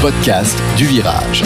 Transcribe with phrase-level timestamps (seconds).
[0.00, 1.44] podcast du virage.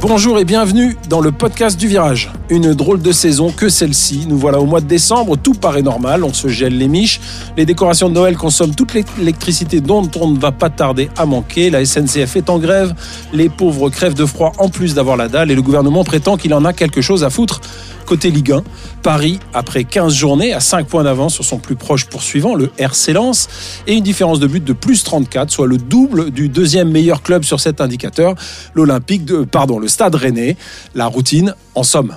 [0.00, 2.30] Bonjour et bienvenue dans le podcast du virage.
[2.48, 4.24] Une drôle de saison que celle-ci.
[4.26, 7.20] Nous voilà au mois de décembre, tout paraît normal, on se gèle les miches,
[7.58, 11.68] les décorations de Noël consomment toute l'électricité dont on ne va pas tarder à manquer,
[11.68, 12.94] la SNCF est en grève,
[13.34, 16.54] les pauvres crèvent de froid en plus d'avoir la dalle et le gouvernement prétend qu'il
[16.54, 17.60] en a quelque chose à foutre.
[18.08, 18.64] Côté Ligue 1,
[19.02, 23.12] Paris, après 15 journées, a 5 points d'avance sur son plus proche poursuivant, le RC
[23.12, 23.48] Lens,
[23.86, 27.44] et une différence de but de plus 34, soit le double du deuxième meilleur club
[27.44, 28.34] sur cet indicateur,
[28.72, 30.56] l'Olympique de, pardon, le Stade Rennais.
[30.94, 32.16] La routine, en somme.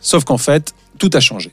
[0.00, 1.52] Sauf qu'en fait, tout a changé.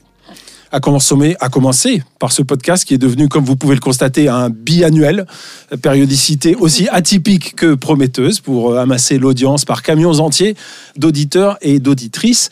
[0.72, 4.28] À commencer, à commencer par ce podcast qui est devenu, comme vous pouvez le constater,
[4.28, 5.28] un biannuel,
[5.80, 10.56] périodicité aussi atypique que prometteuse pour amasser l'audience par camions entiers
[10.96, 12.50] d'auditeurs et d'auditrices.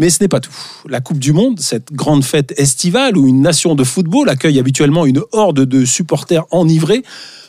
[0.00, 0.56] Mais ce n'est pas tout.
[0.88, 5.04] La Coupe du Monde, cette grande fête estivale où une nation de football accueille habituellement
[5.04, 7.02] une horde de supporters enivrés,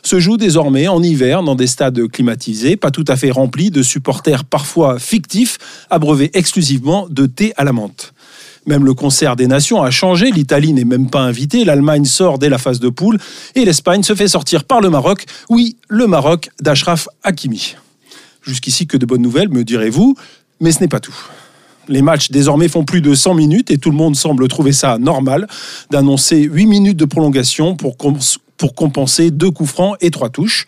[0.03, 3.81] se joue désormais en hiver dans des stades climatisés, pas tout à fait remplis de
[3.81, 8.13] supporters parfois fictifs, abreuvés exclusivement de thé à la menthe.
[8.65, 12.49] Même le concert des nations a changé, l'Italie n'est même pas invitée, l'Allemagne sort dès
[12.49, 13.17] la phase de poule
[13.55, 17.77] et l'Espagne se fait sortir par le Maroc, oui, le Maroc d'Ashraf Hakimi.
[18.41, 20.15] Jusqu'ici que de bonnes nouvelles, me direz-vous,
[20.59, 21.15] mais ce n'est pas tout.
[21.91, 24.97] Les matchs désormais font plus de 100 minutes et tout le monde semble trouver ça
[24.97, 25.45] normal
[25.89, 27.97] d'annoncer 8 minutes de prolongation pour,
[28.75, 30.67] compenser deux coups francs et trois touches.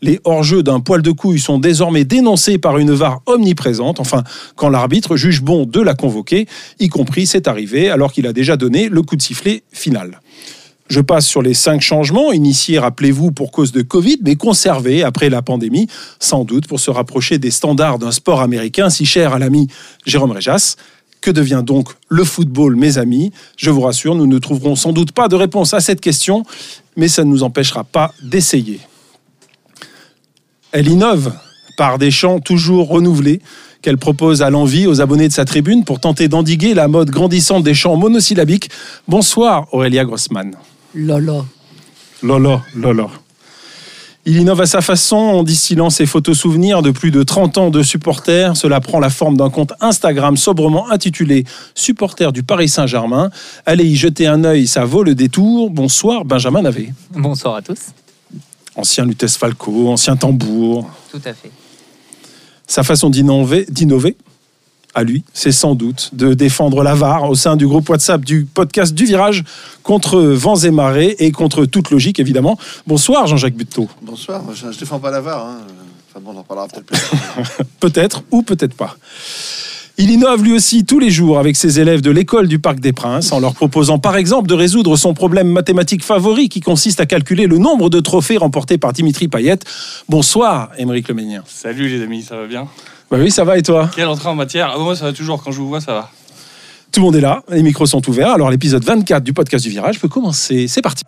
[0.00, 4.22] Les hors-jeux d'un poil de couille sont désormais dénoncés par une VAR omniprésente, enfin,
[4.54, 6.46] quand l'arbitre juge bon de la convoquer,
[6.78, 10.20] y compris cette arrivée, alors qu'il a déjà donné le coup de sifflet final.
[10.90, 15.30] Je passe sur les cinq changements, initiés, rappelez-vous, pour cause de Covid, mais conservés après
[15.30, 15.86] la pandémie,
[16.18, 19.68] sans doute pour se rapprocher des standards d'un sport américain si cher à l'ami
[20.04, 20.74] Jérôme Réjas.
[21.20, 23.30] Que devient donc le football, mes amis?
[23.56, 26.42] Je vous rassure, nous ne trouverons sans doute pas de réponse à cette question,
[26.96, 28.80] mais ça ne nous empêchera pas d'essayer.
[30.72, 31.32] Elle innove
[31.76, 33.42] par des chants toujours renouvelés
[33.80, 37.62] qu'elle propose à l'envie aux abonnés de sa tribune pour tenter d'endiguer la mode grandissante
[37.62, 38.70] des chants monosyllabiques.
[39.06, 40.56] Bonsoir Aurélia Grossman.
[40.94, 41.46] Lolo.
[42.22, 43.10] Lolo, Lolo.
[44.26, 47.70] Il innove à sa façon en distillant ses photos souvenirs de plus de 30 ans
[47.70, 48.56] de supporters.
[48.56, 53.30] Cela prend la forme d'un compte Instagram sobrement intitulé Supporters du Paris Saint-Germain.
[53.64, 55.70] Allez y jeter un œil, ça vaut le détour.
[55.70, 56.92] Bonsoir Benjamin Navet.
[57.12, 57.78] Bonsoir à tous.
[58.76, 60.90] Ancien Lutès Falco, ancien tambour.
[61.10, 61.50] Tout à fait.
[62.66, 64.16] Sa façon d'innover, d'innover
[64.94, 68.44] à lui, c'est sans doute de défendre la VAR au sein du groupe WhatsApp du
[68.44, 69.44] podcast du Virage
[69.82, 72.58] contre vents et marées et contre toute logique, évidemment.
[72.86, 73.88] Bonsoir, Jean-Jacques Buteau.
[74.02, 75.46] Bonsoir, je ne défends pas la VAR.
[75.46, 75.58] Hein.
[76.10, 77.64] Enfin bon, on en parlera peut-être plus.
[77.80, 78.96] peut-être ou peut-être pas.
[79.96, 82.94] Il innove lui aussi tous les jours avec ses élèves de l'école du Parc des
[82.94, 87.06] Princes en leur proposant par exemple de résoudre son problème mathématique favori qui consiste à
[87.06, 89.58] calculer le nombre de trophées remportés par Dimitri Payet.
[90.08, 91.42] Bonsoir, Émeric Leménien.
[91.46, 92.66] Salut les amis, ça va bien?
[93.10, 93.90] Bah oui, ça va et toi?
[93.94, 94.72] Quelle entrée en matière?
[94.74, 95.42] Ah, Moi, ça va toujours.
[95.42, 96.10] Quand je vous vois, ça va.
[96.92, 98.32] Tout le monde est là, les micros sont ouverts.
[98.32, 100.66] Alors, l'épisode 24 du podcast du Virage peut commencer.
[100.66, 101.04] C'est parti.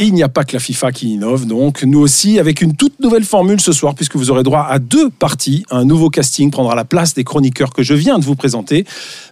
[0.00, 2.98] Il n'y a pas que la FIFA qui innove, donc nous aussi, avec une toute
[3.00, 5.64] nouvelle formule ce soir, puisque vous aurez droit à deux parties.
[5.70, 8.84] Un nouveau casting prendra la place des chroniqueurs que je viens de vous présenter.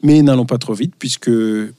[0.02, 1.30] Mais n'allons pas trop vite, puisque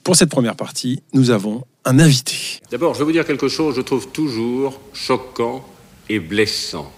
[0.02, 2.34] pour cette première partie, nous avons un invité.
[2.70, 5.64] D'abord, je vais vous dire quelque chose, je trouve toujours choquant
[6.08, 6.90] et blessant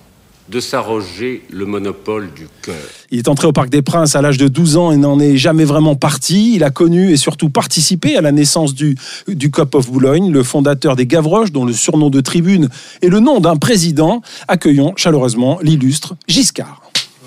[0.48, 2.74] de s'arroger le monopole du cœur.
[3.10, 5.36] Il est entré au Parc des Princes à l'âge de 12 ans et n'en est
[5.36, 6.54] jamais vraiment parti.
[6.54, 8.96] Il a connu et surtout participé à la naissance du,
[9.28, 12.68] du Cop of Boulogne, le fondateur des Gavroches, dont le surnom de tribune
[13.02, 14.22] est le nom d'un président.
[14.48, 16.82] Accueillons chaleureusement l'illustre Giscard.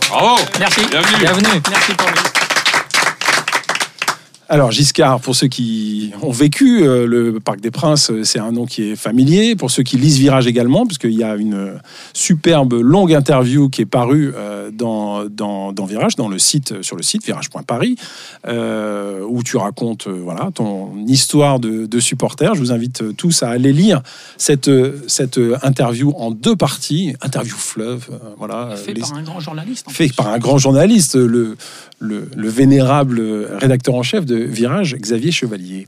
[0.10, 0.82] Bravo Merci.
[0.90, 1.20] Bienvenue.
[1.20, 1.62] Bienvenue.
[1.70, 2.39] Merci pour
[4.50, 8.52] alors Giscard, pour ceux qui ont vécu euh, le Parc des Princes, euh, c'est un
[8.52, 9.56] nom qui est familier.
[9.56, 11.80] Pour ceux qui lisent Virage également, puisqu'il y a une
[12.14, 17.04] superbe longue interview qui est parue euh, dans, dans, Virage, dans le site, sur le
[17.04, 17.96] site virage.paris,
[19.30, 22.56] où tu racontes voilà, ton histoire de, de, supporter.
[22.56, 24.02] Je vous invite tous à aller lire
[24.38, 24.72] cette,
[25.08, 28.08] cette interview en deux parties, interview fleuve.
[28.38, 29.86] voilà, fait par un grand journaliste.
[29.90, 31.56] Fait par un grand journaliste, le,
[32.00, 35.88] le, le vénérable rédacteur en chef de Virage, Xavier Chevalier.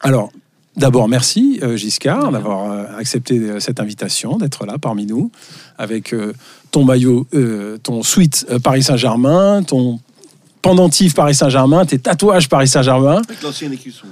[0.00, 0.30] Alors,
[0.76, 5.30] D'abord, merci euh, Giscard d'avoir euh, accepté euh, cette invitation, d'être là parmi nous,
[5.76, 6.14] avec
[6.70, 7.26] ton maillot,
[7.82, 10.00] ton suite Paris Saint-Germain, ton
[10.62, 13.20] pendentif Paris Saint-Germain, tes tatouages Paris Saint-Germain.
[13.28, 14.06] Avec l'ancien écusson.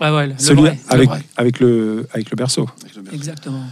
[0.00, 1.22] Ouais, ouais, le Celui vrai, avec, le vrai.
[1.36, 2.68] avec, le, avec le berceau.
[3.12, 3.62] Exactement.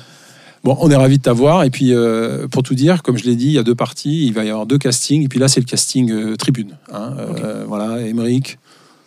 [0.63, 1.65] Bon, on est ravis de t'avoir.
[1.65, 4.27] Et puis, euh, pour tout dire, comme je l'ai dit, il y a deux parties.
[4.27, 5.25] Il va y avoir deux castings.
[5.25, 6.77] Et puis là, c'est le casting euh, tribune.
[6.93, 7.15] hein.
[7.19, 8.59] Euh, Voilà, Émeric,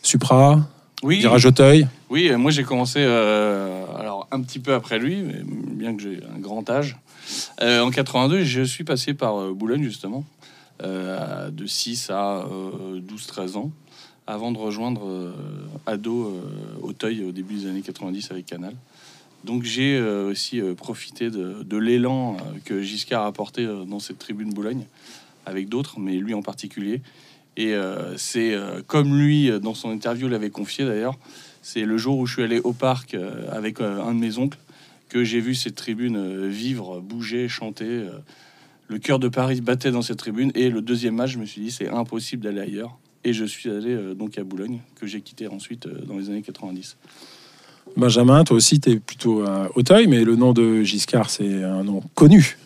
[0.01, 0.67] Supra,
[1.03, 1.87] Oui, Virage Auteuil.
[2.09, 6.39] oui moi j'ai commencé alors un petit peu après lui, mais bien que j'ai un
[6.39, 6.97] grand âge.
[7.61, 10.25] En 82, je suis passé par Boulogne justement,
[10.81, 12.45] de 6 à
[12.97, 13.71] 12-13 ans,
[14.27, 15.33] avant de rejoindre euh,
[15.85, 18.73] Ado euh, Auteuil au début des années 90 avec Canal.
[19.43, 24.19] Donc j'ai euh, aussi euh, profité de, l'élan euh, que Giscard a apporté dans cette
[24.19, 24.85] tribune Boulogne,
[25.45, 27.01] avec d'autres, mais lui en particulier.
[27.55, 27.75] Et
[28.17, 28.57] c'est
[28.87, 31.19] comme lui, dans son interview, l'avait confié d'ailleurs,
[31.61, 33.15] c'est le jour où je suis allé au parc
[33.51, 34.57] avec un de mes oncles
[35.07, 38.07] que j'ai vu cette tribune vivre, bouger, chanter.
[38.87, 40.51] le cœur de Paris battait dans cette tribune.
[40.55, 42.97] Et le deuxième match, je me suis dit, c'est impossible d'aller ailleurs.
[43.23, 46.97] Et je suis allé donc à Boulogne, que j'ai quitté ensuite dans les années 90.
[47.95, 51.83] Benjamin, toi aussi, tu es plutôt à Auteuil, mais le nom de Giscard, c'est un
[51.83, 52.57] nom connu.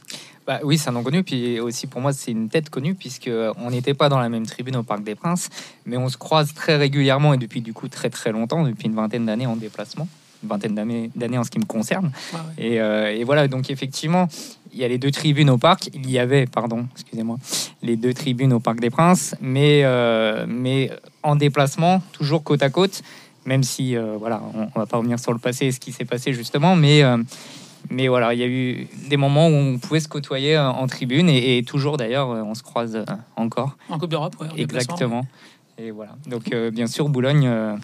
[0.45, 3.29] Bah oui, c'est un nom connu, puis aussi pour moi c'est une tête connue puisque
[3.57, 5.49] on n'était pas dans la même tribune au Parc des Princes,
[5.85, 8.95] mais on se croise très régulièrement et depuis du coup très très longtemps, depuis une
[8.95, 10.07] vingtaine d'années en déplacement,
[10.41, 12.13] une vingtaine d'années d'années en ce qui me concerne.
[12.31, 12.39] Ouais.
[12.65, 14.29] Et, euh, et voilà, donc effectivement,
[14.71, 15.89] il y a les deux tribunes au parc.
[15.93, 17.37] Il y avait, pardon, excusez-moi,
[17.81, 20.91] les deux tribunes au Parc des Princes, mais, euh, mais
[21.23, 23.01] en déplacement, toujours côte à côte,
[23.47, 25.91] même si, euh, voilà, on, on va pas revenir sur le passé et ce qui
[25.91, 27.17] s'est passé justement, mais, euh,
[27.89, 30.85] mais voilà, il y a eu des moments où on pouvait se côtoyer euh, en
[30.85, 33.03] tribune et, et toujours d'ailleurs, on se croise
[33.35, 33.75] encore.
[33.89, 34.35] En Coupe d'Europe.
[34.55, 35.25] Exactement.
[35.79, 36.13] Et voilà.
[36.27, 37.75] Donc, euh, bien sûr, Boulogne, euh,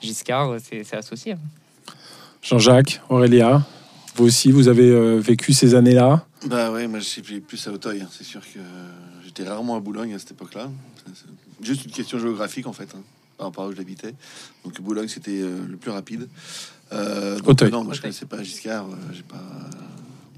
[0.00, 1.36] Giscard, c'est associé.
[2.42, 3.62] Jean-Jacques, Aurélia,
[4.16, 6.24] vous aussi, vous avez euh, vécu ces années-là?
[6.46, 8.00] Bah ouais, moi je suis plus à Auteuil.
[8.02, 8.08] hein.
[8.10, 8.58] C'est sûr que
[9.24, 10.68] j'étais rarement à Boulogne à cette époque-là.
[11.62, 13.02] Juste une question géographique en fait, hein,
[13.38, 14.14] par rapport à où j'habitais.
[14.64, 16.28] Donc Boulogne c'était euh, le plus rapide.
[16.92, 17.70] Euh, donc, Auteuil.
[17.70, 18.84] Non, moi je connaissais pas Giscard.
[18.84, 19.36] euh, j'ai pas,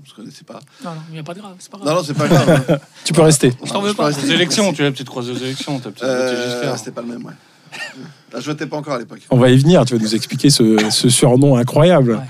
[0.04, 0.60] je connaissais pas.
[0.84, 1.56] Non, non, il n'y a pas de grave.
[1.58, 1.88] C'est pas grave.
[1.88, 2.64] Non non, c'est pas grave.
[2.70, 2.78] hein.
[3.04, 3.52] Tu peux rester.
[3.64, 4.06] Je t'en veux pas.
[4.06, 4.26] rester.
[4.26, 6.78] Aux élections, tu l'as peut-être croisé aux élections, voté Euh, Giscard.
[6.78, 7.32] c'était pas le même, ouais.
[8.32, 9.20] Là, je votais pas encore à l'époque.
[9.30, 9.84] On va y venir.
[9.84, 12.12] Tu vas nous expliquer ce, ce surnom incroyable.
[12.12, 12.20] Ouais.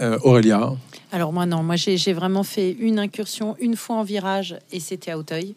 [0.00, 0.72] Euh, Aurélia,
[1.12, 4.80] Alors moi non, moi j'ai j'ai vraiment fait une incursion une fois en virage et
[4.80, 5.54] c'était à Auteuil.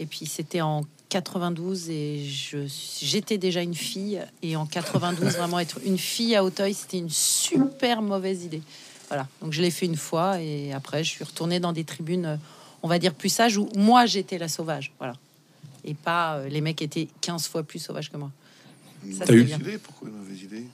[0.00, 0.80] Et puis c'était en
[1.10, 2.58] 92 et je
[3.02, 7.10] j'étais déjà une fille et en 92 vraiment être une fille à Auteuil c'était une
[7.10, 8.62] super mauvaise idée.
[9.08, 12.38] Voilà donc je l'ai fait une fois et après je suis retournée dans des tribunes
[12.82, 15.14] on va dire plus sages où moi j'étais la sauvage voilà
[15.84, 18.30] et pas euh, les mecs étaient 15 fois plus sauvages que moi.
[19.12, 19.58] Ça, T'as eu- bien.
[19.58, 20.64] Idée Pourquoi une mauvaise idée?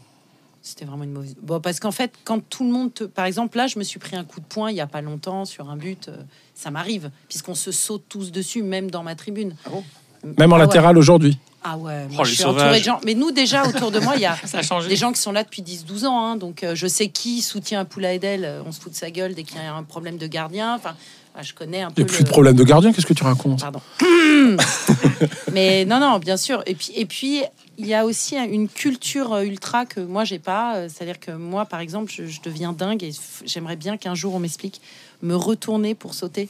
[0.62, 1.37] C'était vraiment une mauvaise.
[1.41, 3.05] Bon, parce qu'en fait, quand tout le monde te.
[3.05, 5.00] Par exemple, là, je me suis pris un coup de poing il n'y a pas
[5.00, 6.09] longtemps sur un but.
[6.09, 6.17] euh,
[6.56, 9.55] Ça m'arrive, puisqu'on se saute tous dessus, même dans ma tribune.
[9.65, 9.85] Ah bon?
[10.25, 10.65] Même en Ah ouais.
[10.67, 11.39] latéral aujourd'hui.
[11.69, 13.01] Ah ouais, moi, Oh, je entourée de gens.
[13.05, 14.37] Mais nous, déjà, autour de moi, il y a
[14.89, 16.25] des gens qui sont là depuis 10-12 ans.
[16.25, 18.45] hein, donc, euh, je sais qui soutient un poula Edel.
[18.45, 20.77] euh, On se fout de sa gueule dès qu'il y a un problème de gardien.
[20.77, 20.95] Enfin,
[21.35, 22.03] ah, je connais un Il peu.
[22.03, 22.93] n'y a plus le- de problème de gardien.
[22.93, 23.61] Qu'est-ce que tu racontes?
[23.61, 23.81] Pardon.
[25.53, 26.63] Mais non, non, bien sûr.
[26.67, 27.43] Et puis, et puis,
[27.79, 30.89] il y a aussi une culture euh, ultra que moi j'ai pas.
[30.89, 33.11] C'est-à-dire que moi, par exemple, je, je deviens dingue et
[33.45, 34.81] j'aimerais bien qu'un jour on m'explique
[35.23, 36.49] me retourner pour sauter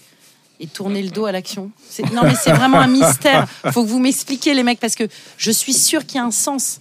[0.61, 1.71] et tourner le dos à l'action.
[2.15, 3.47] Non, mais c'est vraiment un mystère.
[3.73, 5.05] Faut que vous m'expliquiez les mecs parce que
[5.37, 6.81] je suis sûre qu'il y a un sens.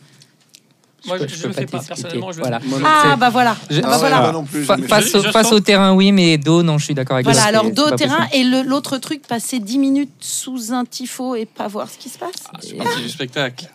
[1.07, 1.83] Moi, je je ne peux le pas fais pas.
[1.83, 2.59] Personnellement, je Voilà.
[2.65, 3.55] Moi Ah bah voilà.
[3.69, 4.31] Je- Ah, bah Ah, voilà.
[4.31, 4.63] non plus.
[4.65, 7.17] Fa- face, au, Je face sens- au terrain, oui, mais dos, non, je suis d'accord
[7.17, 8.35] avec Voilà, alors dos au terrain possible.
[8.57, 12.17] et l'autre truc, passer 10 minutes sous un tifo et pas voir ce qui se
[12.17, 12.31] passe.
[12.51, 13.69] Ah, c'est parti du spectacle.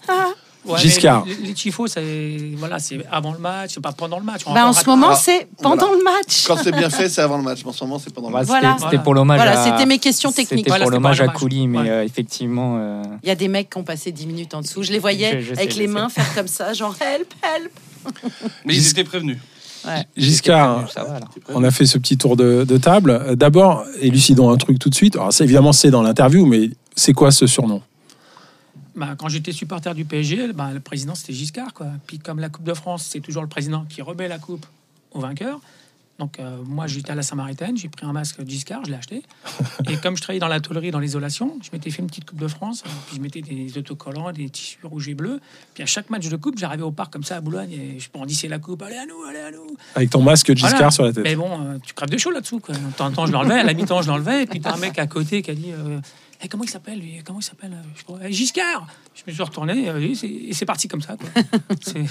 [0.66, 1.24] Ouais, Giscard.
[1.26, 4.42] Les, les tifos, c'est voilà, c'est avant le match, c'est pas pendant le match.
[4.46, 5.96] On Bah, en ce moment, c'est pendant voilà.
[5.96, 6.44] le match.
[6.46, 7.60] Quand c'est bien fait, c'est avant le match.
[7.64, 8.46] En ce moment, c'est pendant le match.
[8.46, 8.76] c'était- Voilà.
[8.78, 10.58] C'était pour l'hommage Voilà, à- c'était mes questions techniques.
[10.60, 11.28] C'était Voilà, pour l'hommage à.
[11.28, 11.88] Couli, mais Ouais.
[11.90, 12.76] euh, effectivement.
[12.78, 14.82] euh, Il y a des mecs qui ont passé 10 minutes en dessous.
[14.82, 15.92] Je les voyais Je- je sais, avec les sais.
[15.92, 17.72] mains faire comme ça, genre help, help.
[18.66, 19.38] Mais ils étaient prévenus.
[20.16, 21.24] Giscard, étaient prévenus.
[21.54, 23.34] on a fait ce petit tour de, de table.
[23.36, 25.16] D'abord, élucidons un truc tout de suite.
[25.16, 27.80] Alors, évidemment, c'est dans l'interview, mais c'est quoi ce surnom?
[29.00, 31.72] Bah, quand j'étais supporter du PSG, bah, le président c'était Giscard.
[31.72, 31.86] Quoi.
[32.06, 34.66] Puis comme la Coupe de France, c'est toujours le président qui remet la coupe
[35.12, 35.58] au vainqueur.
[36.18, 39.22] Donc euh, moi j'étais à la Samaritaine, j'ai pris un masque Giscard, je l'ai acheté.
[39.88, 42.38] Et comme je travaillais dans la tôlerie, dans l'isolation, je m'étais fait une petite Coupe
[42.38, 42.82] de France.
[43.06, 45.40] Puis je mettais des autocollants, des tissus rouges et bleus.
[45.72, 48.10] Puis à chaque match de coupe, j'arrivais au parc comme ça à Boulogne et je
[48.12, 48.82] brandissais la coupe.
[48.82, 49.78] Allez à nous, allez à nous.
[49.94, 50.90] Avec ton masque Giscard Voilà.
[50.90, 51.24] sur la tête.
[51.24, 52.60] Mais bon, euh, tu crèves de chaud là-dessous.
[52.68, 53.60] De temps en temps, je l'enlevais.
[53.60, 54.42] À la mi-temps, je l'enlevais.
[54.42, 56.00] Et puis, t'as un mec à côté qui a dit euh,
[56.42, 57.20] Eh, Comment il s'appelle lui?
[57.24, 57.72] Comment il s'appelle
[58.10, 61.16] euh, Eh, Giscard Je me suis retourné euh, et c'est- et c'est parti comme ça.
[61.80, 62.04] C'est-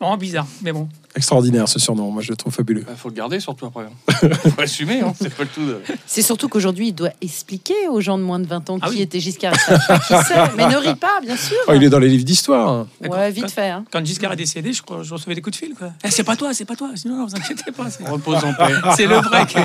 [0.00, 0.88] Vraiment bizarre, mais bon.
[1.14, 2.84] Extraordinaire ce surnom, moi je le trouve fabuleux.
[2.90, 3.84] Il faut le garder surtout après.
[3.84, 4.28] hein.
[4.56, 5.64] faut assumer, hein, c'est pas le tout.
[5.64, 5.80] De...
[6.04, 8.96] C'est surtout qu'aujourd'hui, il doit expliquer aux gens de moins de 20 ans Ah qui
[8.96, 9.02] oui.
[9.02, 9.54] était Giscard.
[10.56, 11.56] Mais ne ris pas, bien sûr.
[11.68, 12.86] Oh, il est dans les livres d'histoire.
[13.08, 13.70] Ouais, vite fait.
[13.70, 13.84] hein.
[13.92, 15.74] Quand Giscard est décédé, je, crois, je recevais des coups de fil.
[15.76, 15.92] Quoi.
[16.02, 16.90] Eh, c'est pas toi, c'est pas toi.
[16.96, 17.86] Sinon, non, vous inquiétez pas.
[18.10, 18.74] Repose en paix.
[18.96, 19.46] c'est le vrai.
[19.46, 19.58] qui-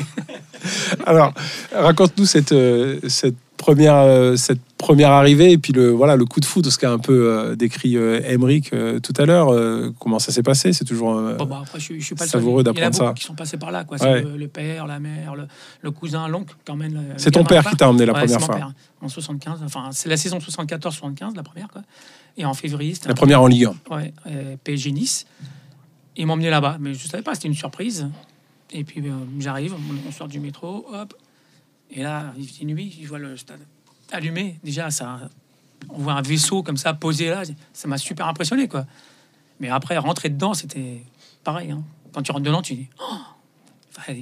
[1.08, 1.34] Alors,
[1.74, 6.40] raconte-nous cette, euh, cette, première, euh, cette première arrivée et puis le, voilà, le coup
[6.40, 9.54] de foudre, ce qu'a un peu euh, décrit Emmerich euh, tout à l'heure.
[10.00, 11.14] Comment ça s'est passé C'est toujours.
[11.38, 13.14] Bon, bah, après, je, je suis pas le Savoureux d'apprendre ça.
[13.16, 13.84] qui sont passés par là.
[13.84, 14.02] Quoi.
[14.02, 14.22] Ouais.
[14.24, 15.44] Le, le père, la mère, le,
[15.82, 16.94] le cousin, l'oncle, quand même.
[16.94, 18.56] le- c'est ton père qui t'a emmené la Ouais, première mon fois.
[18.56, 19.60] père, en 75.
[19.64, 21.68] Enfin, c'est la saison 74-75, la première.
[21.68, 21.84] Quoi.
[22.38, 23.96] Et en février, c'était La première en Ligue 1.
[23.96, 24.14] Ouais,
[24.64, 25.26] PSG Nice.
[26.18, 28.08] Ils m'ont emmené là-bas, mais je savais pas, c'était une surprise.
[28.72, 31.14] Et puis euh, j'arrive, on- on sort du métro, hop.
[31.92, 33.60] Et là, il fait nuit, je vois le stade
[34.12, 34.60] allumé.
[34.64, 35.20] Déjà, ça,
[35.90, 37.44] on voit un vaisseau comme ça posé là.
[37.74, 38.86] Ça m'a super impressionné, quoi.
[39.60, 41.02] Mais après, rentrer dedans, c'était
[41.44, 41.72] pareil.
[41.72, 41.82] hein.
[42.14, 43.16] Quand tu rentres dedans, tu dis, oh,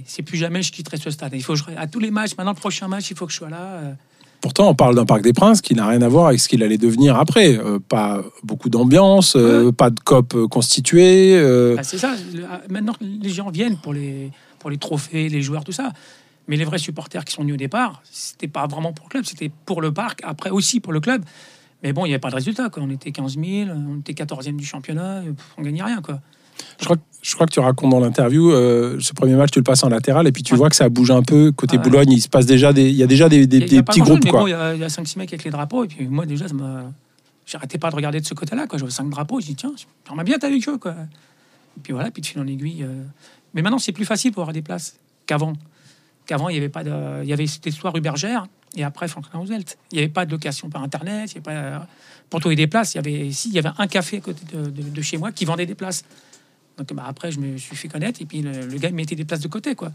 [0.05, 1.31] c'est plus jamais je quitterai ce stade.
[1.35, 3.31] Il faut que je, à tous les matchs, maintenant le prochain match, il faut que
[3.31, 3.61] je sois là.
[3.61, 3.93] euh.
[4.41, 6.61] Pourtant, on parle d'un Parc des Princes qui n'a rien à voir avec ce qu'il
[6.63, 7.57] allait devenir après.
[7.57, 11.35] Euh, pas beaucoup d'ambiance, euh, pas de COP constituée.
[11.35, 12.13] euh, Bah, c'est ça.
[12.49, 15.91] Ah, Maintenant, les gens viennent pour les, pour les trophées, les joueurs, tout ça.
[16.47, 19.25] Mais les vrais supporters qui sont venus au départ, c'était pas vraiment pour le club,
[19.25, 21.23] c'était pour le parc, après aussi pour le club.
[21.83, 22.69] Mais bon, il n'y avait pas de résultat.
[22.69, 22.83] Quoi.
[22.83, 25.23] On était 15 000, on était 14e du championnat,
[25.57, 26.01] on gagnait rien.
[26.01, 26.19] Quoi.
[26.79, 29.59] Je crois, que- je crois que tu racontes dans l'interview, euh, ce premier match, tu
[29.59, 30.57] le passes en latéral et puis tu Ouais.
[30.57, 31.51] vois que ça bouge un peu.
[31.51, 31.89] Côté Ah ouais.
[31.89, 33.69] Boulogne, il se passe déjà des, il y a déjà des, des- y a- y
[33.69, 34.25] des a petits groupes.
[34.25, 35.83] bon, il y a, a 5-6 mecs avec les drapeaux.
[35.83, 36.55] Et puis moi, déjà, ça
[37.45, 38.67] j'arrêtais pas de regarder de ce côté-là.
[38.67, 38.79] Quoi.
[38.79, 39.39] J'avais 5 drapeaux.
[39.39, 39.73] Je dis, tiens,
[40.07, 40.77] j'aimerais bien être avec eux.
[40.77, 40.91] Quoi.
[41.77, 42.83] Et puis voilà, puis de fil en aiguille.
[42.83, 43.03] euh.
[43.53, 45.53] Mais maintenant, c'est plus facile pour avoir des places qu'avant.
[46.27, 47.23] Qu'avant, il y avait pas de.
[47.23, 47.45] Il y avait
[47.85, 49.77] rue Bergère et après Franklin Roosevelt.
[49.91, 51.31] Il n'y avait pas de location par Internet.
[51.31, 51.87] Il y avait pas,
[52.29, 55.01] pour trouver des places, il y avait, si, il y avait un café côté de,
[55.01, 56.03] chez moi qui vendait des places.
[56.77, 59.15] Donc bah, après, je me suis fait connaître et puis le, le gars il mettait
[59.15, 59.73] des places de côté.
[59.73, 59.91] quoi.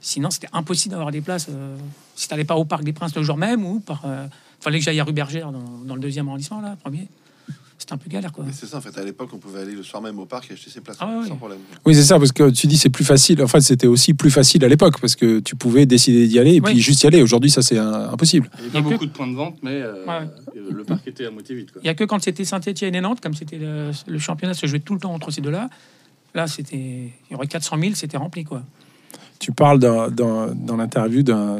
[0.00, 1.76] Sinon, c'était impossible d'avoir des places euh,
[2.16, 4.02] si tu n'allais pas au Parc des Princes le jour même ou par.
[4.04, 4.26] euh,
[4.60, 7.06] fallait que j'aille à rue Bergère dans, dans le deuxième arrondissement, là, premier.
[7.84, 8.46] C'était un peu galère, quoi.
[8.50, 8.96] C'est ça, en fait.
[8.96, 11.20] À l'époque, on pouvait aller le soir même au parc et acheter ses places Ah
[11.22, 11.36] sans ouais.
[11.36, 11.58] problème.
[11.84, 13.42] Oui, c'est ça, parce que tu dis c'est plus facile.
[13.42, 16.54] En fait, c'était aussi plus facile à l'époque parce que tu pouvais décider d'y aller
[16.54, 16.80] et puis Oui.
[16.80, 17.20] juste y aller.
[17.20, 18.48] Aujourd'hui, ça c'est impossible.
[18.58, 20.02] Il y avait Il y a pas que- beaucoup de points de vente, mais euh,
[20.06, 20.26] Ouais.
[20.56, 21.70] euh, le parc était à moitié vide.
[21.72, 21.82] Quoi.
[21.82, 24.66] Il n'y a que quand c'était Saint-Etienne et Nantes, comme c'était le, le championnat se
[24.66, 25.68] jouait tout le temps entre ces deux-là.
[26.34, 26.76] Là, c'était.
[27.28, 28.62] Il y aurait 400 000, c'était rempli, quoi.
[29.40, 31.58] Tu parles d'un- d'un- dans l'interview d'un-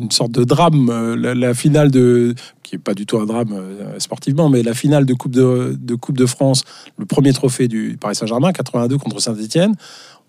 [0.00, 0.88] d'une sorte de drame.
[0.90, 2.34] euh, La, finale de.
[2.62, 5.76] qui n'est pas du tout un drame euh, sportivement, mais la finale de Coupe de,
[6.00, 6.64] Coupe de France,
[6.98, 9.74] le premier trophée du Paris Saint-Germain, 82 contre Saint-Etienne.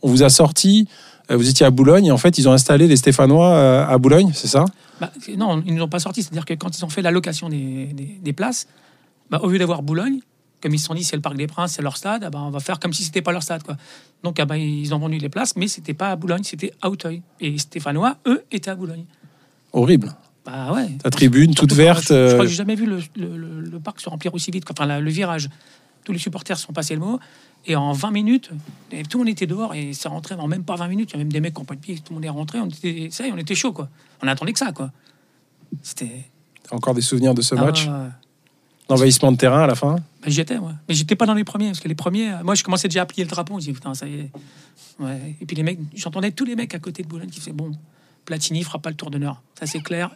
[0.02, 0.88] On vous a sorti.
[1.32, 4.32] euh, Vous étiez à Boulogne et en fait, ils ont installé les Stéphanois à Boulogne,
[4.34, 4.66] c'est ça?
[5.00, 6.22] Bah, non, ils ne nous ont pas sortis.
[6.24, 8.68] C'est-à-dire que quand ils ont fait l'allocation des, des, des places,
[9.32, 10.20] bah, au lieu d'avoir Boulogne,
[10.62, 12.40] comme ils se sont dit c'est le Parc des Princes, c'est leur stade, ah bah,
[12.44, 13.64] on va faire comme si c'était pas leur stade.
[13.64, 13.78] Quoi.
[14.24, 16.90] Donc ah bah, ils ont vendu les places, mais c'était pas à Boulogne, c'était à
[16.92, 17.24] Auteuil.
[17.40, 19.06] Et Stéphanois, eux, étaient à Boulogne.
[19.74, 20.14] Horrible.
[20.46, 20.90] Bah ouais.
[21.04, 22.08] Ta tribune toute verte.
[22.10, 24.34] Je, je crois euh, que j'ai jamais vu le, le- le- le parc se remplir
[24.34, 24.66] aussi vite.
[24.72, 25.50] Enfin, la- le virage.
[26.04, 27.20] Tous les supporters sont passés le mot.
[27.68, 28.50] Et en 20 minutes,
[28.92, 31.12] et tout le monde était dehors et ça rentrait en même pas 20 minutes.
[31.12, 31.96] Il y a même des mecs qui n'ont pas de pied.
[32.00, 32.60] Tout le monde est rentré.
[32.60, 33.88] On était, ça y est, on était chaud, quoi.
[34.24, 34.92] On attendait que ça, quoi.
[35.84, 36.26] C'était.
[36.72, 38.08] Encore des souvenirs de ce Ah, match ouais, ouais.
[38.90, 40.74] L'envahissement de terrain à la fin Bah, J'y étais, moi.
[40.90, 43.04] Mais j'étais pas dans les premiers, parce que les premiers, euh, moi, je commençais déjà
[43.04, 43.54] à plier le drapeau.
[43.56, 44.32] Je disais, putain, ça y est.
[45.00, 45.36] Ouais.
[45.40, 47.72] Et puis les mecs, j'entendais tous les mecs à côté de Boulogne qui faisaient, bon,
[48.26, 49.42] Platini fera pas le tour d'honneur.
[49.60, 50.12] Ça, c'est clair.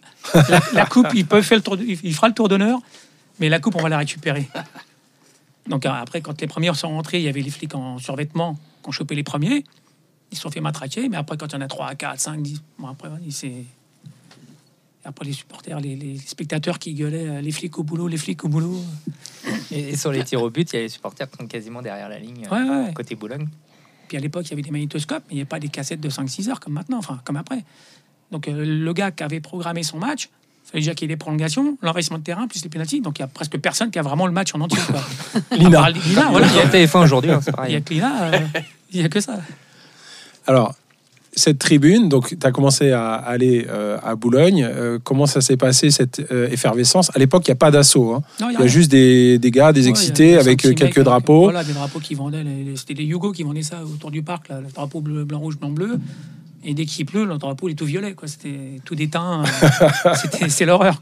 [0.50, 2.80] La, la coupe, il peut faire le tour, il fera le tour d'honneur,
[3.40, 4.48] mais la coupe, on va la récupérer.
[5.68, 8.54] Donc euh, après, quand les premiers sont rentrés, il y avait les flics en survêtement
[8.84, 9.64] qui ont chopé les premiers.
[10.32, 12.42] Ils se sont fait matraquer, mais après, quand il y en a 3, 4, 5,
[12.42, 13.64] 10, bon, après, c'est.
[15.08, 18.44] Après, les supporters, les, les spectateurs qui gueulaient euh, les flics au boulot, les flics
[18.44, 18.84] au boulot.
[19.72, 21.84] Et, et sur les tirs au but, il y a les supporters qui sont quasiment
[21.84, 22.92] derrière la ligne, Ouais, ouais.
[22.94, 23.48] côté Boulogne.
[24.08, 26.02] Puis à l'époque, il y avait des magnétoscopes, mais il n'y avait pas des cassettes
[26.02, 27.64] de 5-6 heures comme maintenant, enfin, comme après.
[28.32, 30.30] Donc euh, le gars qui avait programmé son match,
[30.66, 33.02] il fallait déjà qu'il y ait des prolongations, l'envahissement de terrain, plus les pénaltys.
[33.02, 34.80] Donc il y a presque personne qui a vraiment le match en entier.
[34.88, 35.02] Quoi.
[35.58, 35.90] Lina.
[35.92, 36.48] Lina, voilà.
[36.48, 37.76] Il y a TF1 aujourd'hui, hein, c'est Il n'y pareil.
[37.76, 38.40] a que Lina, euh,
[38.92, 39.38] il n'y a que ça.
[40.48, 40.74] Alors,
[41.36, 44.64] cette tribune, donc tu as commencé à aller euh, à Boulogne.
[44.64, 47.12] Euh, comment ça s'est passé cette euh, effervescence?
[47.14, 48.14] À l'époque, il n'y a pas d'assaut.
[48.14, 48.22] hein.
[48.40, 51.44] Il y a juste des, des gars, des Ouais, excités a avec quelques mecs drapeaux.
[51.44, 52.44] Voilà, des drapeaux qui vendaient.
[52.76, 55.58] C'était les Yougos qui vendaient ça autour du parc, là, le drapeau bleu, blanc, rouge,
[55.58, 56.00] blanc, bleu.
[56.64, 58.16] Et dès qu'il pleut, le drapeau il est tout violet.
[58.26, 59.44] C'était tout déteint.
[60.48, 61.00] C'est l'horreur.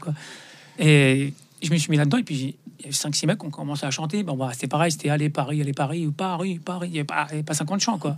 [0.78, 2.18] Et je me suis mis là-dedans.
[2.18, 4.22] Et puis, il y avait 5-6 mecs qui ont commencé à chanter.
[4.22, 4.92] Bon, bah, c'était pareil.
[4.92, 6.88] C'était Allez, Paris, allez, Paris, ou Paris, Paris.
[6.88, 7.98] Il n'y avait pas 50 chants.
[7.98, 8.16] Quoi.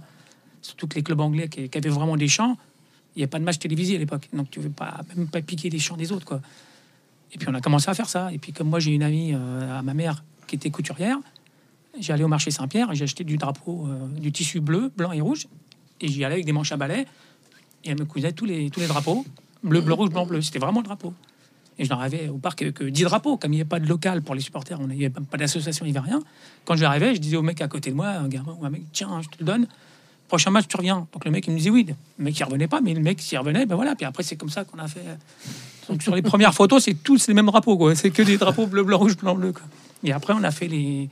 [0.67, 2.57] Surtout les clubs anglais qui, avaient vraiment des chants,
[3.15, 4.29] il n'y avait pas de match télévisé à l'époque.
[4.33, 6.27] Donc, tu ne veux pas, même pas piquer les chants des autres.
[6.27, 6.41] Quoi.
[7.33, 8.33] Et puis on a commencé à faire ça.
[8.33, 11.19] Et puis comme moi j'ai une amie euh, à ma mère qui était couturière,
[11.99, 15.13] J'ai allé au marché Saint-Pierre et j'ai acheté du drapeau, euh, du tissu bleu, blanc
[15.13, 15.47] et rouge.
[16.01, 17.07] Et j'y allais avec des manches à balai.
[17.85, 19.25] Et elle me cousait tous les, tous les drapeaux.
[19.63, 20.41] Bleu, bleu, rouge, blanc, bleu.
[20.43, 21.15] C'était vraiment le drapeau.
[21.79, 23.37] Et je n'arrivais au parc que 10 drapeaux.
[23.37, 25.85] Comme il n'y avait pas de local pour les supporters, on n'avait pas, pas d'association,
[25.85, 26.21] il n'y avait rien.
[26.65, 29.21] Quand j'arrivais, je disais au mec à côté de moi, un ou un mec, tiens,
[29.23, 29.67] je te le donne.
[30.29, 31.07] Prochain match, tu reviens.
[31.13, 31.87] Donc le mec, il me disait oui.
[32.19, 33.95] Le mec, il revenait pas, mais le mec, s'il revenait, ben voilà.
[33.95, 35.05] Puis après, c'est comme ça qu'on a fait.
[35.89, 37.95] Donc sur les premières photos, c'est tous les mêmes drapeaux, quoi.
[37.95, 39.63] C'est que des drapeaux bleu, blanc, rouge, blanc, bleu, quoi.
[40.03, 41.09] Et après, on a fait les.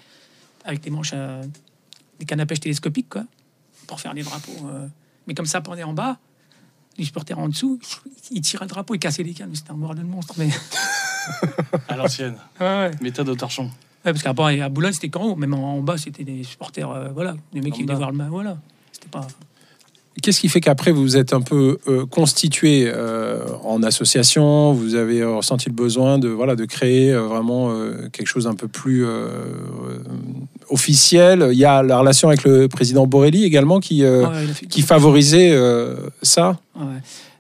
[0.65, 1.43] avec des manches, euh,
[2.19, 3.25] des cannes à pêche télescopiques, quoi,
[3.87, 4.67] pour faire les drapeaux.
[4.69, 4.87] euh.
[5.27, 6.19] Mais comme ça pendait en bas,
[6.99, 7.79] les supporters en dessous,
[8.31, 9.55] ils tiraient le drapeau, ils cassaient les cannes.
[9.55, 10.35] C'était un bordel de monstre.
[10.37, 10.51] Mais...
[11.89, 12.37] À l'ancienne.
[12.61, 12.91] Ouais, ouais.
[13.01, 13.65] Méthode au torchon.
[14.05, 15.37] Ouais, parce qu'après, à Boulogne, c'était qu'en haut.
[15.37, 17.35] Même en, en bas, c'était des supporters, euh, voilà.
[17.53, 18.59] Des mecs En qui venaient voir le match, voilà.
[19.11, 19.27] Pas.
[20.23, 24.73] Qu'est-ce qui fait qu'après vous êtes un peu euh, constitué euh, en association?
[24.73, 27.75] Vous avez euh, ressenti le besoin de voilà de créer euh, vraiment
[28.13, 29.05] quelque chose un peu plus
[30.71, 31.49] officiel?
[31.53, 35.57] Il y a la relation avec le président Borelli également qui Ouais, fait- qui favorisait
[36.23, 36.59] ça?
[36.77, 36.85] Ouais.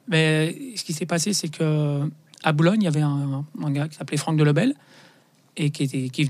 [0.08, 2.00] Mais ce qui s'est passé, c'est que
[2.42, 4.74] à Boulogne, il y avait un, un gars qui s'appelait Franck Delobel
[5.56, 6.28] et qui était, qui,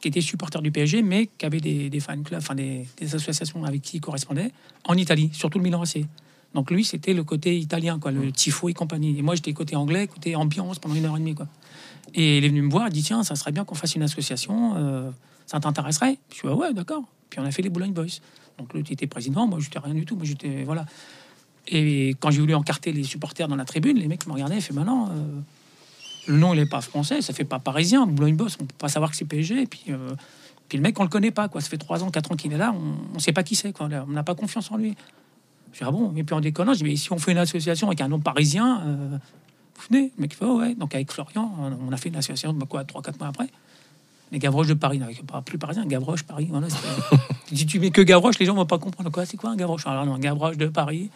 [0.00, 2.00] qui était supporter du PSG, mais qui avait des, des
[2.34, 4.52] enfin des, associations avec qui il correspondait
[4.84, 6.04] en Italie, surtout le Milan AC.
[6.54, 9.18] Donc lui, c'était le côté italien, quoi, le tifo et compagnie.
[9.18, 11.46] Et moi, j'étais côté anglais, côté ambiance pendant une heure et demie, quoi.
[12.14, 14.02] Et il est venu me voir, il dit tiens, ça serait bien qu'on fasse une
[14.02, 15.10] association, euh,
[15.46, 16.18] ça t'intéresserait?
[16.30, 17.04] Je suis ah ouais, d'accord.
[17.28, 18.18] Puis on a fait les Boulogne Boys.
[18.58, 20.86] Donc lui, tu étais président, moi, j'étais rien du tout, moi, j'étais voilà.
[21.68, 24.60] Et quand j'ai voulu encarter les supporters dans la tribune, les mecs me regardaient et
[24.60, 25.40] fait maintenant, euh,
[26.26, 28.88] le nom il est pas français, ça fait pas parisien, Boulogne Boss, on peut pas
[28.88, 29.62] savoir que c'est PSG.
[29.62, 30.10] Et puis, euh,
[30.68, 32.52] puis le mec on le connaît pas quoi, ça fait trois ans, quatre ans qu'il
[32.52, 34.94] est là, on, on sait pas qui c'est quoi, on n'a pas confiance en lui.
[35.72, 37.38] Je dis ah bon, et puis en déconnant, je dis mais si on fait une
[37.38, 39.16] association avec un nom parisien, euh,
[39.76, 42.16] vous venez, le mec il fait oh ouais, donc avec Florian, on- a fait une
[42.16, 43.48] association de quoi trois quatre mois après.
[44.32, 46.46] Les Gavroches de Paris, non, pas plus parisien, Gavroche Paris.
[46.50, 46.68] Voilà,
[47.52, 49.26] si tu mets que Gavroche, les gens vont pas comprendre quoi.
[49.26, 49.86] C'est quoi un Gavroche?
[49.88, 51.10] Alors non, Gavroche de Paris.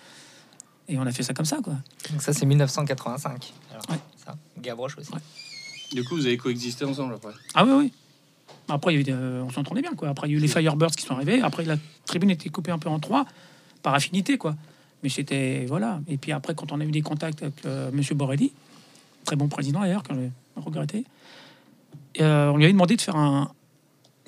[0.89, 1.75] Et on a fait ça comme ça, quoi.
[2.11, 3.53] Donc ça, c'est 1985.
[3.71, 3.97] Alors, Ouais.
[4.25, 5.11] ça, Gavroche aussi.
[5.93, 7.33] Du coup, vous avez coexisté ensemble après?
[7.55, 7.93] Ah oui, oui.
[8.69, 10.09] Après, il y euh, on s'entendait bien, quoi.
[10.09, 11.41] Après, il y a eu les Firebirds qui sont arrivés.
[11.43, 13.25] Après, la tribune était coupée un peu en trois,
[13.83, 14.57] par affinité, quoi.
[15.03, 16.01] Mais c'était, voilà.
[16.09, 18.53] Et puis après, quand on a eu des contacts avec euh, Monsieur Borelli,
[19.25, 21.05] très bon président d'ailleurs, que j'ai regretté,
[22.21, 23.53] euh, on lui avait demandé de faire un,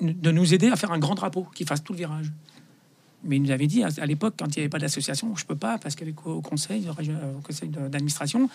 [0.01, 2.31] de nous aider à faire un grand drapeau qui fasse tout le virage.
[3.27, 5.55] Mais il nous avait dit à, l'époque, quand il n'y avait pas d'association, je peux
[5.55, 8.49] pas, parce qu'avec au conseil, au conseil d'administration,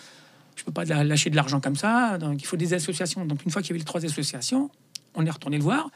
[0.55, 2.17] je peux pas lâcher de l'argent comme ça.
[2.17, 3.25] Donc il faut des associations.
[3.25, 4.69] Donc une fois qu'il y avait les trois associations,
[5.15, 5.89] on est retourné le voir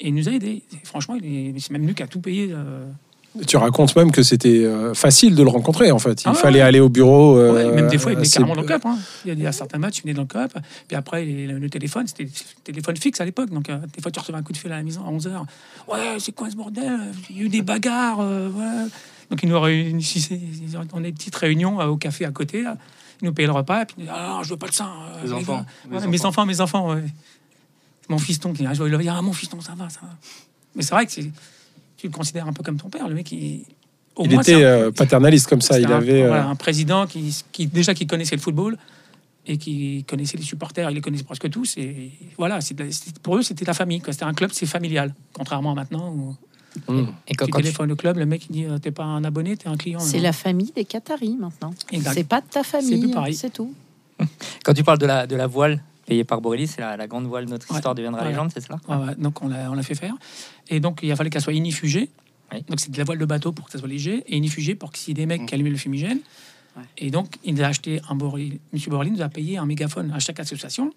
[0.00, 0.62] et il nous a aidés.
[0.72, 2.48] Et franchement, c'est même lui qui a tout payé.
[2.52, 2.86] euh,
[3.46, 6.22] Tu racontes même que c'était euh, facile de le rencontrer en fait.
[6.22, 6.64] Il Ah fallait ouais.
[6.64, 7.36] aller au bureau.
[7.38, 8.82] euh, ouais, même des fois, il venait carrément dans le cup.
[8.84, 8.98] hein.
[9.24, 10.58] Il y a certains matchs, il venait dans le cup.
[10.88, 12.30] Puis après, le, téléphone, c'était le
[12.64, 13.50] téléphone fixe à l'époque.
[13.50, 15.30] Donc, euh, des fois, tu recevais un coup de fil à la maison à 11h.
[15.88, 16.98] Ouais, c'est quoi ce bordel?
[17.30, 18.20] Il y a eu des bagarres.
[18.20, 18.86] euh, voilà.
[19.30, 20.40] Donc, il nous réunissait.
[20.92, 22.62] On a des petites réunions euh, au café à côté.
[22.62, 22.76] Là.
[23.20, 23.82] Il nous payait le repas.
[23.82, 24.84] Et puis, il dit, ah, je veux pas de ça.
[24.86, 25.58] euh, Les les enfants, gars.
[25.84, 26.10] les Voilà, enfants.
[26.10, 26.94] Mes enfants, mes enfants.
[26.94, 27.04] ouais.
[28.08, 30.08] Mon fiston qui ah, je vais lui dire, ah, mon fiston, ça va, ça va.
[30.74, 31.30] Mais c'est vrai que c'est-
[31.98, 33.06] tu le considères un peu comme ton père.
[33.08, 33.64] Le mec, il,
[34.16, 35.78] au Il moins, était un- euh, paternaliste comme ça.
[35.78, 36.22] Il un- avait.
[36.22, 38.78] euh, voilà, un président qui, qui déjà qui connaissait le football
[39.46, 41.76] et qui connaissait les supporters, il les connaissait presque tous.
[41.76, 42.74] Et voilà, c'est
[43.22, 44.00] pour eux, c'était la famille.
[44.10, 45.14] C'était un club, c'est familial.
[45.34, 46.34] Contrairement à maintenant où.
[46.76, 49.04] Et quand, tu quand tu- téléphones au club, le mec il dit euh, T'es pas
[49.04, 49.98] un abonné, t'es un client.
[50.00, 51.74] C'est la famille des Qataris maintenant.
[52.14, 53.72] C'est pas de ta famille, c'est tout.
[54.64, 57.26] quand tu parles de la, de la voile payée par Borelli, c'est la, la grande
[57.26, 57.76] voile de notre Ouais.
[57.76, 60.14] histoire deviendra légende, c'est cela Ouais, ouais, donc on l'a, on l'a fait faire.
[60.68, 62.08] Et donc il a fallu qu'elle soit inifugée.
[62.68, 64.90] Donc c'est de la voile de bateau pour que ça soit léger et inifugée pour
[64.90, 66.18] que s'il y ait des mecs qui allument le fumigène.
[66.76, 66.82] Ouais.
[66.96, 68.58] Et donc il nous a acheté un Borelli.
[68.72, 70.90] Monsieur Borelli nous a payé un mégaphone à chaque association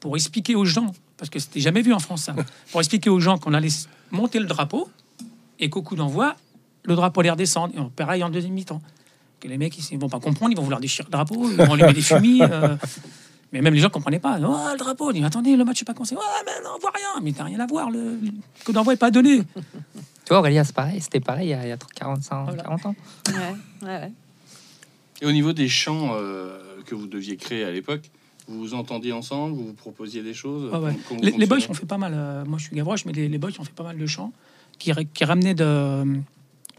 [0.00, 2.34] pour expliquer aux gens, parce que c'était jamais vu en France ça,
[2.72, 3.68] pour expliquer aux gens qu'on allait
[4.10, 4.88] monter le drapeau
[5.60, 6.34] et qu'au coup d'envoi,
[6.84, 7.72] le drapeau allait redescendre.
[7.76, 8.80] Et on pareil en deuxième mi-temps.
[9.38, 11.56] Que les mecs ils ne vont pas comprendre, ils vont vouloir déchirer le drapeau, ils
[11.56, 12.42] vont allumer des fumis.
[12.42, 12.76] euh,
[13.52, 14.38] mais même les gens ne comprenaient pas.
[14.40, 16.14] Oh, le drapeau, on dit, attendez, le match n'est pas commencé.
[16.14, 17.20] Ouais, mais non, on voit rien.
[17.22, 17.90] Mais t'as rien à voir.
[17.90, 18.30] Le, le
[18.64, 19.42] coup d'envoi n'est pas donné.
[20.26, 22.62] Toi, Aurélia, c'est pareil, c'était pareil il y a, il y a 45, Voilà.
[22.62, 22.94] 40 ans.
[23.28, 23.34] Ouais,
[23.82, 24.12] ouais, ouais.
[25.22, 28.02] Et au niveau des chants euh, que vous deviez créer à l'époque,
[28.46, 30.96] vous vous entendiez ensemble, vous vous proposiez des choses ouais.
[31.20, 32.12] Les, les boys ont fait pas mal.
[32.14, 34.32] euh, moi, je suis Gavroche, mais les, les boys ont fait pas mal de chants
[34.78, 36.04] qui, ra- qui ramenaient de,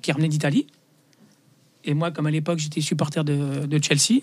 [0.01, 0.67] qui ramenaient d'Italie.
[1.83, 4.21] Et moi, comme à l'époque, j'étais supporter de, de Chelsea.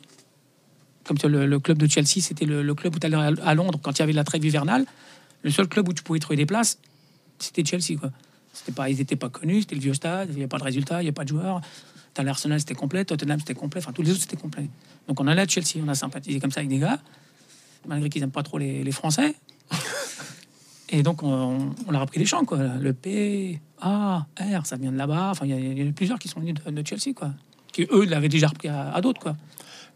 [1.09, 3.81] Comme le, le club de Chelsea, c'était le, le club où tu allais à, Londres
[3.83, 4.85] quand il y avait la trêve hivernale.
[5.43, 6.79] Le seul club où tu pouvais trouver des places,
[7.39, 7.99] c'était Chelsea.
[7.99, 8.11] Quoi.
[8.53, 10.65] C'était pas, ils n'étaient pas connus, c'était le vieux stade, il n'y avait pas de
[10.65, 11.63] résultat, il n'y avait pas de joueurs.
[12.13, 14.69] T'as l'Arsenal, c'était complet, Tottenham, c'était complet, enfin tous les autres, c'était complet.
[15.07, 16.99] Donc on allait à Chelsea, on a sympathisé comme ça avec des gars,
[17.87, 19.35] malgré qu'ils n'aiment pas trop les, les Français.
[20.91, 22.59] Et donc, on, on a repris les chants, quoi.
[22.59, 25.31] Le P, A, R, ça vient de là-bas.
[25.33, 27.13] Enfin, il y a- il y, en a plusieurs qui sont venus de, de Chelsea,
[27.15, 27.31] quoi.
[27.73, 29.37] Qui, eux, l'avaient déjà repris à, à d'autres, quoi.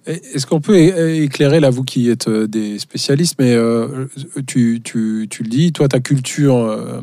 [0.07, 4.07] Est-ce qu'on peut éclairer, là, vous qui êtes euh, des spécialistes, mais euh,
[4.47, 7.01] tu, tu, tu le dis, toi, ta culture euh,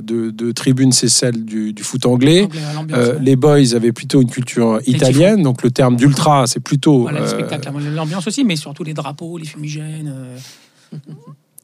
[0.00, 2.48] de, de tribune, c'est celle du, du foot anglais.
[2.92, 7.02] Euh, les boys avaient plutôt une culture italienne, donc le terme d'ultra, c'est plutôt.
[7.02, 10.12] Voilà, le euh, spectacle, l'ambiance aussi, mais surtout les drapeaux, les fumigènes.
[10.14, 10.98] euh,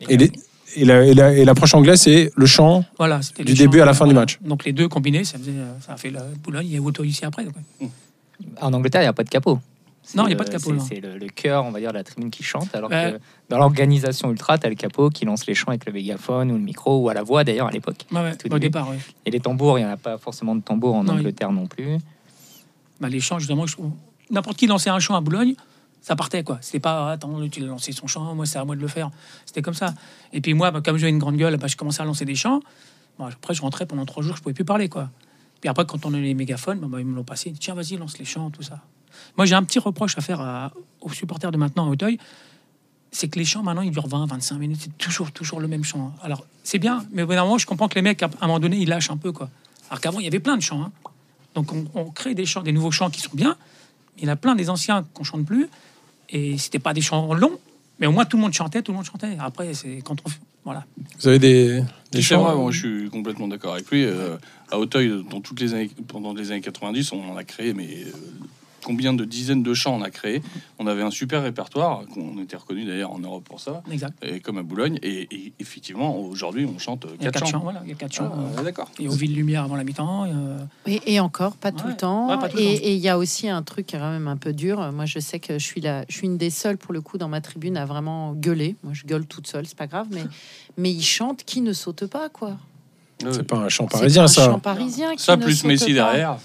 [0.09, 0.33] et, les-
[0.77, 2.85] et la- et la- et l'approche anglaise, c'est le chant.
[2.99, 4.39] voilà, c'était Du début chants, à la fin du match.
[4.45, 5.53] Donc les deux combinés, ça, faisait,
[5.87, 7.47] ça a fait la Boulogne et Auto ici après.
[8.61, 9.59] En Angleterre, il n'y a pas de capot.
[10.15, 11.95] Non, il y a pas de capot, c'est- le, le cœur, on va dire, de
[11.99, 12.75] la tribune qui chante.
[12.75, 13.15] Alors Ouais.
[13.15, 16.51] que dans l'organisation ultra, tu as le capot qui lance les chants avec le mégaphone
[16.51, 18.07] ou le micro ou à la voix d'ailleurs à l'époque.
[18.13, 18.99] Ouais, au départ, ouais.
[19.27, 21.53] Et les tambours, il n'y en a pas forcément de tambours en Non, il- Angleterre
[21.53, 21.99] non plus.
[23.01, 23.77] Bah, les chants, justement, je
[24.31, 25.55] n'importe qui lançait un chant à Boulogne,
[26.03, 26.59] ça partait, quoi.
[26.61, 29.11] C'était pas, attends, tu as lancé son chant, moi, c'est à moi de le faire.
[29.47, 29.95] C'était comme ça.
[30.33, 32.35] Et puis moi, bah, comme j'avais une grande gueule, bah, je commençais à lancer des
[32.35, 32.61] chants.
[33.19, 35.11] Bon, après, je rentrais pendant trois jours, je pouvais plus parler, quoi.
[35.61, 37.53] Puis après, quand on a eu les mégaphones, bah, ils me l'ont passé.
[37.59, 38.81] Tiens, vas-y, lance les chants, tout ça.
[39.37, 42.19] Moi, j'ai un petit reproche à faire à- aux supporters de maintenant à Auteuil.
[43.13, 44.79] C'est que les chants, maintenant, ils durent 20, 25 minutes.
[44.83, 46.13] C'est toujours, toujours le même chant.
[46.23, 48.47] Alors, c'est bien, mais au bout d'un moment, je comprends que les mecs, à un
[48.47, 49.51] moment donné, ils lâchent un peu, quoi.
[49.91, 50.83] Alors qu'avant, il y avait plein de chants.
[50.83, 50.93] hein.
[51.57, 53.57] Donc, on, on crée des chants, des nouveaux chants qui sont bien.
[54.19, 55.67] Il y en a plein des anciens qu'on chante plus.
[56.29, 57.59] Et c'était pas des chants longs,
[57.99, 59.37] mais au moins tout le monde chantait, tout le monde chantait.
[59.41, 60.31] Après, c'est quand on.
[60.65, 60.85] Voilà.
[61.19, 61.83] Vous avez des,
[62.23, 64.05] chants vrai, moi je suis complètement d'accord avec lui.
[64.05, 64.37] Euh,
[64.71, 67.89] à Auteuil, dans toutes les années, pendant les années 90, on en a créé, mais
[68.07, 68.13] euh,
[68.85, 70.43] combien de dizaines de chants on a créé
[70.79, 74.15] On avait un super répertoire, qu'on était reconnu d'ailleurs en Europe pour ça, Exact.
[74.23, 74.99] et comme à Boulogne.
[75.03, 77.51] Et, et effectivement, aujourd'hui, on chante euh, quatre quatre chants.
[77.53, 77.61] chants.
[77.61, 78.33] Voilà, il y a quatre Ah, chants.
[78.39, 78.89] euh, ouais, d'accord.
[78.99, 80.25] Et au Ville Lumière avant la mi-temps.
[80.27, 82.29] euh, Et, et encore, pas tout le temps.
[82.31, 84.53] Ouais, pas tout le et il y a aussi un truc quand même un peu
[84.53, 84.91] dur.
[84.93, 87.19] Moi, je sais que je suis, la, je suis une des seules, pour le coup,
[87.19, 88.77] dans ma tribune à vraiment gueuler.
[88.85, 90.07] Moi, je gueule toute seule, c'est pas grave.
[90.11, 90.25] Mais,
[90.77, 92.57] mais ils chantent qui ne saute pas, quoi.
[93.23, 93.33] Ouais.
[93.33, 94.47] C'est pas un chant parisien, un ça.
[94.47, 96.39] chant parisien qui Ça, plus Messi derrière,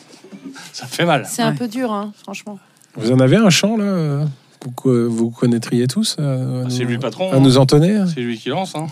[0.74, 1.26] ça fait mal.
[1.28, 2.60] C'est un peu dur, hein, franchement.
[2.96, 4.26] Vous en avez un chant, là
[4.76, 7.32] que vous connaîtriez tous euh, Ah, C'est nous- lui le patron.
[7.32, 7.40] À hein.
[7.40, 8.74] nous entonner C'est lui qui lance.
[8.76, 8.88] Hein.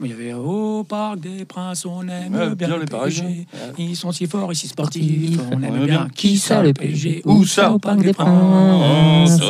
[0.00, 3.10] Il y avait au Parc des Princes, on aime Ouais, bien, bien le les.
[3.10, 3.24] PSG.
[3.24, 3.44] Ouais.
[3.78, 5.38] Ils sont si forts, ici sportifs.
[5.50, 5.84] On aime aime bien.
[5.86, 6.08] bien.
[6.14, 7.72] Qui ça, le PSG Où ça?
[7.72, 9.40] Au Parc des Princes.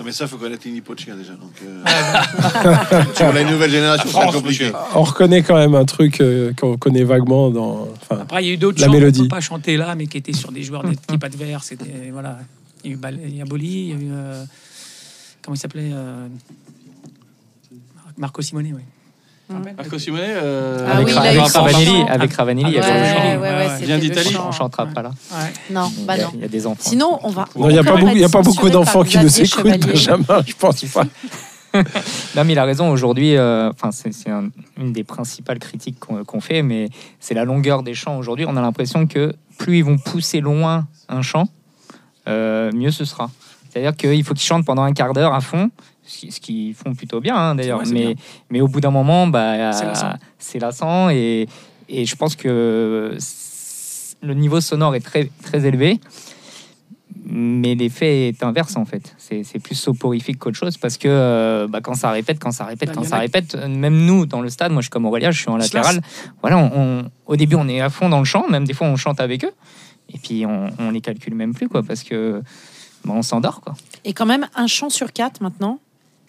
[0.00, 1.34] Ah, mais ça, faut connaître Tini Pochia déjà.
[1.34, 1.84] Donc, euh...
[3.14, 4.72] sur la nouvelle génération, c'est compliqué.
[4.94, 7.86] On reconnaît quand même un truc euh, qu'on connaît vaguement dans.
[8.08, 10.32] Après, il y a eu d'autres chants qu'on peut pas chanter là, mais qui étaient
[10.32, 11.66] sur des joueurs d'équipe adverse.
[11.66, 12.38] C'était voilà.
[12.82, 14.42] Il y a eu Bal- il y a Boli, il y a eu euh,
[15.42, 16.28] comment il s'appelait euh,
[18.16, 18.82] Marco Simone, oui.
[19.76, 23.00] Marco Simone, euh, Ah avec oui, il avec Ravanelli, avec Ravanelli, il y Ah, ouais,
[23.00, 23.40] le chant.
[23.42, 24.36] ouais, ouais, c'était Vient d'Italie.
[24.46, 25.10] On chantera pas là.
[25.32, 25.52] Ouais.
[25.70, 26.30] Non, bah il, y a, non.
[26.34, 26.80] il y a des enfants.
[26.82, 27.46] Sinon, on va.
[27.56, 29.40] il n'y a, pas beaucoup- il y a être pas beaucoup censuré d'enfants qui nous
[29.40, 29.86] écoutent.
[29.86, 31.04] Benjamin, je pense pas.
[31.72, 32.90] Non, mais il a raison.
[32.90, 36.88] Aujourd'hui, euh, enfin, c'est c'est un- une des principales critiques qu'on qu'on fait, mais
[37.20, 38.18] c'est la longueur des chants.
[38.18, 41.46] Aujourd'hui, on a l'impression que plus ils vont pousser loin un chant,
[42.28, 43.30] euh, mieux ce sera.
[43.70, 45.70] C'est-à-dire qu'il faut qu'ils chantent pendant un quart d'heure à fond,
[46.10, 47.80] ce qui- ce qu'ils font plutôt bien hein, d'ailleurs.
[47.80, 48.14] Ouais, mais, bien.
[48.50, 49.72] mais au bout d'un moment, bah,
[50.38, 51.10] C'est lassant.
[51.10, 51.48] et,
[51.88, 53.16] et je pense que
[54.22, 56.00] le niveau sonore est très, très élevé.
[57.32, 59.14] Mais l'effet est inverse en fait.
[59.18, 62.64] C'est c'est plus soporifique qu'autre chose parce que euh, bah, quand ça répète, quand ça
[62.64, 65.06] répète, Bah, quand ça a- répète, même nous dans le stade, moi je suis comme
[65.06, 66.00] Aurélia, je suis en latéral.
[66.40, 68.86] Voilà, on, on- au début on est à fond dans le chant, même des fois
[68.88, 69.52] on chante avec eux,
[70.12, 72.42] et puis on, on les calcule même plus quoi parce que
[73.04, 73.74] bah, on s'endort quoi.
[74.04, 75.78] Et quand même, un chant sur quatre maintenant,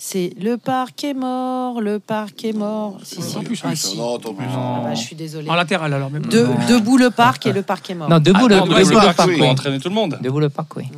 [0.04, 2.98] c'est le parc est mort, le parc est mort.
[3.04, 3.38] Si, si.
[3.38, 3.96] En plus, Ah, oui, si.
[3.98, 4.44] Non, tant plus.
[4.50, 5.48] Ah bah, je suis désolée.
[5.48, 6.26] En latéral alors même.
[6.26, 8.10] De- debout le parc et le parc est mort.
[8.10, 9.38] Non, debout, Ah, le, non, debout le parc, pas- oui.
[9.38, 10.18] pour entraîner tout le monde.
[10.20, 10.86] Debout le parc, oui.
[10.92, 10.98] Ouais.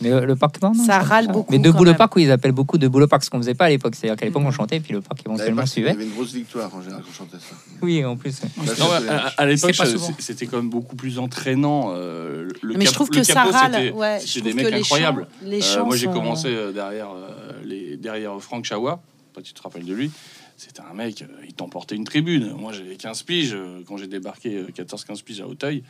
[0.00, 1.52] Mais euh, le parc, non, non, Ça râle beaucoup.
[1.52, 1.98] Mais debout quand le même.
[1.98, 3.94] parc, oui, ils appellent beaucoup debout le parc, ce qu'on faisait pas à l'époque.
[3.94, 4.52] C'est-à-dire qu'à l'époque, on Mhm.
[4.52, 5.90] chantait, et puis le parc éventuellement pas- il y suivait.
[5.90, 7.54] avait une grosse victoire en général quand on chantait ça.
[7.82, 8.40] Oui, en plus.
[8.56, 9.74] Non, mais à, à l'époque,
[10.18, 11.92] c'était quand même beaucoup plus entraînant.
[11.94, 13.72] euh, le Mais je trouve que ça râle.
[13.74, 15.28] c'était- Ouais, je C'était trouve des que mecs les incroyables.
[15.44, 19.00] Euh, chants moi, j'ai commencé euh, derrière, euh, les, derrière Franck Chawa.
[19.34, 20.10] Pas tu te rappelles de lui.
[20.56, 22.52] C'était un mec, euh, il t'emportait une tribune.
[22.58, 23.56] Moi, j'avais 15 piges.
[23.86, 25.82] Quand j'ai débarqué euh, 14-15 piges à Auteuil,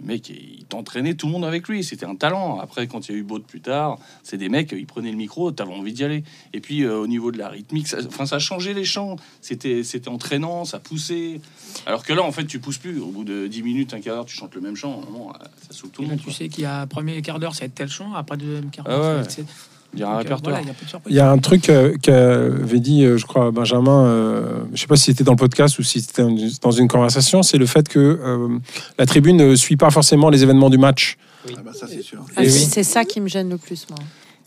[0.00, 1.82] le mec, il t'entraînait tout le monde avec lui.
[1.82, 2.60] C'était un talent.
[2.60, 5.16] Après, quand il y a eu Baud plus tard, c'est des mecs, ils prenaient le
[5.16, 6.22] micro, t'avais envie d'y aller.
[6.52, 9.16] Et puis, euh, au niveau de la rythmique, ça, enfin, ça changeait les chants.
[9.40, 11.40] C'était c'était entraînant, ça poussait.
[11.86, 13.00] Alors que là, en fait, tu pousses plus.
[13.00, 15.00] Au bout de 10 minutes, un quart d'heure, tu chantes le même chant.
[15.12, 16.18] Non, ça saoule tout le monde.
[16.18, 16.32] tu quoi.
[16.32, 18.84] sais qu'il y a premier quart d'heure, ça va être tel chant, après deuxième quart
[18.88, 19.28] Ah d'heure, ouais.
[19.28, 19.44] c'est-
[19.94, 20.56] Il y a un donc, répertoire.
[20.56, 21.12] voilà, il y a peu de surprises.
[21.12, 24.76] Il y a un truc euh, qu'avait dit, euh, je crois, Benjamin, euh, je ne
[24.76, 26.24] sais pas si c'était dans le podcast ou si c'était
[26.60, 28.58] dans une conversation, c'est le fait que euh,
[28.98, 31.16] la tribune ne suit pas forcément les événements du match.
[31.48, 32.24] Ah bah ça, c'est sûr.
[32.36, 32.50] Ah, oui.
[32.50, 33.98] C'est ça qui me gêne le plus, moi.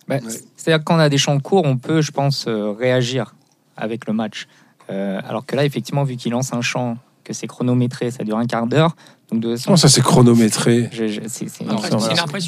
[0.08, 0.18] Bah.
[0.56, 3.34] C'est-à-dire que quand on a des chants courts, on peut, je pense, euh, réagir
[3.78, 4.48] avec le match.
[4.90, 8.38] Euh, alors que là, effectivement, vu qu'il lance un chant, que c'est chronométré, ça dure
[8.38, 8.96] un quart d'heure.
[9.32, 12.00] Donc de toute façon, Comment ça, c'est chronométré je- c'est une impression.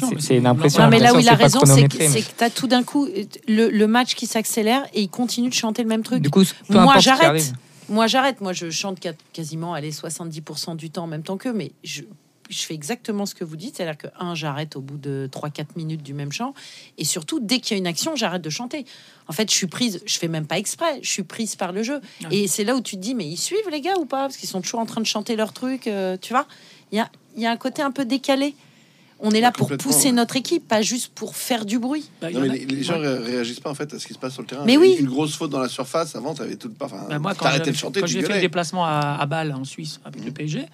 [0.08, 0.82] c'est- mais c'est une impression.
[0.82, 3.08] Non, mais là où il a raison, c'est que, tu as tout d'un coup
[3.48, 6.20] le, le match qui s'accélère et il continue de chanter le même truc.
[6.22, 7.52] Du coup, Moi, j'arrête.
[7.88, 8.40] Moi, j'arrête.
[8.40, 12.02] Moi, je chante qua- quasiment allez, 70% du temps en même temps qu'eux, mais je,
[12.48, 13.76] je fais exactement ce que vous dites.
[13.76, 16.54] C'est-à-dire que, un, j'arrête au bout de 3-4 minutes du même chant.
[16.96, 18.86] Et surtout, dès qu'il y a une action, j'arrête de chanter.
[19.28, 21.82] En fait, je suis prise, je fais même pas exprès, je suis prise par le
[21.82, 22.00] jeu.
[22.22, 22.36] Ouais.
[22.36, 24.22] Et c'est là où tu te dis, mais ils suivent les gars ou pas?
[24.22, 26.46] Parce qu'ils sont toujours en train de chanter leur truc, euh, tu vois?
[26.94, 28.54] Il y a, il y a un côté un peu décalé.
[29.18, 30.12] On est là pour complètement, pousser ouais.
[30.12, 32.08] notre équipe, pas juste pour faire du bruit.
[32.20, 33.08] Bah, Non, mais les, les gens ouais.
[33.08, 34.62] ré- réagissent pas en fait à ce qui se passe sur le terrain.
[34.64, 34.94] Mais oui.
[35.00, 36.84] Une grosse faute dans la surface, avant, t'avais tout pas.
[36.86, 39.26] Enfin, Bah, moi, quand j'ai de chanter, quand tu j'ai fait le déplacement à, à
[39.26, 40.66] Bâle, en Suisse, avec le PSG,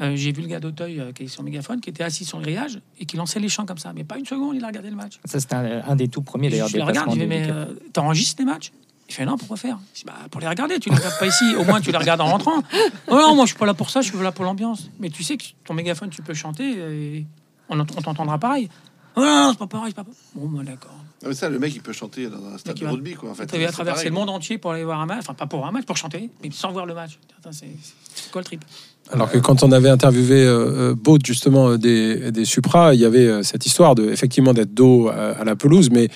[0.00, 2.38] euh, j'ai vu le gars d'Auteuil euh, qui est sur mégaphone, qui était assis sur
[2.38, 3.92] le grillage et qui lançait les chants comme ça.
[3.94, 5.20] Mais pas une seconde, il a regardé le match.
[5.24, 6.68] Ça, c'était un, un des tout premiers d'ailleurs.
[6.68, 8.72] je le regarde, je mais euh, t'enregistres les matchs?
[9.08, 9.78] Il fait non, pourquoi faire?
[9.94, 11.98] Je dis, bah, Pour les regarder, tu les regardes pas ici, au moins tu les
[11.98, 12.62] regardes en rentrant.
[13.08, 14.88] Oh non, moi je suis pas là pour ça, je suis là pour l'ambiance.
[15.00, 17.26] Mais tu sais que ton mégaphone, tu peux chanter et
[17.68, 18.68] on, ent- on t'entendra pareil.
[19.16, 20.18] Oh non, non, c'est pas pareil, c'est pas pareil.
[20.34, 20.94] Bon, bah, d'accord.
[21.22, 23.30] Non, mais ça, le mec, il peut chanter dans un stade de rugby, quoi.
[23.30, 24.04] En fait, Tu traverser pareil.
[24.06, 26.30] le monde entier pour aller voir un match, enfin pas pour un match, pour chanter,
[26.42, 27.18] mais sans voir le match.
[27.50, 27.66] C'est
[28.14, 28.64] c'est quoi le trip?
[29.12, 33.00] Alors que quand on avait interviewé euh, euh, Baud, justement, euh, des, des Supra, il
[33.00, 36.08] y avait euh, cette histoire de, effectivement, d'être dos à, à la pelouse, mais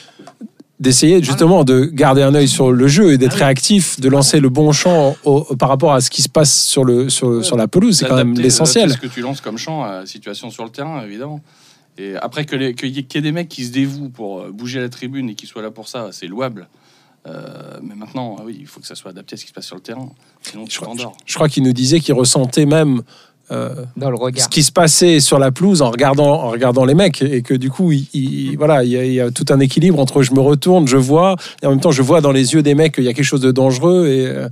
[0.81, 4.41] d'essayer justement de garder un œil sur le jeu et d'être Ah réactif, de lancer
[4.41, 7.45] le bon champ au- au- par rapport à ce qui se passe sur, le, sur,
[7.45, 7.97] sur la pelouse.
[7.99, 8.91] C'est quand même D'adapter- l'essentiel.
[8.93, 11.41] ce que tu lances comme chant à la situation sur le terrain, évidemment.
[11.99, 14.51] Et après, que qu'il ait- qu'il y ait des mecs qui se dévouent pour euh,
[14.53, 16.69] bouger la tribune et qui soient là pour ça, c'est louable.
[17.27, 19.55] Euh, mais maintenant, ah oui, il faut que ça soit adapté à ce qui se
[19.55, 20.11] passe sur le terrain.
[20.43, 21.17] Sinon, tu Je crois, t'endors.
[21.25, 23.03] je crois qu'il nous disait qu'il ressentait même
[23.51, 24.49] euh, dans le ce regard.
[24.49, 27.71] qui se passait sur la pelouse en regardant, en regardant les mecs et que du
[27.71, 30.33] coup, il, il- voilà, il y, a, il y a tout un équilibre entre je
[30.35, 32.95] me retourne, je vois et en même temps je vois dans les yeux des mecs
[32.95, 34.49] qu'il y a quelque chose de dangereux et, euh,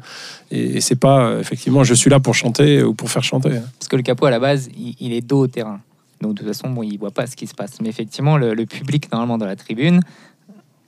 [0.53, 3.51] et, c'est pas euh, effectivement je suis là pour chanter ou pour faire chanter.
[3.79, 5.81] Parce que le capot, à la base, il, il est dos au terrain.
[6.21, 7.73] Donc, de toute façon, bon, il voit pas ce qui se passe.
[7.83, 10.01] Mais effectivement, le, le public, normalement, dans la tribune,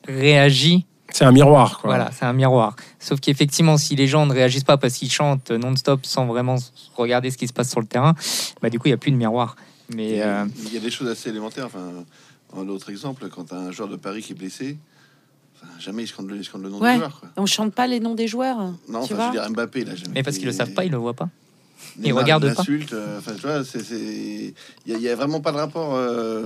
[0.08, 0.86] réagit.
[1.10, 1.78] C'est un miroir.
[1.78, 1.90] Quoi.
[1.90, 2.76] Voilà, c'est un miroir.
[2.98, 6.56] Sauf qu'effectivement, si les gens ne réagissent pas parce qu'ils chantent non-stop sans vraiment
[6.96, 8.14] regarder ce qui se passe sur le terrain,
[8.60, 9.56] bah, du coup, il n'y a plus de miroir.
[9.94, 11.66] Mais euh, Il y a des choses assez élémentaires.
[11.66, 11.92] Enfin,
[12.56, 14.78] un autre exemple, quand un joueur de Paris qui est blessé,
[15.54, 16.94] enfin, jamais il scande le, il scande le nom Ouais.
[16.94, 17.20] du joueur.
[17.20, 17.28] Quoi.
[17.36, 18.58] On chante pas les noms des joueurs.
[18.58, 20.10] Non, tu enfin, vois je veux dire Mbappé, là, jamais.
[20.14, 21.28] mais parce qu'ils le savent pas, ils le voient pas.
[21.98, 22.14] Ils il
[22.54, 22.62] pas.
[22.62, 23.78] l'insulte, euh, Enfin, tu vois, c'est,
[24.86, 25.94] il y, a- vraiment pas de rapport.
[25.94, 26.44] euh,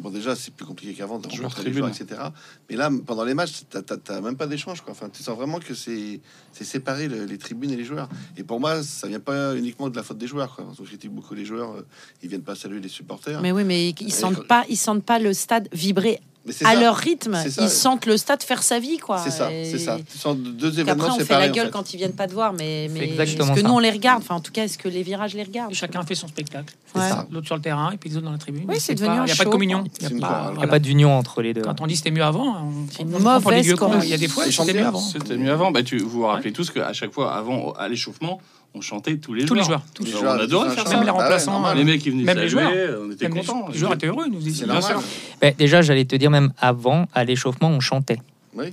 [0.00, 1.86] Bon, déjà, c'est plus compliqué qu'avant de Joueur tribune.
[1.88, 2.20] etc.
[2.68, 4.92] Mais là, pendant les matchs, t'as, t'as- même pas d'échange, quoi.
[4.92, 6.20] Enfin, tu sens vraiment que c'est,
[6.52, 8.08] c'est séparé le- les tribunes et les joueurs.
[8.36, 10.64] Et pour moi, ça vient pas uniquement de la faute des joueurs, quoi.
[10.64, 11.86] Parce que j'étais beaucoup les joueurs, euh,
[12.22, 13.40] ils viennent pas saluer les supporters.
[13.42, 16.74] Mais oui, mais ils sentent pas, ils sentent pas le stade vibrer à ça.
[16.80, 17.36] leur rythme.
[17.60, 19.18] Ils sentent le stade faire sa vie, quoi.
[19.18, 19.98] C'est ça, c'est ça.
[20.10, 21.70] Tu sens deux événements on fait la en gueule fait.
[21.72, 23.54] quand ils viennent pas te voir, mais, mais est-ce que ça.
[23.62, 24.22] nous on les regarde?
[24.22, 25.74] Enfin, en tout cas, est-ce que les virages les regardent?
[25.74, 26.74] Chacun fait son spectacle.
[26.94, 27.02] Ouais.
[27.30, 28.64] L'autre sur le terrain et puis les autres dans la tribune.
[28.68, 29.84] Oui, c'est pas- devenu un Il n'y a pas de communion.
[30.00, 30.68] Il a une pas- n'y a voilà.
[30.68, 31.62] pas d'union entre les deux.
[31.62, 33.66] Quand on dit c'était mieux avant, on, une on des mauvaise
[34.02, 35.00] Il y a des fois, C'est c'était mieux avant.
[35.00, 35.70] C'était mieux avant.
[35.70, 38.40] Bah, tu, vous vous rappelez tous qu'à chaque fois, avant, à l'échauffement,
[38.74, 39.80] on chantait tous les Tous les joueurs.
[39.80, 39.92] joueurs.
[39.94, 40.22] Tous les joueurs.
[40.22, 40.94] on joueurs, adorait faire ça.
[40.94, 41.06] Même les.
[41.06, 41.76] Bah ouais, remplaçants, normal.
[41.76, 42.70] Les mecs qui venaient Même les joueurs.
[43.02, 43.68] on était Même les contents.
[43.72, 45.02] les joueurs étaient heureux, ils nous disaient bien sûr.
[45.40, 48.20] Ben, déjà, j'allais te dire, même avant, à l'échauffement, on chantait.
[48.54, 48.66] Oui.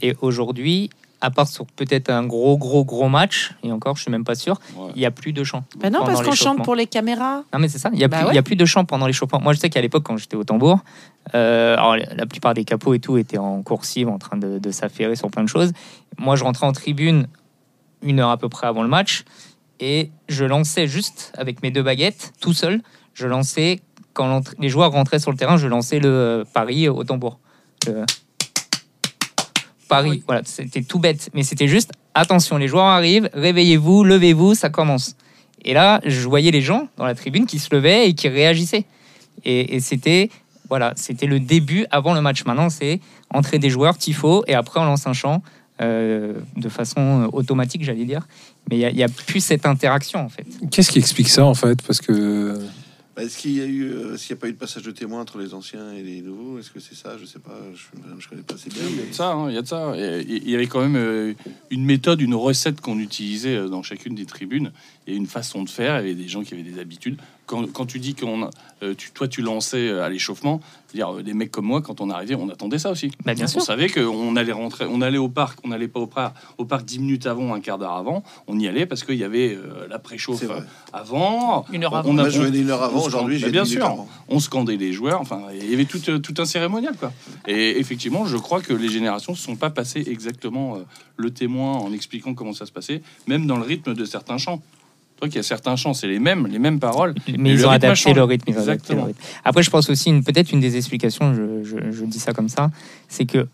[0.00, 4.10] Et aujourd'hui, à part sur peut-être un gros, gros, gros match, et encore, je suis
[4.10, 4.90] même pas sûr, Ouais.
[4.96, 5.62] il n'y a plus de chant.
[5.78, 7.44] Ben non, parce qu'on chante pour les caméras.
[7.52, 8.34] Non, mais c'est ça, il n'y a, Bah plus- il ouais.
[8.34, 9.40] y a plus de chant pendant l'échauffement.
[9.40, 10.80] Moi, je sais qu'à l'époque, quand j'étais au tambour,
[11.36, 14.70] euh, alors, la plupart des capots et tout étaient en coursive, en train de, de
[14.72, 15.72] s'affairer sur plein de choses.
[16.18, 17.28] Moi, je rentrais en tribune
[18.02, 19.24] une heure à peu près avant le match,
[19.80, 22.80] et je lançais juste avec mes deux baguettes, tout seul,
[23.14, 23.80] je lançais,
[24.12, 27.38] quand les joueurs rentraient sur le terrain, je lançais le euh, Paris au tambour.
[27.86, 28.04] Le-
[29.88, 30.22] Paris, Oui.
[30.26, 35.16] voilà, c'était tout bête, mais c'était juste attention, les joueurs arrivent, réveillez-vous, levez-vous, ça commence.
[35.64, 38.84] Et là, je voyais les gens dans la tribune qui se levaient et qui réagissaient.
[39.44, 40.30] Et, et c'était
[40.68, 42.44] voilà, c'était le début avant le match.
[42.46, 45.42] Maintenant, c'est entrer des joueurs, tifo, et après on lance un chant
[45.82, 48.26] euh, de façon euh, automatique, j'allais dire.
[48.70, 50.46] Mais il n'y a, plus cette interaction en fait.
[50.70, 51.82] Qu'est-ce qui explique ça en fait?
[51.82, 52.56] Parce que
[53.16, 54.90] Bah, est-ce qu'il y a eu, euh, s'il n'y a pas eu de passage de
[54.90, 56.58] témoin entre les anciens et les nouveaux?
[56.58, 57.16] Est-ce que c'est ça?
[57.20, 57.58] Je sais pas.
[57.74, 57.82] Je,
[58.18, 58.82] je connais pas assez bien.
[58.88, 59.94] Il y a de ça, hein, il y a de ça.
[59.96, 61.34] Il y avait quand même
[61.70, 64.72] une méthode, une recette qu'on utilisait dans chacune des tribunes
[65.06, 66.00] et une façon de faire.
[66.00, 67.18] Il y avait des gens qui avaient des habitudes.
[67.52, 68.48] Quand, quand tu dis qu'on,
[68.82, 70.60] euh, tu, toi, tu lançais euh, à l'échauffement,
[70.94, 73.10] dire euh, des mecs comme moi, quand on arrivait, on attendait ça aussi.
[73.26, 73.60] Bah, bien on sûr.
[73.60, 76.86] savait qu'on allait rentrer, on allait au parc, on n'allait pas au parc, au parc
[76.86, 78.22] 10 minutes avant, un quart d'heure avant.
[78.46, 80.44] On y allait parce qu'il y avait euh, la préchauffe
[80.94, 81.66] avant.
[81.72, 82.10] Une heure On- avant.
[82.10, 83.02] on a- venais une heure avant.
[83.04, 83.84] Aujourd'hui, bah, bien dix sûr.
[83.84, 84.08] avant.
[84.28, 85.20] On scandait les joueurs.
[85.20, 87.12] Enfin, il y avait tout, euh, tout un cérémonial, quoi.
[87.46, 90.80] Et effectivement, je crois que les générations ne sont pas passées exactement euh,
[91.18, 94.62] le témoin en expliquant comment ça se passait, même dans le rythme de certains chants.
[95.22, 97.14] Toi, qu'il y a certains chants, c'est les mêmes, les mêmes paroles.
[97.38, 98.50] Mais ils ont adapté le rythme.
[98.50, 99.06] Exactement.
[99.44, 102.72] Après, je pense aussi, peut-être une des explications, je, je- je dis ça comme ça,
[103.06, 103.46] c'est que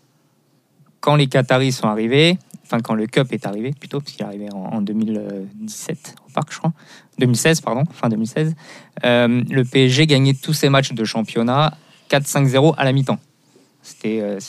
[0.99, 4.27] quand les Qataris sont arrivés, enfin quand le Cup est arrivé plutôt, parce qu'il est
[4.27, 6.73] arrivé en, en 2017 au parc, je crois,
[7.19, 8.55] 2016, pardon, fin 2016,
[9.05, 11.77] euh, le PSG gagnait tous ses matchs de championnat
[12.09, 13.19] 4-5-0 à la mi-temps.
[13.83, 14.39] C'était euh,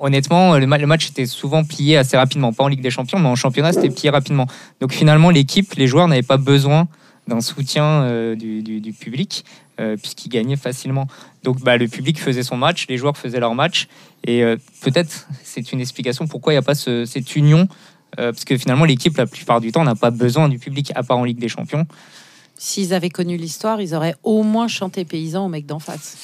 [0.00, 3.18] honnêtement le, ma- le match était souvent plié assez rapidement, pas en Ligue des Champions,
[3.18, 4.46] mais en championnat c'était plié rapidement.
[4.80, 6.88] Donc finalement l'équipe, les joueurs n'avaient pas besoin
[7.26, 9.44] d'un soutien euh, du, public
[9.80, 11.06] euh, puisqu'ils gagnaient facilement.
[11.44, 13.88] Donc bah, le public faisait son match, les joueurs faisaient leur match
[14.26, 17.68] et euh, peut-être c'est une explication pourquoi il n'y a pas ce- cette union.
[18.16, 21.18] parce que finalement, l'équipe, la plupart du temps, n'a pas besoin du public, à part
[21.18, 21.86] en Ligue des Champions.
[22.58, 26.16] S'ils avaient connu l'histoire, ils auraient au moins chanté paysan au mec d'en face.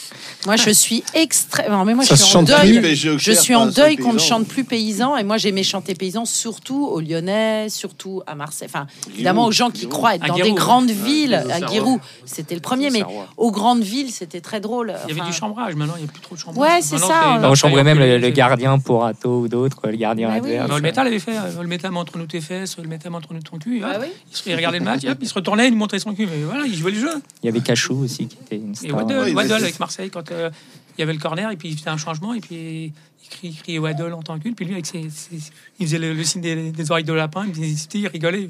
[0.46, 1.84] Moi, je suis extrêmement.
[1.84, 2.80] Mais moi, Ça je suis en deuil.
[2.80, 2.94] plus.
[2.94, 5.16] Je suis en deuil qu'on ne chante plus paysan.
[5.16, 8.68] Et moi, j'aimais chanter paysan surtout aux Lyonnais, surtout à Marseille.
[8.68, 11.44] Enfin, évidemment, aux gens qui croient être dans des grandes villes.
[11.50, 11.60] À.
[11.60, 12.90] Guéroult, c'était le premier.
[12.90, 13.04] Mais
[13.36, 14.94] aux grandes villes, c'était très drôle.
[15.08, 16.70] Il y avait du chambrage, maintenant il n'y a plus trop de chambrage.
[16.70, 17.06] Ouais, c'est ça.
[17.06, 20.50] On Enfin, on chambrait même le, gardien pour Atto ou d'autres, le gardien Bah oui.
[20.50, 20.68] adverse.
[20.68, 23.32] Non, le métal avait fait, euh, le métal entre nous tes fesses, le métal entre
[23.32, 23.80] nous ton cul.
[23.80, 24.08] bah hop, oui.
[24.46, 26.23] il, regardait le match, hop, il se retournait, il montrait son cul.
[26.26, 27.10] Mais voilà, il jouait le jeu.
[27.42, 28.96] Il y avait Cachou aussi, qui était une Et star.
[28.96, 30.50] Waddle, Ouais, il Waddle avait- avec Marseille, quand euh,
[30.96, 32.92] il y avait le corner, et puis il faisait un changement, et puis
[33.24, 35.98] il criait, il criait Waddle en tant que puis lui, avec ses, ses- il faisait
[35.98, 38.48] le, le signe des, des oreilles de lapin, il, faisait- il rigolait.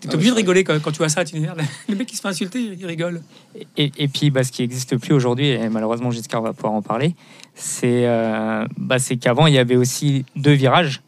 [0.00, 2.06] T'es Ah, obligé de rigoler quand, quand tu vois ça, tu dis, merde, le mec
[2.06, 3.20] qui se fait insulter, il rigole.
[3.76, 6.82] Et, et puis, bah, ce qui n'existe plus aujourd'hui, et malheureusement Giscard va pouvoir en
[6.82, 7.16] parler,
[7.56, 11.02] c'est euh, bah, c'est qu'avant, il y avait aussi deux virages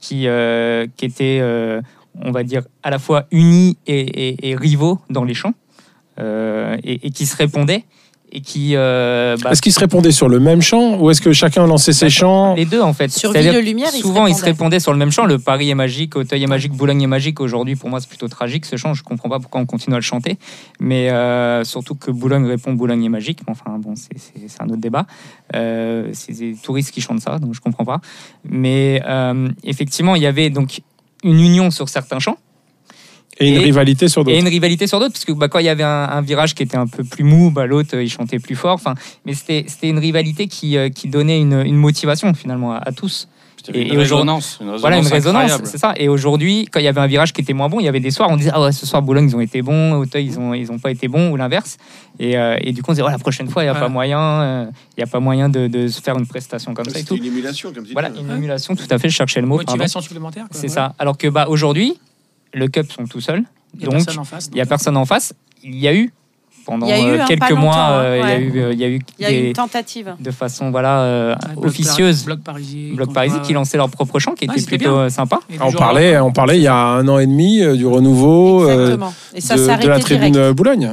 [0.00, 1.80] qui, euh, qui étaient, euh,
[2.22, 5.54] on va dire, à la fois unis et, et- et rivaux dans les champs,
[6.18, 7.84] euh, et, et qui se répondaient,
[8.32, 8.72] et qui...
[8.74, 11.92] euh, bah, Est-ce qu'ils se répondaient sur le même champ ou est-ce que chacun lançait
[11.92, 13.08] ses chants les deux, en fait.
[13.12, 14.80] Sur Ville de Lumière, ils se Souvent, ils se répondaient.
[14.80, 15.26] sur le même chant.
[15.26, 17.38] Le Paris est magique, Auteuil est magique, Boulogne est magique.
[17.40, 18.94] Aujourd'hui, pour moi, c'est plutôt tragique ce chant.
[18.94, 20.38] Je comprends pas pourquoi on continue à le chanter.
[20.80, 23.40] Mais euh, surtout que Boulogne répond Boulogne est magique.
[23.46, 25.06] Mais enfin, bon, c'est- c'est c'est un autre débat.
[25.54, 28.00] Euh, c'est des touristes qui chantent ça, donc je comprends pas.
[28.44, 30.80] Mais euh, effectivement, il y avait donc
[31.26, 32.38] une union sur certains chants
[33.38, 35.12] et une et- rivalité sur et d'autres une rivalité sur d'autres.
[35.12, 37.24] Parce que bah, quand il y avait un, un virage qui était un peu plus
[37.24, 38.74] mou, bah, l'autre, euh, il chantait plus fort.
[38.74, 38.94] Enfin,
[39.26, 43.28] mais c'était une rivalité qui, euh, qui donnait une, une motivation finalement à- à tous.
[43.66, 45.92] C'était Et- une résonance, Voilà, une résonance c'est ça.
[45.96, 48.00] Et aujourd'hui, quand il y avait un virage qui était moins bon, il y avait
[48.00, 50.38] des soirs, on disait Ah ouais, ce soir, Boulogne, ils ont été bons, Auteuil, ils
[50.38, 51.76] ont, ils ont pas été bons, ou l'inverse.
[52.18, 53.80] Et, euh, et du coup, on disait oh, La prochaine fois, il n'y a Ouais.
[53.80, 56.88] pas moyen, euh, il y a pas moyen de, de se faire une prestation comme
[56.88, 57.16] ça et tout.
[57.16, 59.56] une émulation, comme tu Voilà, une émulation, tout à fait, je cherchais le mot.
[59.56, 59.72] pardon.
[59.72, 60.46] Motivation supplémentaire.
[60.52, 60.94] C'est ça.
[60.98, 61.98] Alors que bah, aujourd'hui,
[62.54, 63.42] le Cup sont tout seuls.
[63.74, 64.46] Il y a Donc, personne en face.
[64.52, 65.34] il n'y a personne en face.
[65.64, 66.12] Il y a eu,
[66.66, 68.72] pendant Il y a eu, euh, quelques mois, hein, euh, il y a eu, euh,
[68.72, 70.14] il y a eu Il y a eu des- une tentative.
[70.18, 72.24] de façon voilà, euh, Ouais, bloc officieuse.
[72.44, 73.36] Paris- Bloc parisien.
[73.38, 74.98] Bloc qui lançait leur propre chant, qui Ouais, était plutôt bien.
[75.04, 75.38] euh, sympa.
[75.48, 78.64] Du on parlait, on parlait il y a un an et demi euh, du renouveau
[78.68, 79.14] euh, Exactement.
[79.34, 80.36] Et ça de, de la tribune direct.
[80.36, 80.90] euh, Boulogne.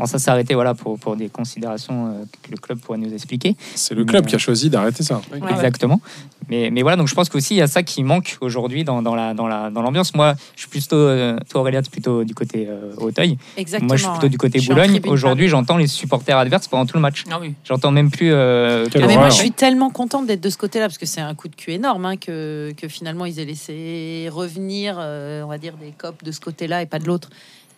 [0.00, 3.12] Alors ça s'est arrêté voilà, pour, pour des considérations euh, que le club pourrait nous
[3.12, 3.54] expliquer.
[3.74, 5.20] C'est le club qui a choisi d'arrêter ça.
[5.50, 6.00] Exactement.
[6.48, 9.02] Mais, mais voilà, donc je pense qu'aussi il y a ça qui manque aujourd'hui dans,
[9.02, 10.14] dans la dans la dans l'ambiance.
[10.14, 13.36] Moi, je suis plutôt euh, toi Aurélia, t'es plutôt du côté euh, Auteuil.
[13.58, 13.88] Exactement.
[13.88, 14.30] Moi, je suis plutôt ouais.
[14.30, 15.00] du côté Boulogne.
[15.06, 17.24] Aujourd'hui, j'entends les supporters adverses pendant tout le match.
[17.30, 17.52] Ah oui.
[17.64, 18.32] J'entends même plus.
[18.32, 21.20] euh, Ah, mais moi, je suis tellement contente d'être de ce côté-là parce que c'est
[21.20, 25.48] un coup de cul énorme hein, que, que finalement ils aient laissé revenir, euh, on
[25.48, 27.28] va dire, des copes de ce côté-là et pas de l'autre.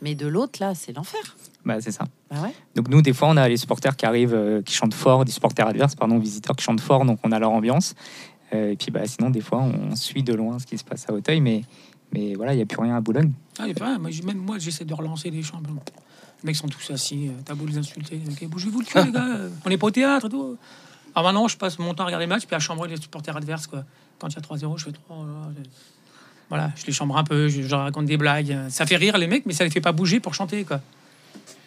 [0.03, 1.21] Mais de l'autre, là, c'est l'enfer.
[1.65, 2.05] Bah, c'est ça.
[2.31, 2.53] Bah ouais.
[2.75, 5.31] Donc nous, des fois, on a les supporters qui arrivent, euh, qui chantent fort, des
[5.33, 7.95] supporters adverses, pardon, visiteurs qui chantent fort, donc on a leur ambiance.
[8.53, 11.09] Euh, et puis bah, sinon, des fois, on suit de loin ce qui se passe
[11.09, 11.62] à Auteuil, mais,
[12.12, 13.33] mais voilà, il n'y a plus rien à Boulogne.
[13.59, 13.99] Ah, il y a pas rien.
[13.99, 15.62] Moi, même moi, j'essaie de relancer les chants.
[15.65, 17.29] Les mecs sont tous assis.
[17.29, 18.17] euh, T'as beau les insulter.
[18.17, 19.27] les mecs, Bougez-vous le cul, les gars.
[19.65, 20.57] On n'est pas au théâtre et tout.
[21.15, 23.37] Alors maintenant, je passe mon temps à regarder le match, puis à chambrer les supporters
[23.37, 23.69] adverses.
[23.69, 23.85] Quoi.
[24.19, 25.17] Quand il y a 3-0, je fais 3.
[26.53, 28.55] Voilà, je les chambre un peu, je, je leur raconte des blagues.
[28.69, 30.65] Ça fait rire les mecs, mais ça les fait pas bouger pour chanter.
[30.65, 30.83] quoi.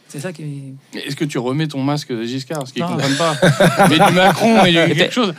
[0.08, 0.76] C'est ça qui.
[0.94, 2.60] Est-ce que tu remets ton masque de Giscard?
[2.60, 3.36] Parce qu'ils comprennent pas.
[3.90, 5.34] mais du Macron, mais il y a quelque chose.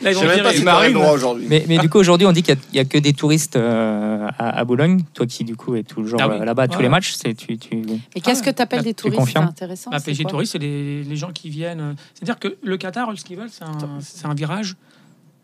[0.00, 0.96] Là, ils Je sais même pas si Marine.
[0.96, 1.44] aujourd'hui.
[1.50, 4.58] Mais, mais du coup, aujourd'hui, on dit qu'il n'y a, que des touristes euh, à,
[4.60, 5.02] à Boulogne.
[5.12, 6.36] Toi qui, du coup, es toujours Ah oui.
[6.40, 7.82] euh, là-bas tous les matchs, c'est tu, tu...
[8.14, 8.46] Et qu'est-ce ouais.
[8.50, 9.90] que tu appelles Bah, des touristes C'est intéressant.
[9.90, 11.80] Bah, quoi Touristes, c'est les, les gens qui viennent.
[11.80, 14.76] euh, C'est-à-dire que le Qatar, ce qu'ils veulent, c'est un, c'est un virage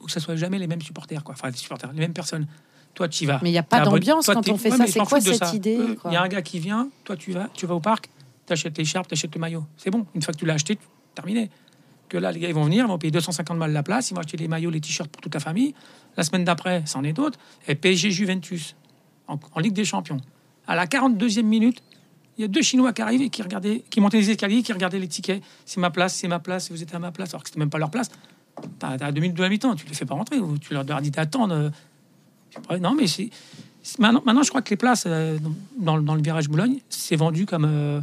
[0.00, 1.34] où ça soit jamais les mêmes supporters, quoi.
[1.38, 2.46] Enfin, les supporters, les mêmes personnes.
[2.94, 3.40] Toi, tu y vas.
[3.42, 4.86] Mais il n'y a pas d'ambiance quand on fait ouais, ça.
[4.86, 5.54] C'est quoi cette ça.
[5.54, 7.80] idée quoi Il y a un gars qui vient, toi, tu vas, tu vas au
[7.80, 8.08] parc.
[8.46, 9.64] t'achètes l'écharpe, t'achètes le maillot.
[9.76, 10.06] C'est bon.
[10.14, 10.78] Une fois que tu l'as acheté,
[11.14, 11.50] terminé.
[12.08, 14.14] Que là, les gars, ils vont venir, ils vont payer 250 balles la place, ils
[14.14, 15.74] vont acheter les maillots, les t-shirts pour toute la famille.
[16.16, 17.38] La semaine d'après, c'en est d'autres.
[17.66, 18.76] Et PSG Juventus,
[19.26, 20.18] en, en Ligue des Champions.
[20.66, 21.82] À la 42e minute,
[22.36, 24.72] il y a deux Chinois qui arrivent et qui regardaient, qui montaient les escaliers, qui
[24.72, 25.42] regardaient les tickets.
[25.64, 27.70] C'est ma place, c'est ma place, vous êtes à ma place, alors que c'était même
[27.70, 28.10] pas leur place.
[28.78, 30.84] T'as as deux minutes de la mi-temps, tu les fais pas rentrer, ou tu leur
[30.84, 31.54] dis d'attendre.
[31.54, 32.43] euh, je sais pas,
[32.80, 33.30] Non, mais c'est.
[33.98, 35.36] Maintenant, maintenant, je crois que les places euh,
[35.78, 38.00] dans, dans le virage Boulogne, c'est vendu comme euh,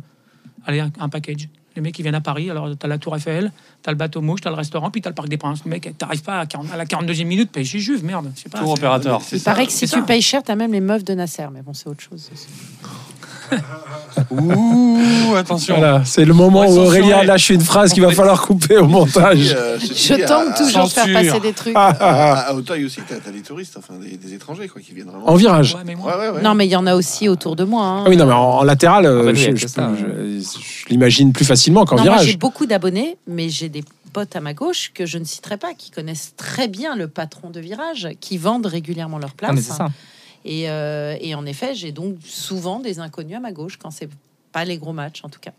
[0.65, 1.47] allez, un, un package.
[1.75, 3.97] Les mecs qui viennent à Paris, alors tu as la Tour Eiffel, tu as le
[3.97, 5.63] bateau mouche, tu as le restaurant, puis tu as le Parc des Princes.
[5.63, 8.29] Le mec, t'arrives pas à, 40 à la 42e minute, PSG Juve, merde.
[8.51, 8.59] Pas.
[8.59, 9.21] Tour opérateur.
[9.21, 9.51] C'est Il ça.
[9.51, 10.01] paraît que si tu ça.
[10.01, 11.47] payes cher, t'as même les meufs de Nasser.
[11.51, 12.29] Mais bon, c'est autre chose.
[14.31, 15.75] Ouh, attention.
[15.77, 16.99] Voilà, c'est le moment Ouais, où censuré.
[17.01, 19.53] Aurélien lâche une phrase qu'il va falloir couper au montage.
[19.57, 21.73] Euh, Je tente à- toujours de faire passer des trucs.
[21.75, 24.81] Ah, À, ah, à, Auteuil aussi, t'as as des touristes, enfin des, des étrangers quoi,
[24.81, 25.25] qui viennent vraiment.
[25.27, 25.31] ah.
[25.31, 25.75] En virage.
[25.75, 26.41] Ouais, mais moi, Ouais, ouais, ouais.
[26.41, 27.83] Non, mais il y en a aussi autour de moi.
[27.85, 28.03] hein.
[28.05, 31.95] Ah oui, non, mais en, en latéral, euh, Ah bah je, l'imagine plus facilement qu'en
[31.95, 32.37] moi j'ai virage.
[32.39, 33.83] beaucoup d'abonnés, mais j'ai des
[34.13, 37.49] potes à ma gauche que je ne citerai pas, qui connaissent très bien le patron
[37.49, 39.71] de virage, qui vendent régulièrement leur place.
[40.45, 44.09] Euh, et en effet, j'ai donc souvent des inconnus à ma gauche quand c'est
[44.51, 45.53] pas les gros matchs, en tout cas.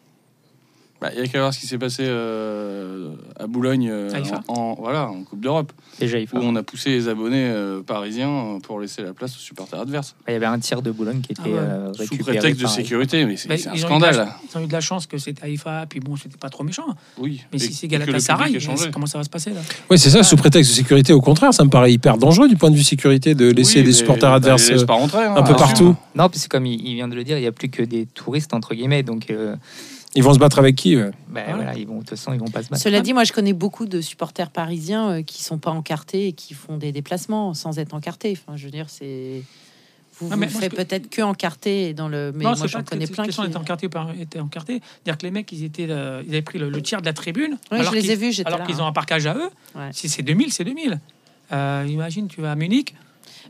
[1.02, 4.08] Bah, Il y a qu'à voir ce qui s'est passé euh, à Boulogne euh,
[4.48, 6.36] en, en- voilà, en Coupe d'Europe, Déjà, il faut.
[6.38, 10.14] où on a poussé les abonnés euh, parisiens pour laisser la place aux supporters adverses.
[10.28, 11.58] Il y avait un tiers de Boulogne qui était Ah ouais.
[11.58, 14.28] euh, Sous prétexte de sécurité, mais c'est bah, un ils, ont eu de la, scandale.
[14.52, 16.86] ils ont eu de la chance que c'était Haïfa, puis bon, c'était pas trop méchant.
[17.18, 18.90] Oui, Mais et- si c'est que Galatasaray, changé.
[18.92, 19.60] comment ça va se passer là?
[19.90, 21.12] Oui, c'est ça, sous prétexte de sécurité.
[21.12, 23.86] Au contraire, ça me paraît hyper dangereux du point de vue sécurité de laisser Oui,
[23.86, 25.96] des supporters adverses euh, rentrer, hein, un peu partout.
[26.14, 27.82] Non, puis c'est comme il, il vient de le dire, il n'y a plus que
[27.82, 29.02] des touristes, entre guillemets.
[29.02, 29.56] Donc, euh,
[30.14, 31.54] Ils vont se battre avec qui ouais bah, Voilà.
[31.54, 32.82] voilà, ils vont, de toute façon, ils vont pas se battre.
[32.82, 36.32] Cela dit, moi je connais beaucoup de supporters parisiens euh, qui sont pas encartés et
[36.32, 38.36] qui font des déplacements sans être encartés.
[38.46, 39.42] Enfin, je veux dire, c'est.
[40.20, 42.32] Vous, Ah, vous mais le faites peut-être que encarté dans le.
[42.34, 43.28] Mais non, moi j'en connais que- plein qui.
[43.28, 44.82] question d'être encarté ou pas étaient encarté.
[45.06, 47.14] Dire que les mecs, ils étaient, euh, ils avaient pris le, le tiers de la
[47.14, 47.56] tribune.
[47.72, 48.84] Oui, alors je les ai vus, j'étais Alors là, qu'ils hein.
[48.84, 49.48] ont un parcage à eux.
[49.74, 49.88] Ouais.
[49.92, 51.00] Si c'est 2000, c'est 2000.
[51.52, 52.94] Euh, imagine, tu vas à Munich.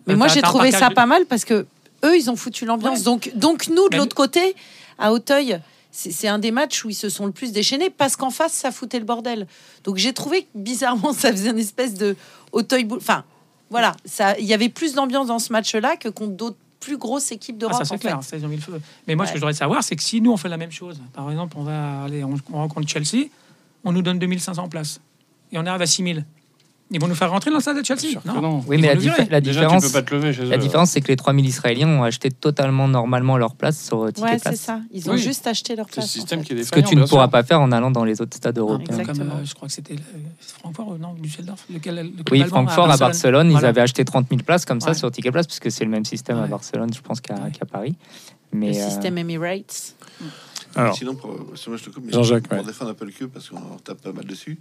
[0.07, 1.67] Mais euh, moi t'as- j'ai trouvé ça de- pas mal parce que
[2.05, 2.99] eux ils ont foutu l'ambiance.
[3.01, 3.05] Ouais.
[3.05, 4.55] Donc donc nous de l'autre côté
[4.99, 5.59] à Auteuil.
[5.95, 8.71] C'est un des matchs où ils se sont le plus déchaînés parce qu'en face, ça
[8.73, 9.47] foutait le bordel.
[9.85, 12.17] Donc j'ai trouvé que bizarrement, ça faisait une espèce de
[12.53, 12.89] Auteuil.
[12.97, 13.25] Enfin,
[13.69, 17.31] voilà, ça, il y avait plus d'ambiance dans ce match-là que contre d'autres plus grosses
[17.31, 17.77] équipes Ah, d'Europe.
[17.77, 18.09] ça en c'est fait.
[18.09, 18.81] clair, ça, ils ont mis le feu.
[19.07, 20.73] Mais moi, ce que je voudrais savoir, c'est que si nous on fait la même
[20.73, 23.27] chose, par exemple, on va aller, on, on rencontre Chelsea,
[23.85, 24.99] on nous donne 2500 places
[25.53, 26.25] et on arrive à 6000.
[26.93, 28.63] Ils vont nous faire rentrer dans le stade de Chelsea que non.
[28.67, 30.49] Oui, Ils mais la, Déjà, différence, tu peux pas te lever chez eux.
[30.51, 34.11] la différence, c'est que les 3000 Israéliens ont acheté totalement normalement leur place sur euh,
[34.11, 34.61] Ticket Ouais, c'est Place.
[34.61, 34.81] ça.
[34.93, 35.19] Ils ont Oui.
[35.23, 36.05] juste acheté leur C'est le place.
[36.05, 36.55] en système fait.
[36.55, 37.31] qui est Ce que tu ne pourras sûr.
[37.31, 38.87] pas faire en allant dans les autres stades européens.
[38.89, 39.35] Comme, Exactement.
[39.37, 40.01] euh, je crois que c'était le-
[40.41, 43.69] Francfort, euh, non, Düsseldorf, lequel, lequel Oui, Francfort à Barcelone, ils Voilà.
[43.69, 44.95] avaient acheté 30 000 places comme ça Ouais.
[44.95, 46.47] sur Ticket Place, puisque c'est le même système à.
[46.47, 47.51] Barcelone, je pense, qu'à Ouais.
[47.71, 47.95] Paris.
[48.53, 49.95] Le Mais euh, système Emirates.
[50.75, 52.65] Alors, Sinon, pour, excuse-moi, je te coupe, mais Jean-Jacques, pour ouais.
[52.65, 54.59] défendre un peu le cul, parce qu'on tape pas mal dessus,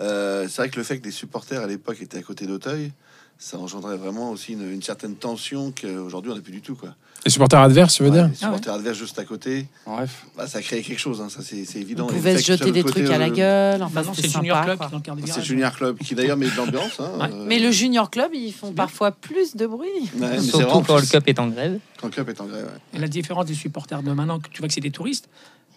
[0.00, 2.92] euh, c'est vrai que le fait que les supporters à l'époque étaient à côté d'Auteuil,
[3.38, 6.74] ça engendrait vraiment aussi une, une certaine tension qu'aujourd'hui on n'a plus du tout.
[6.74, 6.94] Quoi.
[7.24, 10.26] les supporters adverses, tu veux Ouais, dire Les supporters adverses juste à côté, Bref.
[10.36, 12.06] bah, ça crée quelque chose, hein, ça c'est c'est évident.
[12.10, 13.82] On pouvait se jeter des côté, trucs à la euh, gueule.
[13.84, 14.86] Enfin, Maintenant, c'est Junior Club quoi.
[14.86, 15.44] qui est dans le quart de C'est virage.
[15.46, 16.98] Junior Club qui d'ailleurs met de l'ambiance.
[17.00, 17.28] Hein, Ouais.
[17.32, 19.88] euh, Mais le Junior Club, ils font parfois plus de bruit.
[20.00, 21.78] ouais, mais c'est surtout vraiment quand le Cup est en grève.
[22.00, 22.64] quand le club est en grève.
[22.66, 22.98] ouais.
[22.98, 25.28] Et la différence des supporters de maintenant, que tu vois que c'est des touristes,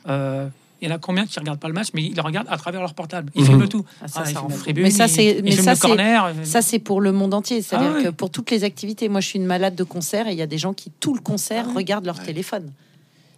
[0.07, 0.47] euh,
[0.82, 2.57] il y en a combien qui regardent pas le match, mais ils le regardent à
[2.57, 3.32] travers leur portable.
[3.36, 3.47] Ils Mhm.
[3.47, 3.86] filment tout.
[4.01, 5.75] Ah, ça, Ah, ça tribune, Mais ça, c'est- mais ça.
[5.75, 7.61] Ça, pour le monde entier.
[7.61, 8.03] C'est-à-dire Ah ouais.
[8.05, 10.41] que pour toutes les activités, moi, je suis une malade de concert et il y
[10.41, 12.25] a des gens qui, tout le concert, Ah regardent leur Ouais.
[12.25, 12.71] téléphone.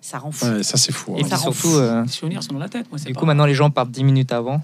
[0.01, 0.45] Ça rend fou.
[0.45, 1.15] Ouais, ça c'est fou.
[1.17, 1.23] Et hein.
[1.23, 1.75] ça puis rend surtout, fou.
[1.79, 2.87] euh, Les souvenirs sont dans la tête.
[2.91, 4.61] Moi, du pas- coup, maintenant, les gens partent 10 minutes avant.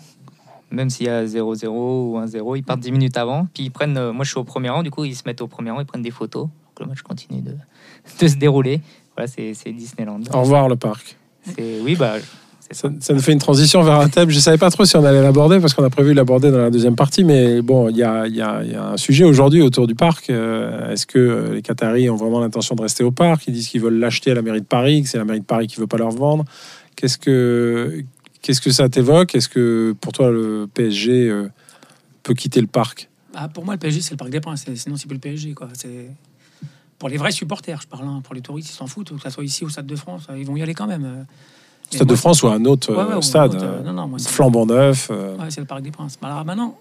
[0.72, 3.48] Même s'il y a 0-0 ou 1-0, ils partent 10 minutes avant.
[3.54, 3.98] Puis ils prennent.
[3.98, 5.80] euh, moi, je suis au premier rang, du coup, ils se mettent au premier rang,
[5.80, 6.44] ils prennent des photos.
[6.44, 7.56] Donc le match continue de,
[8.22, 8.82] de se dérouler.
[9.16, 10.20] Voilà, c'est c'est Disneyland.
[10.34, 11.16] Au revoir le parc.
[11.58, 12.16] Oui, bah.
[12.72, 14.30] Ça, ça nous fait une transition vers un thème.
[14.30, 16.60] Je savais pas trop si on allait l'aborder parce qu'on a prévu de l'aborder dans
[16.60, 17.24] la deuxième partie.
[17.24, 20.30] Mais bon, il y a, un sujet aujourd'hui autour du parc.
[20.30, 23.48] Euh, Est-ce que euh, les Qataris ont vraiment l'intention de rester au parc?
[23.48, 25.46] Ils disent qu'ils veulent l'acheter à la mairie de Paris, que c'est la mairie de
[25.46, 26.46] Paris qui veut pas leur vendre.
[26.96, 29.34] Qu'est-ce que ça t'évoque?
[29.34, 31.50] Est-ce que pour toi le PSG euh,
[32.22, 33.10] peut quitter le parc?
[33.34, 34.66] Ah, pour moi, le PSG, c'est le Parc des Princes.
[34.76, 35.56] Sinon, c'est plus le PSG.
[36.98, 38.06] Pour les vrais supporters, je parle.
[38.08, 38.22] hein.
[38.24, 39.16] Pour les touristes, ils s'en foutent.
[39.16, 41.26] Que ce soit ici ou au Stade de France, ils vont y aller quand même.
[41.90, 44.66] Stade de France ou un autre Ouais, ouais, euh, stade euh, non, non, moi, flambant
[44.66, 46.18] neuf euh, Ouais, c'est le Parc des Princes.
[46.22, 46.78] Alors maintenant,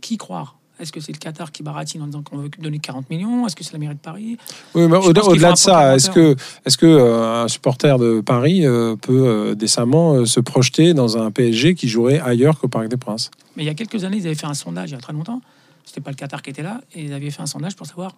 [0.00, 0.56] qui croire?
[0.80, 3.46] Est-ce que c'est le Qatar qui baratine en disant qu'on veut donner 40 millions?
[3.46, 4.36] Est-ce que c'est la mairie de Paris?
[4.74, 8.96] Oui, mais au-delà de ça, est-ce que, est-ce que euh, un supporter de Paris euh,
[8.96, 13.30] peut euh, décemment se projeter dans un PSG qui jouerait ailleurs qu'au Parc des Princes?
[13.56, 15.12] Mais il y a quelques années, ils avaient fait un sondage, il y a très
[15.12, 15.40] longtemps.
[15.84, 16.80] C'était pas le Qatar qui était là.
[16.92, 18.16] Et ils avaient fait un sondage pour savoir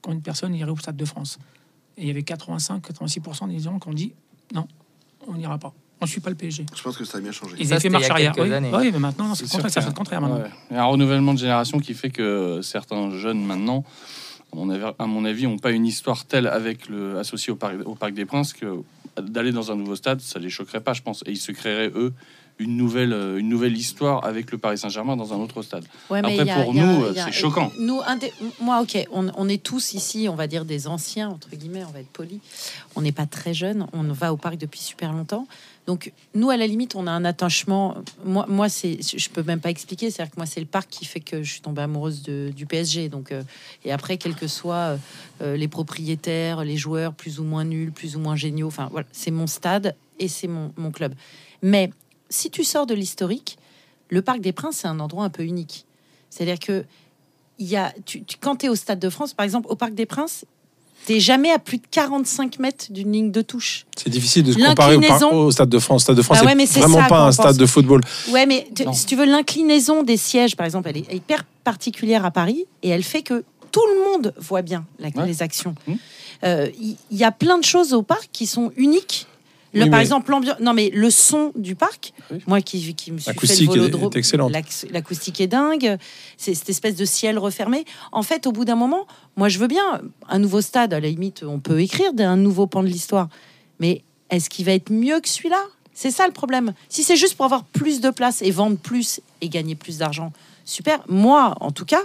[0.00, 1.38] combien de personnes iraient au Stade de France.
[1.98, 4.12] Et il y avait 85-86% des gens qui ont dit
[4.54, 4.68] non,
[5.28, 5.72] on n'ira pas.
[6.00, 6.66] On ne suit pas le PSG.
[6.74, 7.56] Je pense que ça a bien changé.
[7.58, 8.34] Ils Ça, ont fait marche arrière.
[8.38, 9.94] Oui, mais maintenant, c'est le contraire.
[9.94, 10.40] Contraire maintenant.
[10.40, 10.50] Ouais.
[10.70, 13.82] Il y a un renouvellement de génération qui fait que certains jeunes maintenant,
[14.52, 17.56] à mon avis, à mon avis, ont pas une histoire telle avec le associé au
[17.56, 18.82] parc, au Parc des Princes que
[19.20, 21.92] d'aller dans un nouveau stade, ça les choquerait pas, je pense, et ils se créeraient
[21.94, 22.12] eux
[22.58, 25.84] une nouvelle, euh, une nouvelle histoire avec le Paris Saint-Germain dans un autre stade.
[26.08, 27.70] Ouais, Après, a- pour a- nous, c'est choquant.
[27.78, 31.28] Nous, un des- moi, ok, on, on est tous ici, on va dire des anciens,
[31.28, 32.40] entre guillemets, on va être poli.
[32.94, 35.46] On n'est pas très jeunes, on va au parc depuis super longtemps.
[35.86, 37.94] Donc, nous, à la limite, on a un attachement.
[38.24, 40.10] Moi, moi c'est, je peux même pas expliquer.
[40.10, 42.66] C'est-à-dire que moi, c'est le parc qui fait que je suis tombée amoureuse de- du
[42.66, 43.08] PSG.
[43.08, 43.42] Donc, euh,
[43.84, 44.98] et après, quels que soient
[45.42, 49.06] euh, les propriétaires, les joueurs plus ou moins nuls, plus ou moins géniaux, enfin, voilà,
[49.12, 51.14] c'est mon stade et c'est mon, mon club.
[51.62, 51.90] Mais
[52.28, 53.58] si tu sors de l'historique,
[54.08, 55.84] le Parc des Princes, c'est un endroit un peu unique.
[56.30, 56.84] C'est-à-dire que
[57.58, 59.76] il y a, tu, tu- quand tu es au Stade de France, par exemple, au
[59.76, 60.44] Parc des Princes,
[61.06, 63.86] tu jamais à plus de 45 mètres d'une ligne de touche.
[63.96, 66.02] C'est difficile de se comparer au, par- L'inclinaison- au Stade de France.
[66.02, 67.34] Stade de France, Ah ouais, c'est mais c'est vraiment ça pas un pense.
[67.36, 68.00] stade de football.
[68.30, 72.30] Ouais, mais si tu veux, l'inclinaison des sièges, par exemple, elle est hyper particulière à
[72.30, 75.26] Paris et elle fait que tout le monde voit bien la- Ouais.
[75.26, 75.74] les actions.
[75.86, 75.96] Mhm.
[76.44, 79.26] Euh, Il y, y a plein de choses au parc qui sont uniques.
[79.76, 80.58] Le, Oui, par mais- exemple, l'ambiance.
[80.60, 82.38] Non, mais le son du parc, Oui.
[82.46, 85.98] moi qui, qui me suis fait le L'acoustique est- volodrome, est L'acoustique est dingue.
[86.36, 87.84] C'est cette espèce de ciel refermé.
[88.12, 89.06] En fait, au bout d'un moment,
[89.36, 90.94] moi, je veux bien un nouveau stade.
[90.94, 93.28] À la limite, on peut écrire d'un nouveau pan de l'histoire.
[93.80, 95.62] Mais est-ce qu'il va être mieux que celui-là?
[95.92, 96.72] C'est ça le problème.
[96.88, 100.32] Si c'est juste pour avoir plus de place et vendre plus et gagner plus d'argent,
[100.64, 101.02] super.
[101.08, 102.02] Moi, en tout cas,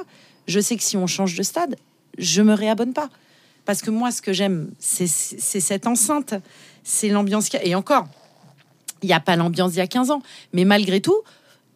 [0.48, 1.76] je sais que si on change de stade,
[2.18, 3.10] je me réabonne pas.
[3.64, 6.34] Parce que moi, ce que j'aime, c'est cette enceinte,
[6.84, 7.66] c'est l'ambiance qu'il y a.
[7.66, 8.06] Et encore,
[9.04, 10.22] il n'y a pas l'ambiance d'il y a 15 ans.
[10.54, 11.18] Mais malgré tout,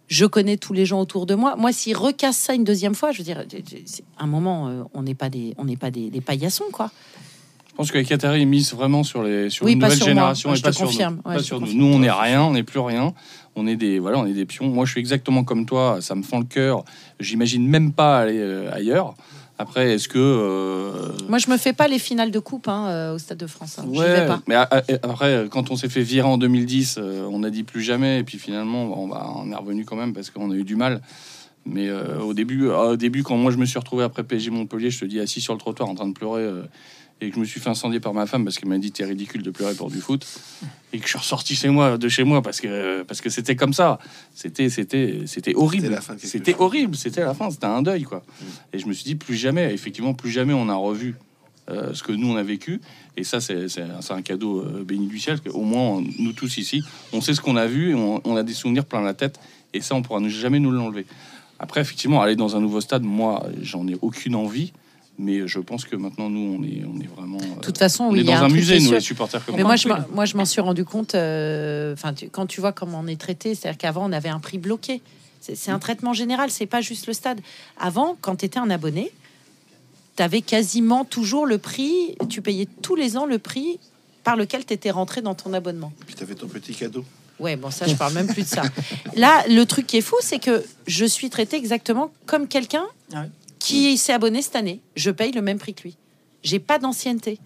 [0.07, 1.55] je connais tous les gens autour de moi.
[1.57, 3.43] Moi, s'ils recassent ça une deuxième fois, je veux dire,
[4.17, 6.91] à un moment, euh, on n'est pas des, on n'est pas des, des paillassons, quoi.
[7.71, 10.05] Je pense que les Qataris ils misent vraiment sur les sur Oui, une nouvelle sur
[10.05, 10.11] moi.
[10.13, 11.15] génération Ouais, et je pas te sur confirme.
[11.25, 11.31] nous.
[11.31, 11.55] Ouais, Pas
[11.95, 13.13] on n'est rien, on n'est plus rien.
[13.57, 14.67] On est des voilà, on est des pions.
[14.69, 15.97] Moi, je suis exactement comme toi.
[15.99, 16.85] Ça me fend le cœur.
[17.19, 19.13] J'imagine même pas aller euh, ailleurs.
[19.57, 23.15] Après, est-ce que euh, Moi, je me fais pas les finales de coupe hein, euh,
[23.15, 23.79] au Stade de France.
[23.79, 23.85] hein.
[23.87, 24.41] Ouais, vais pas.
[24.47, 27.63] mais a- a- après, quand on s'est fait virer en 2010, euh, on a dit
[27.63, 30.55] plus jamais, et puis finalement, on, va, on est revenu quand même parce qu'on a
[30.55, 31.01] eu du mal.
[31.65, 34.51] Mais euh, au début, euh, au début, quand moi je me suis retrouvé après PSG
[34.51, 36.43] Montpellier, je te dis assis sur le trottoir en train de pleurer,
[37.21, 39.05] et que je me suis fait incendier par ma femme parce qu'elle m'a dit t'es
[39.05, 40.25] ridicule de pleurer pour du foot,
[40.91, 43.55] et que je suis ressorti chez moi, de chez moi parce que parce que c'était
[43.55, 43.99] comme ça.
[44.33, 45.87] C'était c'était c'était horrible.
[46.27, 46.95] C'était horrible.
[46.95, 47.49] C'était la fin.
[47.49, 48.23] C'était un deuil quoi.
[48.73, 49.73] Et je me suis dit plus jamais.
[49.73, 51.15] Effectivement, plus jamais on a revu
[51.69, 52.81] euh, ce que nous on a vécu.
[53.17, 53.65] Et ça, c'est
[54.09, 55.39] un, cadeau euh, béni du ciel.
[55.53, 58.35] Au moins, on- nous tous ici, on sait ce qu'on a vu, et on, on
[58.35, 59.39] a des souvenirs plein la tête.
[59.73, 61.05] Et ça, on pourra jamais nous l'enlever.
[61.57, 64.73] Après, effectivement, aller dans un nouveau stade, moi, j'en ai aucune envie.
[65.17, 67.37] Mais je pense que maintenant, nous, on est, on est vraiment.
[67.37, 69.63] euh, De toute façon, on oui, est dans un musée, nous, les supporters comme Mais
[69.63, 71.15] moi je, m'en- moi, je m'en suis rendu compte.
[71.15, 74.39] euh, Enfin, tu- quand tu vois comment on est traité, c'est-à-dire qu'avant, on avait un
[74.39, 75.01] prix bloqué.
[75.41, 77.39] C'est un traitement général, c'est pas juste le stade.
[77.79, 79.11] Avant, quand tu étais un abonné,
[80.17, 83.79] tu avais quasiment toujours le prix, tu payais tous les ans le prix
[84.23, 85.93] par lequel tu étais rentré dans ton abonnement.
[86.07, 87.05] Puis t'avais ton petit cadeau.
[87.39, 88.63] Ouais, bon, ça, je parle même plus de ça.
[89.15, 93.21] Là, le truc qui est fou, c'est que je suis traité exactement comme quelqu'un Ah
[93.21, 93.29] ouais.
[93.67, 94.79] Qui s'est abonné cette année.
[94.95, 95.97] Je paye le même prix que lui.
[96.43, 97.39] J'ai pas d'ancienneté.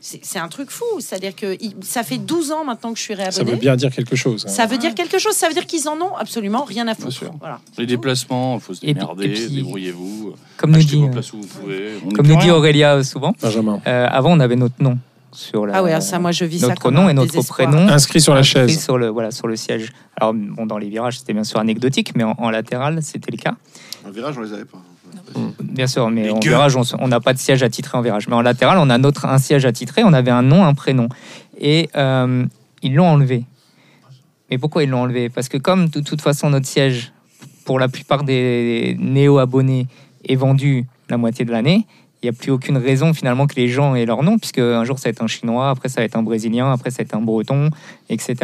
[0.00, 0.84] C'est un truc fou.
[1.00, 3.50] C'est-à-dire que il- ça fait 12 ans maintenant que je suis Ça réabonné.
[3.50, 4.44] veut bien dire quelque chose.
[4.46, 4.50] hein.
[4.50, 5.32] Ça veut dire quelque chose.
[5.34, 7.24] Ça veut dire qu'ils en ont absolument rien à foutre.
[7.40, 7.60] Voilà.
[7.76, 10.34] Les déplacements, il faut se démerder, débrouillez-vous.
[10.56, 11.92] Comme nous dit, euh, où vous pouvez.
[12.04, 12.50] On est comme nous dit.
[12.50, 13.80] Aurélia euh, souvent, Benjamin.
[13.86, 14.98] euh, avant on avait notre nom
[15.32, 17.68] sur la, Ah ouais, ça, moi, je vis ça notre comme nom et notre désespoir.
[17.68, 18.82] prénom Inscrit sur la inscrit chaise.
[18.84, 19.92] sur le voilà sur le siège.
[20.16, 23.36] Alors bon, dans les virages c'était bien sûr anecdotique, mais en, en latéral c'était le
[23.38, 23.56] cas.
[24.06, 24.78] En virage, on les avait pas.
[25.62, 28.28] Bien sûr, mais en virage, on n'a pas de siège attitré en virage.
[28.28, 31.08] Mais en latéral, on a notre, un siège attitré, on avait un nom, un prénom.
[31.60, 32.44] Et euh,
[32.82, 33.44] ils l'ont enlevé.
[34.50, 35.28] Mais pourquoi ils l'ont enlevé?
[35.28, 37.12] Parce que comme de toute façon, notre siège,
[37.64, 39.86] pour la plupart des néo-abonnés,
[40.24, 41.86] est vendu la moitié de l'année,
[42.22, 44.84] il n'y a plus aucune raison finalement que les gens aient leur nom, puisque un
[44.84, 47.02] jour ça va être un Chinois, après ça va être un Brésilien, après ça va
[47.04, 47.70] être un Breton,
[48.08, 48.34] etc.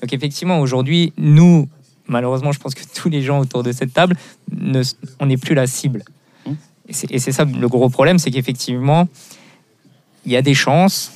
[0.00, 1.68] Donc effectivement, aujourd'hui, nous,
[2.10, 4.16] malheureusement, je pense que tous les gens autour de cette table,
[4.52, 4.82] ne,
[5.20, 6.02] on n'est plus la cible.
[6.88, 9.08] Et c'est- Et c'est ça le gros problème, c'est qu'effectivement,
[10.26, 11.12] il y a des chances.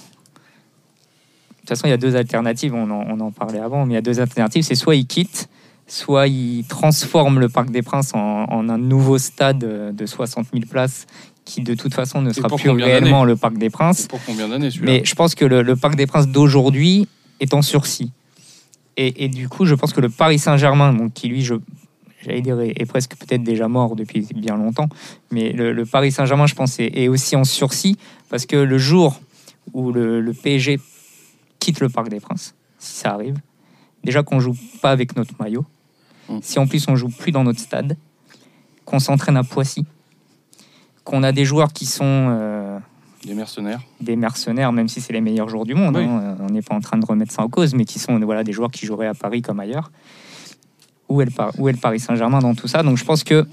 [1.50, 3.92] De toute façon, il y a deux alternatives, on en, on en parlait avant, mais
[3.92, 4.62] il y a deux alternatives.
[4.64, 5.48] C'est soit ils quittent,
[5.86, 9.58] soit ils transforment le Parc des Princes en, en un nouveau stade
[9.96, 11.06] de 60 000 places
[11.44, 14.06] qui, de toute façon, ne sera plus réellement le Parc des Princes.
[14.06, 17.08] Pour combien d'années Mais je pense que le, le Parc des Princes d'aujourd'hui
[17.40, 18.12] est en sursis.
[18.96, 21.54] Et, et du coup, je pense que le Paris Saint-Germain, donc qui lui, je,
[22.22, 24.88] j'allais dire, est, est presque peut-être déjà mort depuis bien longtemps,
[25.30, 27.96] mais le, le Paris Saint-Germain, je pense, est, est aussi en sursis
[28.30, 29.20] parce que le jour
[29.72, 30.78] où le, le PSG
[31.58, 33.36] quitte le Parc des Princes, si ça arrive,
[34.04, 35.64] déjà qu'on joue pas avec notre maillot,
[36.28, 36.38] Mm.
[36.42, 37.96] si en plus on joue plus dans notre stade,
[38.84, 39.84] qu'on s'entraîne à Poissy,
[41.04, 42.78] qu'on a des joueurs qui sont euh,
[43.24, 43.80] Des mercenaires.
[44.00, 45.96] des mercenaires, même si c'est les meilleurs joueurs du monde.
[45.96, 46.04] Oui.
[46.04, 46.36] hein.
[46.40, 48.52] On n'est pas en train de remettre ça en cause, mais qui sont voilà, des
[48.52, 49.90] joueurs qui joueraient à Paris comme ailleurs.
[51.08, 52.82] Où est le, Par- où est le Paris Saint-Germain dans tout ça?
[52.82, 53.46] Donc je pense que.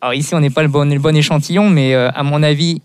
[0.00, 2.80] Alors ici, on n'est pas le bon, le bon échantillon, mais euh, à mon avis,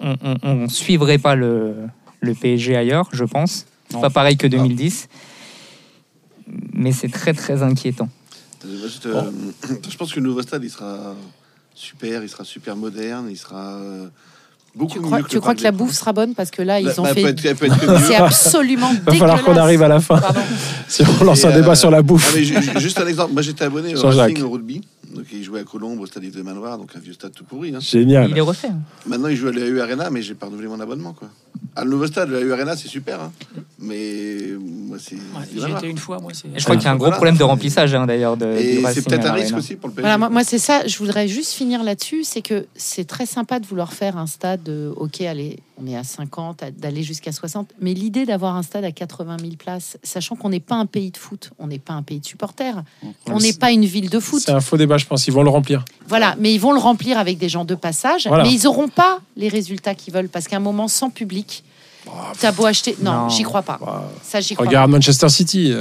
[0.00, 1.76] on ne suivrait pas le,
[2.20, 3.66] le PSG ailleurs, je pense.
[3.92, 4.00] Non.
[4.00, 5.08] Pas pareil que 2010.
[6.74, 8.08] Mais c'est très, très inquiétant.
[8.64, 9.30] Juste, euh,
[9.88, 11.14] Je pense que le nouveau stade, il sera
[11.74, 14.08] super, il sera super moderne, il sera euh,
[14.76, 16.50] beaucoup Tu mieux crois, que tu le crois Parc que la bouffe sera bonne parce
[16.50, 17.22] que là ils Bah, ont bah, fait.
[17.22, 17.98] peut être- elle peut être que mieux.
[18.06, 19.58] C'est absolument Va falloir qu'on dégueulasse.
[19.64, 20.18] arrive à la fin.
[20.18, 20.40] Pardon.
[20.88, 22.32] Si on lance Et, un débat euh, sur la Ah, bouffe.
[22.36, 22.44] mais
[22.80, 24.82] juste un exemple, moi j'étais abonné au rugby,
[25.16, 27.74] donc il jouait à Colombe au stade de Manoir, donc un vieux stade tout pourri.
[27.74, 27.80] hein.
[27.80, 28.30] Génial.
[28.30, 28.68] Il est refait.
[28.68, 28.80] hein.
[29.06, 31.28] Maintenant il joue à l'AU Arena, mais j'ai pas renouvelé mon abonnement quoi.
[31.74, 33.32] Ah, le nouveau stade, l'AU Arena, c'est super, hein.
[33.78, 35.14] mais moi c'est.
[35.16, 36.32] Ouais, étais une fois, moi.
[36.34, 37.16] je crois qu'il y a un gros Voilà.
[37.16, 38.36] problème de remplissage hein, d'ailleurs.
[38.36, 39.58] De, Et c'est peut-être un risque Arena.
[39.58, 40.02] aussi pour le PSG.
[40.02, 40.86] Voilà, moi, moi, c'est ça.
[40.86, 42.24] Je voudrais juste finir là-dessus.
[42.24, 44.68] C'est que c'est très sympa de vouloir faire un stade.
[44.68, 47.70] euh, ok, allez, on est à 50, à- d'aller jusqu'à 60.
[47.80, 51.10] Mais l'idée d'avoir un stade à 80 000 places, sachant qu'on n'est pas un pays
[51.10, 52.82] de foot, on n'est pas un pays de supporters,
[53.26, 54.42] on n'est pas une ville de foot.
[54.44, 55.26] C'est un faux débat, je pense.
[55.26, 55.84] Ils vont le remplir.
[56.08, 58.44] Voilà, mais ils vont le remplir avec des gens de passage, Voilà.
[58.44, 61.62] mais ils n'auront pas les résultats qu'ils veulent parce qu'à un moment sans public,
[62.40, 62.96] t'as beau acheter.
[63.02, 63.28] Non, Non.
[63.28, 63.78] j'y crois pas.
[63.80, 65.68] Bah, Ça, j'y crois regarde Manchester City.
[65.68, 65.74] Il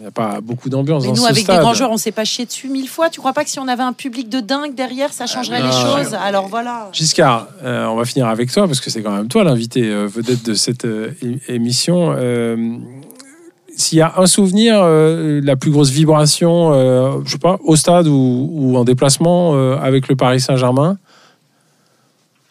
[0.00, 1.08] n'y a pas beaucoup d'ambiance pas.
[1.10, 1.56] Mais dans nous, ce avec stade.
[1.56, 3.10] des grands joueurs, on s'est pas chié dessus mille fois.
[3.10, 5.66] Tu crois pas que si on avait un public de dingue derrière, ça changerait non.
[5.66, 6.88] les choses Alors voilà.
[6.92, 10.06] Giscard, euh, on va finir avec toi parce que c'est quand même toi l'invité euh,
[10.06, 12.14] vedette de cette euh, é- émission.
[12.16, 12.76] Euh,
[13.76, 17.76] S'il y a un souvenir, euh, la plus grosse vibration, euh, je sais pas, au
[17.76, 20.98] stade ou, ou en déplacement euh, avec le Paris Saint-Germain,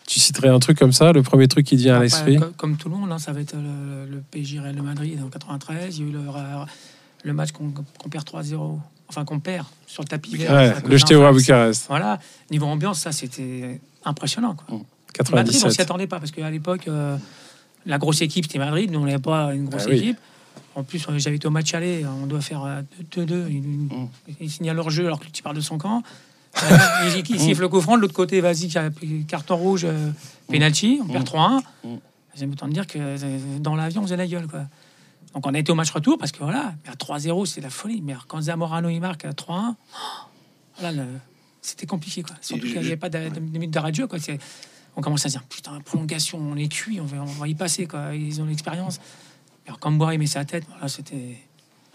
[0.08, 2.78] tu citerais un truc comme ça, le premier truc qui vient à l'esprit co- Comme
[2.78, 5.98] tout le monde, hein, ça va être le, le PSG Real Madrid en 93.
[6.00, 6.22] Il y a eu le,
[7.24, 7.70] le match qu'on
[8.10, 8.80] perd 3-0.
[9.10, 10.52] Enfin, qu'on perd sur le tapis vert.
[10.52, 11.32] Ouais, Le jeté à.
[11.32, 12.20] Bucarest, Voilà,
[12.52, 14.56] niveau ambiance, ça c'était impressionnant.
[14.56, 14.80] Quoi.
[15.34, 15.80] Madrid, on s'y 97.
[15.82, 17.18] attendait pas parce qu'à l'époque, euh,
[17.86, 19.98] la grosse équipe c'était Madrid, nous on n'avait pas une grosse Ah oui.
[19.98, 20.18] équipe.
[20.76, 22.82] En plus, euh, j'avais été au match aller, on doit faire euh,
[23.16, 23.48] 2-2.
[23.50, 24.08] Ils, Mm.
[24.42, 26.04] ils signalent leur jeu alors que tu parles de son camp.
[26.64, 28.70] Euh, ils sifflent le coup franc, de l'autre côté, vas-y,
[29.28, 30.12] carton rouge, euh,
[30.50, 31.62] penalty, on perd 3-1.
[31.84, 31.88] Mm.
[32.36, 34.48] J'aime autant dire que euh, dans l'avion, on faisait la gueule.
[34.48, 34.62] Quoi.
[35.34, 38.02] Donc on a été au match retour parce que voilà, à 3-0, c'est la folie.
[38.02, 41.06] Mais quand Zamorano il marque à 3-1, oh, là, le-
[41.62, 42.24] c'était compliqué.
[42.24, 42.36] Quoi.
[42.42, 44.08] Surtout qu'il n'y avait pas de, de, de jeu.
[44.08, 44.20] Quoi.
[44.96, 47.56] On commence à se dire, putain, prolongation, on est cuit, on va, on va y
[47.56, 47.88] passer.
[47.88, 48.16] Quoi.
[48.16, 49.00] Ils ont l'expérience.
[49.66, 51.38] Alors quand Boire met sa tête, voilà, c'était...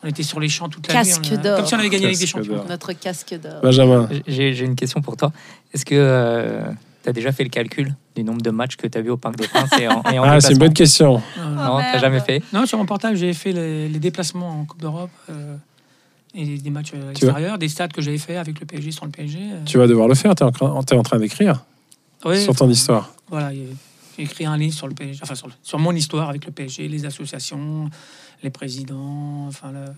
[0.04, 1.38] On était sur les champs toute la Casque nuit.
[1.38, 1.56] d'or.
[1.58, 2.64] Comme si on avait gagné avec des Casque champions.
[2.68, 3.60] Notre casque d'or.
[3.62, 5.32] Benjamin, J'ai j'ai une question pour toi.
[5.72, 6.62] Est-ce que
[7.04, 9.16] tu as déjà fait le calcul du nombre de matchs que tu as vu au
[9.16, 11.22] Parc des Princes et en, et en ah, c'est une bonne question.
[11.38, 12.42] Euh, Non, Oh, t'as jamais fait?
[12.52, 15.56] Non, sur mon portable, j'ai fait les, les déplacements en Coupe d'Europe euh,
[16.34, 19.04] et des matchs euh, Tu extérieurs, des stades que j'avais fait avec le PSG sur
[19.04, 19.38] le PSG.
[19.40, 19.58] euh.
[19.66, 20.46] Tu vas devoir le faire, tu es,
[20.96, 21.64] en train d'écrire
[22.36, 23.12] sur ton histoire.
[23.28, 23.68] Voilà, j'ai
[24.18, 26.52] j'ai écrit un livre sur le PSG, enfin sur, le- sur mon histoire avec le
[26.52, 27.88] PSG, les associations,
[28.42, 29.92] les présidents, enfin le-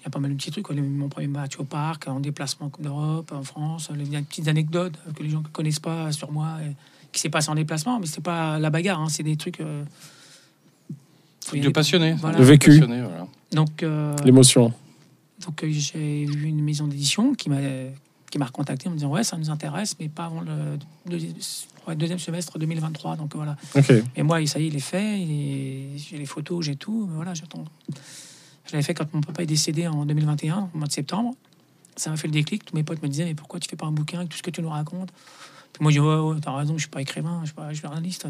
[0.00, 0.66] il y a pas mal de petits trucs.
[0.66, 0.74] quoi.
[0.76, 4.48] Mon premier match au parc, en déplacement en Coupe d'Europe, en France, les des petites
[4.48, 6.74] anecdotes que les gens ne connaissent pas sur moi, et
[7.12, 9.60] qui s'est passé en déplacement, mais c'est pas la bagarre, hein, c'est des trucs.
[9.60, 9.82] euh,
[11.44, 11.72] faut y De aller.
[11.72, 12.12] passionné.
[12.14, 12.38] Voilà.
[12.38, 12.70] Le vécu.
[12.70, 13.26] Passionné, voilà.
[13.52, 14.72] Donc, euh, L'émotion.
[15.46, 17.58] donc euh, j'ai eu une maison d'édition qui m'a
[18.30, 20.76] qui m'a recontacté en me disant ouais ça nous intéresse mais pas avant le
[21.08, 23.56] deuxi- ouais, deuxième semestre 2023 donc voilà.
[23.74, 23.92] Ok.
[24.16, 25.26] et moi ça y est il est fait
[25.96, 27.64] j'ai les photos j'ai tout mais voilà j'attends.
[28.66, 31.34] Je l'avais fait quand mon papa est décédé en 2021 au mois de septembre.
[31.96, 33.86] Ça m'a fait le déclic tous mes potes me disaient mais pourquoi tu fais pas
[33.86, 35.10] un bouquin avec tout ce que tu nous racontes?
[35.72, 37.72] Puis moi je dis ouais, ouais t'as raison je suis pas écrivain je suis pas
[37.72, 38.26] journaliste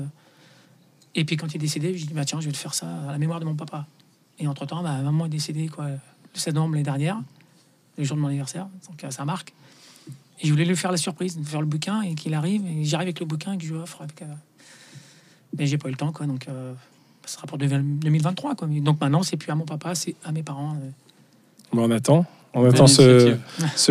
[1.15, 2.87] et puis quand il est décédé je dis bah tiens je vais te faire ça
[3.09, 3.87] à la mémoire de mon papa.
[4.39, 5.99] Et entre temps ma maman est décédée quoi le
[6.35, 7.21] 7 novembre l'année dernière
[7.97, 9.53] le jour de mon anniversaire, donc euh, ça marque.
[10.41, 12.85] Et je voulais lui faire la surprise, de faire le bouquin et qu'il arrive, et
[12.85, 14.03] j'arrive avec le bouquin et que je lui offre.
[14.03, 14.27] Avec, euh,
[15.59, 16.73] Mais j'ai pas eu le temps, quoi, donc euh,
[17.27, 18.55] ça sera pour 2023.
[18.57, 18.69] Quoi.
[18.69, 20.73] Mais Donc maintenant, c'est plus à mon papa, c'est à mes parents.
[20.83, 20.91] euh.
[21.73, 22.27] Bon, on attend.
[22.57, 23.37] On attend ce,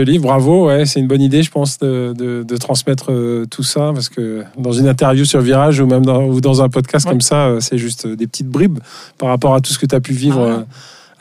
[0.01, 0.23] livre.
[0.23, 3.91] Bravo, ouais, c'est une bonne idée, je pense, de, de- de transmettre euh, tout ça,
[3.93, 7.11] parce que dans une interview sur Virage ou même dans, ou dans un podcast Ouais.
[7.11, 8.79] comme ça, euh, c'est juste des petites bribes
[9.17, 10.63] par rapport à tout ce que tu as pu vivre Ah ouais.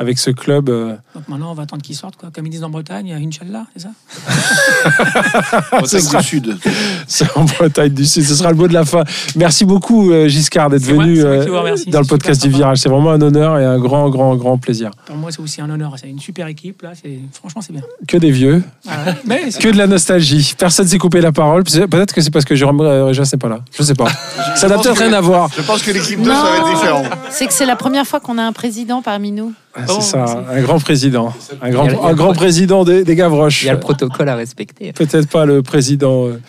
[0.03, 0.69] Avec ce club.
[0.69, 0.97] euh.
[1.15, 2.17] Donc maintenant, on va attendre qu'il sorte.
[2.17, 2.29] Quoi.
[2.35, 3.89] Comme ils disent en Bretagne, Inch'Allah, c'est ça
[5.71, 6.57] Bretagne sera- du Sud.
[7.07, 8.25] C'est en Bretagne du Sud.
[8.25, 9.05] Ce sera le mot de la fin.
[9.37, 12.57] Merci beaucoup, euh, Giscard, d'être venu moi euh, dans le podcast du sympa.
[12.59, 12.79] Virage.
[12.79, 14.91] C'est vraiment un honneur et un grand, grand, grand plaisir.
[15.07, 15.95] Pour moi, c'est aussi un honneur.
[16.01, 16.83] C'est une super équipe.
[16.83, 16.93] Là,
[17.33, 17.83] franchement, c'est bien.
[18.09, 19.15] Que des vieux, Ah ouais.
[19.27, 20.55] Mais c'est- que de la nostalgie.
[20.59, 21.65] Personne s'est coupé la parole.
[21.65, 23.61] Peut-être que c'est parce que Jérôme Réjas n'est pas là.
[23.77, 24.09] Je sais pas.
[24.57, 25.51] Ça n'a peut-être rien à voir.
[25.57, 27.03] Je pense que l'équipe 2, ça va être différent.
[27.31, 29.53] C'est que c'est la première fois qu'on a un président parmi nous.
[29.75, 31.33] Ah, Oh, C'est ça, un grand président.
[31.63, 33.63] Un grand, Il il un grand président des, des Gavroches.
[33.63, 34.93] Il y a le protocole à respecter.
[34.93, 36.41] Peut-être pas le président euh,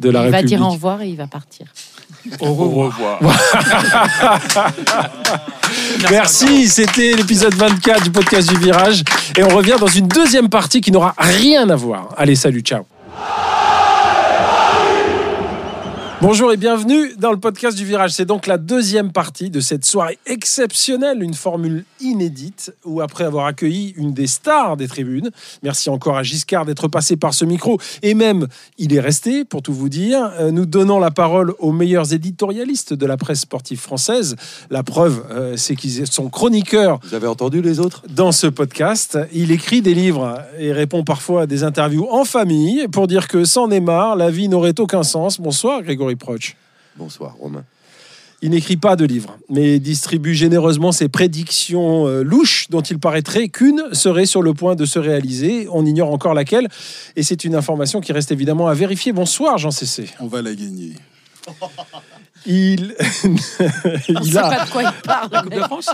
[0.00, 0.56] de la il va République.
[0.58, 1.66] dire au revoir et il va partir.
[2.40, 3.20] Au revoir.
[6.10, 9.02] Merci, c'était l'épisode 24 du podcast du Virage.
[9.36, 12.08] Et on revient dans une deuxième partie qui n'aura rien à voir.
[12.16, 12.84] Allez, salut, ciao.
[16.20, 18.10] Bonjour et bienvenue dans le podcast du Virage.
[18.10, 23.46] C'est donc la deuxième partie de cette soirée exceptionnelle, une formule inédite où après avoir
[23.46, 25.30] accueilli une des stars des tribunes,
[25.62, 28.48] merci encore à Giscard d'être passé par ce micro et même
[28.78, 32.94] il est resté pour tout vous dire, euh, nous donnons la parole aux meilleurs éditorialistes
[32.94, 34.34] de la presse sportive française.
[34.70, 38.02] La preuve, euh, c'est qu'ils sont chroniqueurs Vous avez entendu les autres?
[38.08, 39.16] dans ce podcast.
[39.32, 43.44] Il écrit des livres et répond parfois à des interviews en famille pour dire que
[43.44, 45.40] sans Neymar, la vie n'aurait aucun sens.
[45.40, 46.56] Bonsoir Grégory Proch.
[46.96, 47.64] Bonsoir Romain.
[48.40, 53.48] Il n'écrit pas de livres, mais distribue généreusement ses prédictions euh, louches dont il paraîtrait
[53.48, 55.66] qu'une serait sur le point de se réaliser.
[55.72, 56.68] On ignore encore laquelle.
[57.16, 59.12] Et c'est une information qui reste évidemment à vérifier.
[59.12, 60.10] Bonsoir Jean Cessé.
[60.20, 60.92] On va la gagner.
[62.46, 62.94] Il,
[64.08, 64.48] il a...
[64.48, 65.28] pas de quoi il parle.
[65.32, 65.90] La Coupe de France.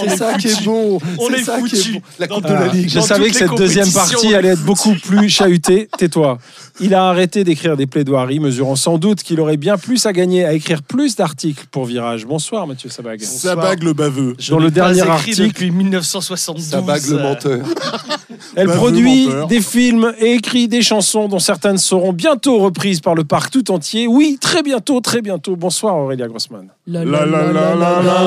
[0.00, 0.98] C'est ça qui est bon.
[1.18, 2.02] On C'est est ça qui est.
[2.18, 2.88] La Coupe de la Ligue.
[2.88, 5.88] Je Dans savais que cette deuxième partie allait être beaucoup plus chahutée.
[5.98, 6.38] Tais-toi.
[6.80, 10.44] Il a arrêté d'écrire des plaidoiries, mesurant sans doute qu'il aurait bien plus à gagner
[10.44, 12.26] à écrire plus d'articles pour Virage.
[12.26, 13.20] Bonsoir Mathieu Sabag.
[13.22, 14.34] Ça bague le baveux.
[14.38, 16.64] Je Dans le dernier article- depuis 1972.
[16.64, 17.66] Ça bague le menteur.
[18.56, 19.46] Elle Baveux produit menteur.
[19.46, 23.70] des films et écrit des chansons dont certaines seront bientôt reprises par le parc tout
[23.70, 24.06] entier.
[24.06, 25.56] Oui, très bientôt, très bientôt.
[25.66, 26.68] Bonsoir Aurélia Grossman.
[26.86, 28.22] La la la la la la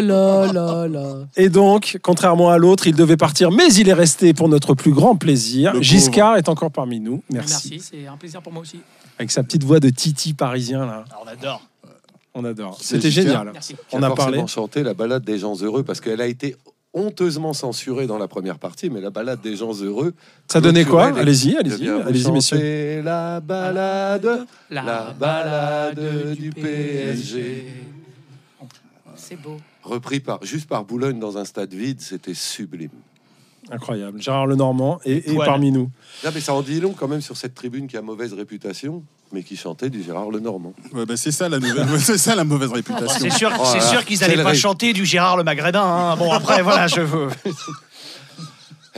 [0.00, 4.48] la la Et donc, contrairement à l'autre, il devait partir, mais il est resté pour
[4.48, 5.80] notre plus grand plaisir.
[5.80, 7.22] Giscard est encore parmi nous.
[7.30, 7.70] Merci.
[7.74, 8.80] Merci, c'est un plaisir pour moi aussi.
[9.20, 11.04] Avec sa petite voix de Titi parisien là.
[11.12, 11.62] ah, On adore.
[12.34, 12.76] On adore.
[12.80, 13.50] C'était génial.
[13.52, 13.76] Merci.
[13.92, 14.44] On a parlé.
[14.48, 16.56] chanté la balade des gens heureux parce qu'elle a été
[16.98, 20.12] honteusement censurée dans la première partie, mais la balade des gens heureux.
[20.48, 23.02] Ça donnait quoi les- Allez-y, Eh allez-y, allez-y, messieurs.
[23.04, 27.64] La balade, la balade du PSG.
[29.16, 29.56] C'est beau.
[29.82, 32.90] Repris par, juste par Boulogne dans un stade vide, c'était sublime.
[33.70, 34.20] Incroyable.
[34.22, 35.50] Gérard Lenormand est, est Voilà.
[35.52, 35.90] parmi nous.
[36.24, 39.02] Là, mais ça en dit long quand même sur cette tribune qui a mauvaise réputation,
[39.32, 40.72] mais qui chantait du Gérard Lenormand.
[40.92, 43.08] Ouais, bah, c'est ça la nouvelle, c'est ça la mauvaise réputation.
[43.20, 45.82] C'est sûr, Oh c'est qu'ils n'allaient pas chanter du Gérard le Magrédin.
[45.84, 46.16] hein.
[46.16, 47.28] Bon, après, voilà, je veux.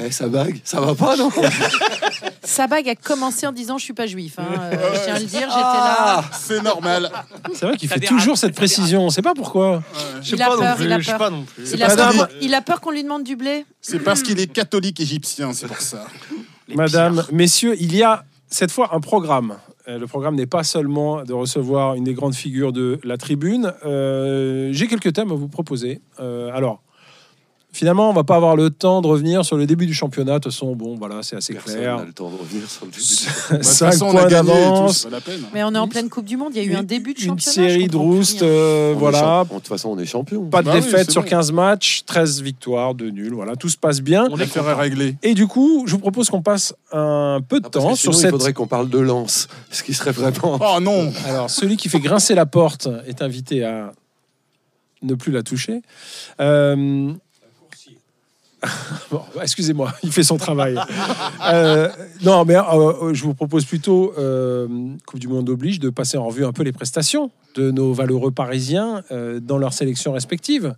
[0.05, 1.31] Eh, ça bague, ça va pas, non
[2.43, 4.35] Sabag a commencé en disant je suis pas juif.
[4.39, 4.45] hein.
[4.73, 6.37] Euh, je tiens à le dire, j'étais Ah, là.
[6.39, 7.11] c'est normal.
[7.53, 9.05] C'est vrai qu'il Ça fait dérape, toujours cette ça précision.
[9.05, 9.83] On sait pas pourquoi.
[10.23, 10.85] Je sais Il a pas non peur, plus.
[10.87, 11.19] il a Je sais peur.
[11.19, 11.73] pas non plus.
[11.73, 13.65] Il a, Madame- peur, il a peur qu'on lui demande du blé.
[13.81, 16.05] C'est parce qu'il est catholique égyptien, c'est pour ça.
[16.69, 17.29] Les Madame, pires.
[17.33, 19.57] messieurs, il y a cette fois un programme.
[19.89, 23.73] Euh, Le programme n'est pas seulement de recevoir une des grandes figures de la tribune.
[23.85, 26.01] Euh, J'ai quelques thèmes à vous proposer.
[26.21, 26.81] Euh, alors,
[27.73, 30.35] finalement, on va pas avoir le temps de revenir sur le début du championnat.
[30.35, 31.97] De toute façon, bon, voilà, c'est assez Personne clair.
[31.99, 33.03] n'a le temps de revenir sur le début.
[33.03, 35.07] De toute 5 façon, on a points d'avance.
[35.25, 35.41] peine.
[35.55, 36.53] Mais on est en pleine Coupe du Monde.
[36.55, 37.69] Il y a eu un début de Une championnat.
[37.69, 38.49] série je de roustes, rien.
[38.49, 39.45] euh, On voilà.
[39.45, 40.45] De toute façon, on est champion.
[40.47, 41.29] Pas de Bah défaite sur bon.
[41.29, 43.33] 15 matchs, 13 victoires, 2 nuls.
[43.35, 44.27] Voilà, tout se passe bien.
[44.31, 45.17] On est à régler.
[45.23, 48.13] Et du coup, je vous propose qu'on passe un peu de Ah, temps sur sinon,
[48.13, 48.29] cette.
[48.29, 50.59] il faudrait qu'on parle de lance, ce qui serait vraiment.
[50.61, 53.93] Oh non Alors, celui qui fait grincer la porte est invité à
[55.03, 55.81] ne plus la toucher.
[56.41, 57.13] Euh,
[59.11, 60.79] bon, excusez-moi, il fait son travail.
[61.47, 61.89] Euh,
[62.23, 64.69] non, mais euh, je vous propose plutôt, euh,
[65.07, 68.31] Coupe du Monde oblige, de passer en revue un peu les prestations de nos valeureux
[68.31, 70.75] Parisiens euh, dans leurs sélections respectives.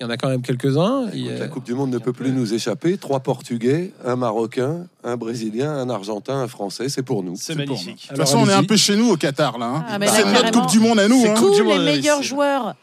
[0.00, 1.08] Il y en a quand même quelques-uns.
[1.08, 2.96] A- La Coupe du Monde ne peut plus nous échapper.
[2.98, 6.88] Trois Portugais, un Marocain, un Brésilien, un Argentin, un Français.
[6.88, 7.34] C'est pour nous.
[7.36, 8.06] C'est pour magnifique.
[8.10, 8.16] nous.
[8.16, 9.66] De toute façon, on est un peu chez nous au Qatar, là.
[9.66, 9.84] hein.
[9.88, 11.20] Ah, c'est notre Coupe du Monde à nous.
[11.20, 11.34] c'est hein.
[11.34, 12.76] Coupe Tous du les Monde, meilleurs joueurs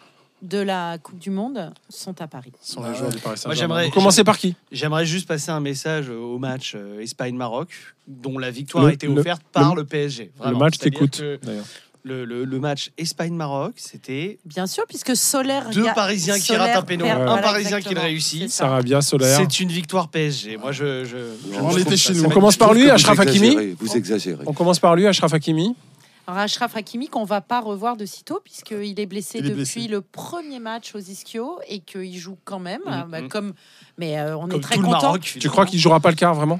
[0.48, 2.52] de la Coupe du Monde sont à Paris.
[2.62, 3.56] Sont les joueurs du Paris Saint-Germain.
[3.60, 7.70] j'aimerais- Vous commencez par qui J'aimerais juste passer un message au match euh, Espagne-Maroc,
[8.08, 10.32] dont la victoire Le- a été le- offerte par le- le, PSG.
[10.46, 11.22] Le match t'écoute.
[11.44, 11.66] d'ailleurs.
[12.08, 15.72] Le, le- le match Espagne-Maroc, c'était Bien sûr, puisque Solaire.
[15.72, 18.48] deux Parisiens qui ratent un péno, un voilà, Parisien qui le réussit.
[18.52, 19.38] Sarabia, Solaire.
[19.42, 20.58] C'est une victoire PSG.
[20.58, 21.04] Moi, je.
[21.06, 21.18] je,
[21.52, 22.26] je On était chez nous.
[22.26, 23.48] On commence par lui, Achraf Hakimi.
[23.48, 24.44] exagérez, Vous exagérez.
[24.46, 25.76] On commence par lui, Achraf Hakimi.
[26.28, 29.56] Alors, Achraf Hakimi, qu'on va pas revoir de sitôt, puisqu'il est blessé Il est depuis
[29.82, 29.88] blessé.
[29.88, 32.82] le premier match aux Ischio et qu'il joue quand même.
[32.86, 33.06] Mhm.
[33.10, 33.54] Bah, comme,
[33.98, 34.90] mais euh, on Comme est très content.
[35.02, 35.38] Maroc.
[35.40, 36.60] Tu crois qu'il jouera pas le quart vraiment?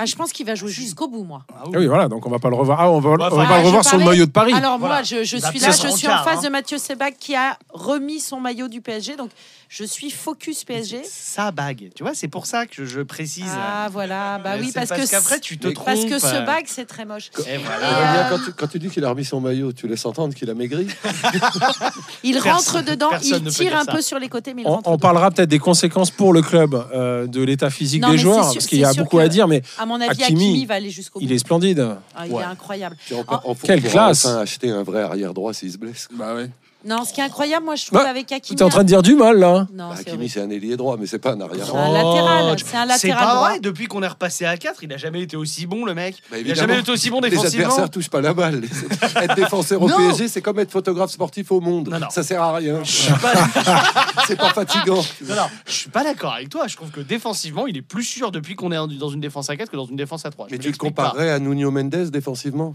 [0.00, 1.42] Ah, je pense qu'il va jouer jusqu'au bout, moi.
[1.52, 2.80] Ah oui, voilà, donc on va pas le revoir.
[2.80, 4.52] Ah, on va, Bah, on va enfin, pas le revoir sur le maillot de Paris.
[4.54, 4.94] Alors Voilà.
[4.96, 6.42] moi, je, je La suis là, je en suis en face hein.
[6.44, 9.16] de Mathieu Sebac qui a remis son maillot du PSG.
[9.16, 9.30] Donc,
[9.68, 11.02] je suis focus PSG.
[11.04, 11.90] Sa bague.
[11.96, 13.50] Tu vois, c'est pour ça que je, je précise.
[13.54, 15.84] Ah voilà, bah oui, parce, que qu'après tu te trompes.
[15.84, 17.30] parce que ce bague c'est très moche.
[17.46, 18.26] Et Et voilà.
[18.26, 20.48] Euh, quand, tu, quand tu dis qu'il a remis son maillot, tu laisses entendre qu'il
[20.48, 20.86] a maigri
[22.22, 23.92] Il Personne- rentre dedans, personne il tire un ça.
[23.92, 25.00] peu sur les côtés, mais il On, rentre on dedans.
[25.02, 28.54] parlera peut-être des conséquences pour le club euh, de l'état physique Non, des joueurs, sûr-
[28.54, 30.90] parce qu'il y a beaucoup que- à dire, mais mon avis, Hakimi, Hakimi, va aller
[30.90, 31.24] jusqu'au bout.
[31.24, 31.96] il est splendide.
[32.14, 32.42] Ah, il Ouais.
[32.42, 32.96] est incroyable.
[33.04, 34.24] Puis on, Ah, on- on quelle classe.
[34.26, 36.06] enfin acheter un vrai arrière droit s'il se blesse.
[36.12, 36.48] Bah ouais.
[36.84, 38.56] Non, ce qui est incroyable, moi, je trouve Bah, avec Hakimi.
[38.56, 39.66] Tu es en train de dire du mal, là.
[39.74, 40.30] Non, c'est Hakimi, horrible.
[40.32, 41.80] c'est un ailier droit, mais c'est pas un arrière C'est droit.
[41.80, 43.48] un latéral, c'est un C'est latéral pas droit.
[43.48, 46.14] vrai, depuis qu'on est repassé à 4, il a jamais été aussi bon le mec.
[46.14, 47.64] Bah, il a évidemment, jamais été aussi bon Les défensivement.
[47.64, 48.62] adversaires touchent pas la balle.
[49.22, 49.96] Être défenseur au Non.
[49.96, 51.88] PSG, c'est comme être photographe sportif au monde.
[51.88, 52.10] Non, non.
[52.10, 52.78] Ça sert à rien.
[52.84, 53.32] Je suis pas,
[54.28, 55.02] c'est pas fatigant.
[55.28, 56.68] non, non, je suis pas d'accord avec toi.
[56.68, 59.50] Je trouve que défensivement, il est plus sûr depuis qu'on est en- dans une défense
[59.50, 60.46] à 4 que dans une défense à 3.
[60.48, 62.74] Je Mais tu le comparerais à Nuno Mendes défensivement?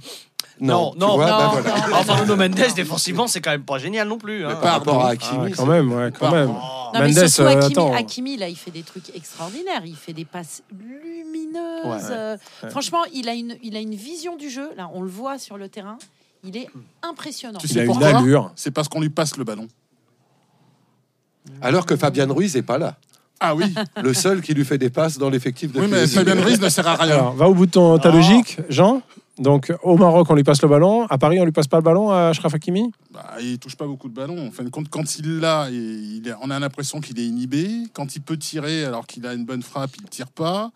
[0.60, 1.88] Non, tu non, non, bah voilà.
[1.88, 1.95] non.
[1.95, 4.45] Enfin, Nuno Mendes défensivement, c'est quand même pas génial non plus.
[4.45, 4.49] hein.
[4.56, 6.49] Mais par rapport à Ah, Hakimi, quand même, ouais, quand même.
[6.51, 6.91] Oh.
[6.93, 9.82] Non, mais Mendes, surtout euh, Hakimi, là, il fait des trucs extraordinaires.
[9.86, 11.86] Il fait des passes lumineuses.
[11.86, 11.97] Ouais.
[12.12, 12.38] Euh,
[12.70, 14.70] Franchement, il a, une, il a une vision du jeu.
[14.78, 15.97] Là, on le voit sur le terrain.
[16.43, 16.70] Il est
[17.01, 17.58] impressionnant.
[17.60, 18.51] Tu Il sais a une pourquoi allure.
[18.56, 19.68] C'est parce qu'on lui passe le ballon.
[21.62, 22.95] alors que Fabian Ruiz est pas là.
[23.39, 23.74] Ah oui.
[24.01, 26.08] Le seul qui lui fait des passes dans l'effectif de oui, mais.
[26.08, 27.14] Fabien Ruiz ne sert à rien.
[27.16, 29.01] Alors, va au bout de ton, ta logique, Jean?
[29.39, 31.07] Donc, au Maroc, on lui passe le ballon.
[31.07, 32.91] À Paris, on lui passe pas le ballon à Ashraf Hakimi?
[33.11, 34.47] Bah, il touche pas beaucoup de ballons.
[34.47, 35.69] En fin de compte, quand il l'a,
[36.41, 37.67] on a l'impression qu'il est inhibé.
[37.93, 40.71] Quand il peut tirer, alors qu'il a une bonne frappe, il tire pas.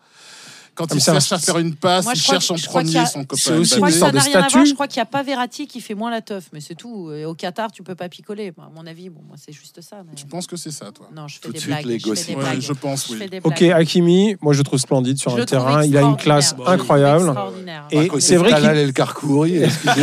[0.78, 3.36] Quand Ah, il cherche à faire une passe, Moi, il cherche en premier son copain.
[3.36, 4.50] c'est aussi Je crois une sorte ça n'a de rien à voir.
[4.50, 4.66] statut.
[4.66, 7.10] Je crois qu'il n'y a pas Verratti qui fait moins la teuf, mais c'est tout.
[7.26, 8.52] Au Qatar, tu peux pas picoler.
[8.56, 9.96] À mon avis, bon, moi, c'est juste ça.
[10.08, 11.08] mais- Je pense que c'est ça, toi?
[11.12, 11.84] Non, je fais Tout de des suite, blagues.
[11.86, 12.28] les je fais gossips.
[12.28, 12.60] des Ouais, blagues.
[12.60, 13.18] je pense, Je oui.
[13.18, 13.60] fais des Ok.
[13.62, 15.82] Hakimi, moi je le trouve splendide sur le le terrain.
[15.84, 17.24] Il a une classe le incroyable.
[17.26, 17.88] extraordinaire.
[17.90, 18.66] Et c'est vrai qu'il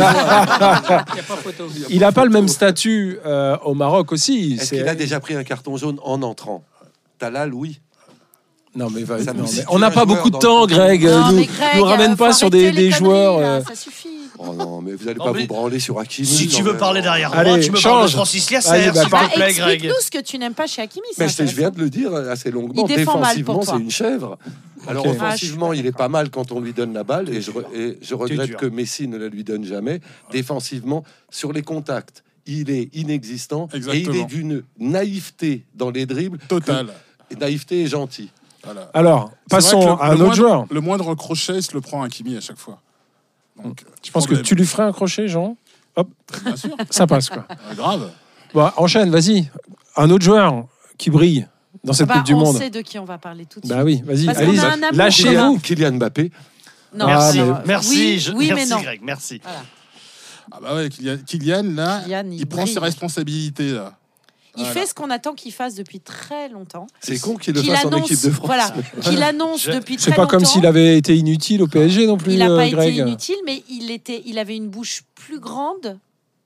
[0.02, 0.12] a
[1.22, 1.64] pas photo.
[1.88, 4.58] il a pas le même statut euh, au Maroc aussi.
[4.60, 6.64] Est-ce qu'il a déjà pris un carton jaune en entrant?
[7.18, 7.80] Talal, oui.
[8.76, 11.04] Non, mais, va- Ça non, nous mais situe on n'a pas beaucoup de temps, Greg.
[11.04, 13.40] Non, nous, Greg, nous ramène euh, pas sur des, joueurs.
[13.40, 14.08] là, euh, Ça suffit.
[14.38, 16.26] Oh non, mais vous allez pas mais- vous branler sur Hakimi.
[16.28, 16.78] Si tu veux même.
[16.78, 18.12] parler derrière Allez, droit, tu me parles de change.
[18.12, 19.74] Francis Liasser, bah, s'il par- te plaît, Greg.
[19.76, 21.06] Explique-nous ce que tu n'aimes pas chez Hakimi.
[21.16, 22.82] c'est Mais je, viens de le dire assez longuement.
[22.84, 24.36] Défensivement, c'est une chèvre.
[24.86, 27.40] Alors offensivement, Ah, pas il est pas mal quand on lui donne la balle et
[27.40, 30.00] je, re- et je regrette que Messi ne la lui donne jamais.
[30.30, 34.14] Défensivement, sur les contacts, il est inexistant et il Exactement.
[34.14, 36.38] est d'une naïveté dans les dribbles.
[36.46, 36.86] Total.
[36.86, 38.30] que- naïveté et gentil.
[38.66, 38.90] Voilà.
[38.92, 40.66] Alors, passons le- à un autre joueur.
[40.70, 42.80] Le moindre crochet, il se le prend à Kimi à chaque fois.
[43.62, 45.56] Donc, Je pense que tu lui ferais un crochet, Jean.
[45.96, 46.08] Hop,
[46.44, 46.76] Bien sûr.
[46.90, 47.46] ça passe quoi.
[47.48, 48.10] Ah, grave.
[48.52, 49.48] Bon, enchaîne, vas-y.
[49.96, 50.66] Un autre joueur
[50.98, 51.46] qui brille
[51.82, 52.56] dans cette Bah, Coupe du on Monde.
[52.58, 53.74] sait de qui on va parler tout de suite.
[53.76, 55.58] Bah oui, vas-y, Parce qu'on Alice, a un amour lâchez-vous.
[55.60, 56.30] Kylian Mbappé.
[56.94, 57.40] Non, Merci.
[57.40, 58.80] alors, Merci, oui, je- oui, mais merci non.
[58.80, 59.40] Greg, merci.
[60.52, 63.92] Ah bah ouais, Kylian, Kylian, là, Kylian, il, il prend ses responsabilités là.
[64.56, 64.80] Il Voilà.
[64.80, 66.86] fait ce qu'on attend qu'il fasse depuis très longtemps.
[67.00, 68.46] C'est con qu'il le Qu'il fasse en annonce, équipe de France.
[68.46, 70.30] voilà, qu'il annonce Je- depuis très C'est pas longtemps.
[70.38, 72.92] comme s'il avait été inutile au PSG non plus, Il n'a euh, pas Greg.
[72.94, 75.98] été inutile, mais il, était, il avait une bouche plus grande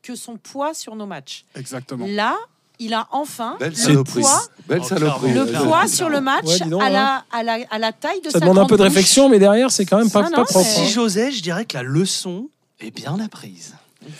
[0.03, 1.45] que son poids sur nos matchs.
[1.55, 2.07] Exactement.
[2.09, 2.37] Là,
[2.79, 4.23] il a enfin Belle le saloperie.
[4.23, 5.33] poids, Belle saloperie.
[5.35, 6.91] le poids sur le match Ouais, dis donc, à, hein.
[6.91, 9.39] la, à, la, à la taille de Ça sa demande un peu de réflexion, mais
[9.39, 10.67] derrière, c'est quand même pas, Non, pas non, propre.
[10.67, 10.85] hein.
[10.87, 12.49] Si j'osais, je dirais que la leçon
[12.81, 13.75] est bien apprise.
[14.03, 14.11] Oui,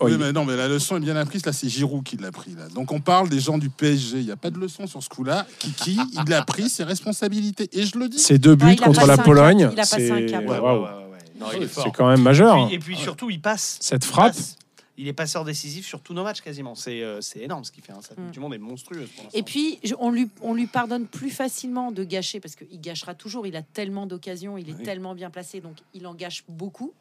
[0.00, 0.16] Oui.
[0.18, 1.44] mais non, mais la leçon est bien apprise.
[1.46, 2.54] Là, c'est Giroud qui l'a pris.
[2.54, 2.68] Là.
[2.68, 4.18] Donc, on parle des gens du PSG.
[4.18, 5.46] Il n'y a pas de leçon sur ce coup-là.
[5.58, 7.68] Kiki, il a pris ses responsabilités.
[7.72, 8.18] Et je le dis.
[8.18, 9.16] Ces deux buts Ouais, contre la.
[9.18, 10.44] Pologne, Il a passé un c'est cap.
[10.46, 12.66] Ouais, ouais, c'est quand même majeur.
[12.66, 13.78] Puis- et puis surtout, il passe.
[13.80, 14.56] Cette Il frappe, passe.
[14.98, 16.74] Il est passeur décisif sur tous nos matchs quasiment.
[16.74, 17.92] C'est euh, c'est énorme ce qu'il fait.
[17.92, 18.00] hein.
[18.06, 18.30] Coupe Mm.
[18.30, 19.24] du Monde est monstrueuse pour.
[19.32, 23.14] Et puis, je- on lui, on lui pardonne plus facilement de gâcher, parce qu'il gâchera
[23.14, 23.46] toujours.
[23.46, 24.82] Il a tellement d'occasions, il est Oui.
[24.84, 26.92] tellement bien placé, donc il en gâche beaucoup.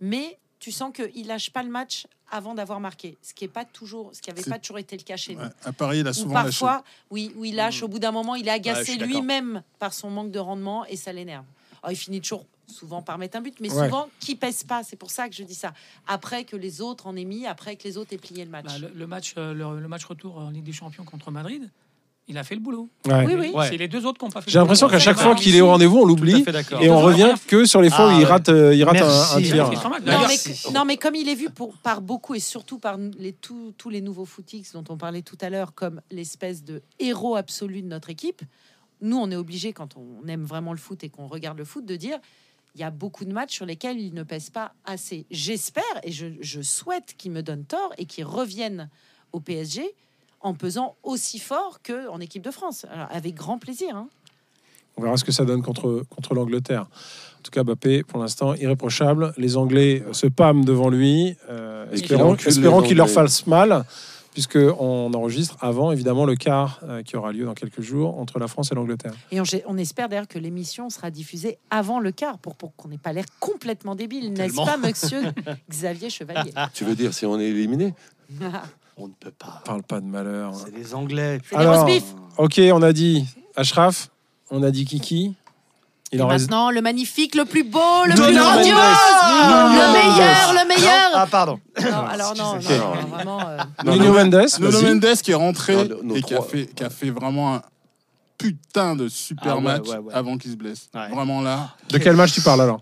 [0.00, 3.64] Mais tu sens qu'il lâche pas le match avant d'avoir marqué, ce qui est pas
[3.64, 5.42] toujours, ce qui avait pas toujours été le cas chez nous.
[5.42, 6.58] Ouais, à Paris, il a Ou souvent lâché.
[6.58, 7.84] parfois, oui, où il lâche.
[7.84, 11.12] Au bout d'un moment, il est agacé lui-même par son manque de rendement et ça
[11.12, 11.44] l'énerve.
[11.84, 13.84] Alors, il finit toujours souvent par mettre un but, mais Ouais.
[13.84, 14.82] souvent qui pèse pas.
[14.82, 15.72] C'est pour ça que je dis ça.
[16.08, 18.64] Après que les autres en aient mis, après que les autres aient plié le match.
[18.64, 21.70] Bah, le, le match, euh, le, le match retour en Ligue des Champions contre Madrid,
[22.28, 22.88] il a fait le boulot.
[23.06, 23.24] ouais.
[23.26, 23.50] Oui, oui.
[23.54, 23.68] Ouais.
[23.68, 24.50] C'est les deux autres qui n'ont pas fait.
[24.50, 26.44] j'ai l'impression qu'à chaque fois qu'il est au rendez-vous, on l'oublie
[26.80, 28.24] et on revient que sur les fois Ah où il ouais.
[28.24, 29.82] rate, euh, il rate un, un Il a tir.
[29.84, 30.72] Non mais, Merci.
[30.72, 33.90] non, mais comme il est vu pour, par beaucoup et surtout par les, tous- tous
[33.90, 37.86] les nouveaux footix dont on parlait tout à l'heure comme l'espèce de héros absolu de
[37.88, 38.42] notre équipe,
[39.02, 41.84] nous, on est obligé, quand on aime vraiment le foot et qu'on regarde le foot,
[41.86, 42.18] de dire
[42.74, 45.26] il y a beaucoup de matchs sur lesquels il ne pèse pas assez.
[45.30, 48.90] J'espère et je, je souhaite qu'il me donne tort et qu'il revienne
[49.32, 49.94] au PSG
[50.46, 52.86] en pesant aussi fort qu'en équipe de France.
[52.90, 53.96] Alors, avec grand plaisir.
[53.96, 54.08] hein.
[54.96, 56.82] On verra ce que ça donne contre, contre l'Angleterre.
[56.82, 59.34] En tout cas, Mbappé, pour l'instant, irréprochable.
[59.36, 61.36] Les Anglais se pâment devant lui.
[61.50, 63.84] Euh, espérons qu'il leur fasse mal,
[64.32, 68.48] puisqu'on enregistre avant, évidemment, le quart euh, qui aura lieu dans quelques jours entre la
[68.48, 69.12] France et l'Angleterre.
[69.32, 72.88] Et on, on espère d'ailleurs que l'émission sera diffusée avant le quart pour, pour qu'on
[72.88, 75.20] n'ait pas l'air complètement débile, n'est-ce pas, monsieur
[75.70, 76.52] Xavier Chevalier?
[76.72, 77.92] Tu veux dire si on est éliminé?
[78.96, 79.62] On ne peut pas.
[79.64, 80.52] Parle pas de malheur.
[80.54, 81.40] C'est les Anglais.
[81.54, 82.04] Alors, beef.
[82.38, 83.24] ok, on a dit
[83.56, 84.08] Ashraf,
[84.50, 85.34] on a dit Kiki.
[86.12, 86.48] Il Et en reste.
[86.50, 91.10] maintenant, le magnifique, le plus beau, le plus grandiose, le meilleur, le meilleur.
[91.14, 91.58] Ah, pardon.
[91.82, 92.58] Non, alors non, non,
[93.08, 93.40] vraiment.
[93.48, 94.46] euh, Nuno Mendes.
[94.60, 94.84] Nuno vas-y.
[94.84, 97.62] Mendes qui est rentré Non, nos et qui a, fait, qui a fait vraiment un
[98.38, 100.14] putain de super Ah ouais, match ouais, ouais.
[100.14, 100.88] avant qu'il se blesse.
[100.94, 101.08] Ouais.
[101.10, 101.70] Vraiment là.
[101.90, 102.80] De quel match tu parles alors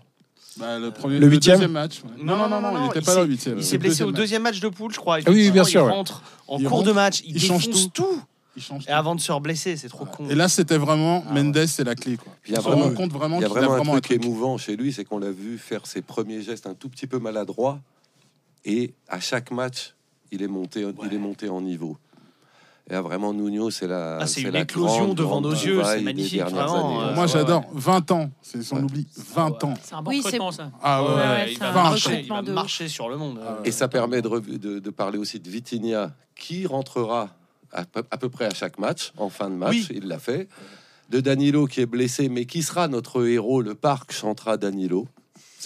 [0.57, 2.01] Bah, le, premier, Le huitième deuxième match.
[2.03, 2.23] ouais.
[2.23, 3.55] Non, non, non, non, il n'était pas s'est- là au huitième.
[3.55, 4.15] Il Le s'est blessé au match.
[4.15, 5.17] deuxième match de poule, je crois.
[5.25, 5.91] Ah oui, bien sûr, Il ouais.
[5.91, 8.21] rentre en Il cours rentre, de match, il, il change tout.
[8.57, 8.91] Il change Et tout.
[8.93, 10.29] avant de se reblesser, c'est trop con.
[10.29, 11.43] Et là, c'était vraiment Ah ouais.
[11.43, 12.15] Mendes, c'est la clé.
[12.15, 12.31] Quoi.
[12.47, 14.17] Il y a On vraiment- compte vraiment Il y a vraiment, vraiment un un truc
[14.19, 14.23] truc.
[14.25, 17.19] émouvant chez lui, c'est qu'on l'a vu faire ses premiers gestes un tout petit peu
[17.19, 17.79] maladroits.
[18.63, 19.93] Et à chaque match,
[20.31, 21.97] il est monté, il est monté en niveau.
[22.87, 24.17] Et là, vraiment, Nuno, c'est la.
[24.19, 27.09] Ah, c'est une la éclosion grande, devant grande nos yeux, c'est magnifique, vraiment, années.
[27.11, 27.61] euh, Moi, ouais, j'adore.
[27.61, 27.65] ouais.
[27.73, 28.83] 20 ans, c'est son Ouais.
[28.83, 29.07] oubli.
[29.33, 29.73] 20 ans.
[29.81, 30.71] C'est un bon Oui, ça.
[30.83, 32.53] Ah ouais, Ouais, il c'est va un marcher, il recrutement va de ouf.
[32.55, 33.39] marcher sur le monde.
[33.43, 33.67] Ah ouais.
[33.69, 37.29] Et ça permet de, rev- de, de parler aussi de Vitinha, qui rentrera
[37.71, 39.87] à peu, à peu près à chaque match, en fin de match, Oui.
[39.95, 40.47] il l'a fait.
[41.09, 45.07] De Danilo, qui est blessé, mais qui sera notre héros, le parc chantera Danilo.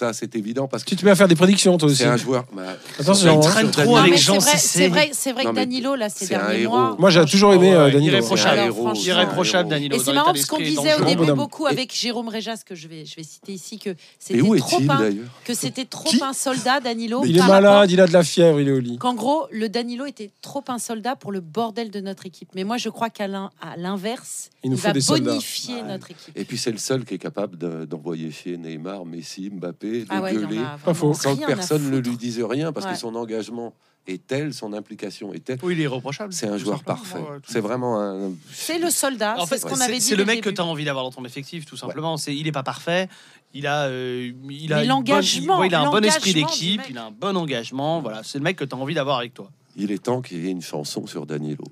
[0.00, 1.98] Ça, c'est évident, parce que Tu te mets à faire des prédictions, toi aussi.
[1.98, 2.46] c'est un joueur...
[2.56, 2.62] bah,
[2.98, 5.94] Attention, Il traîne trop avec Jean c'est vrai, c'est vrai, c'est vrai Non, que Danilo,
[5.94, 6.74] là, ces c'est un derniers héros.
[6.78, 6.96] mois.
[6.98, 8.16] Moi, j'ai toujours aimé euh, Ouais, Danilo.
[8.16, 9.68] irréprochable.
[9.68, 9.96] Danilo.
[9.96, 13.04] Et c'est marrant parce qu'on disait au début beaucoup avec Jérôme Réjas, que je vais,
[13.04, 15.10] je vais citer ici, que c'était trop un,
[15.44, 17.22] que c'était trop un soldat, Danilo.
[17.26, 18.96] Il est malade, il a de la fièvre, il est au lit.
[18.98, 22.48] Qu'en gros, le Danilo était trop un soldat pour le bordel de notre équipe.
[22.54, 23.28] Mais moi, je crois qu'à
[23.76, 25.30] l'inverse, Il il, nous faut va des soldats.
[25.32, 26.36] bonifier notre équipe.
[26.36, 30.06] Et puis c'est le seul qui est capable de- d'envoyer chier Neymar, Messi, Mbappé, de
[30.08, 31.12] Ah ouais, il en gueuler, a Pas faux.
[31.12, 32.92] vraiment sans que personne ne lui dise rien, parce Ouais.
[32.92, 33.74] que son engagement
[34.06, 35.58] est tel, son implication est telle.
[35.62, 36.32] Oui, il est irréprochable.
[36.32, 37.18] C'est un joueur parfait.
[37.18, 38.30] Ouais, tout C'est vraiment un.
[38.52, 40.00] C'est le soldat, En c'est fait, ce qu'on c'est avait dit.
[40.00, 42.16] c'est le mec que tu as envie d'avoir dans ton effectif, tout simplement.
[42.16, 43.08] C'est, il est pas parfait.
[43.52, 46.96] Il a, euh, il a, l'engagement, bonne- ouais, il a un bon esprit d'équipe, il
[46.96, 48.00] a un bon engagement.
[48.00, 49.50] Voilà, c'est le mec que tu as envie d'avoir avec toi.
[49.76, 51.64] Il est temps qu'il y ait une chanson sur Danilo.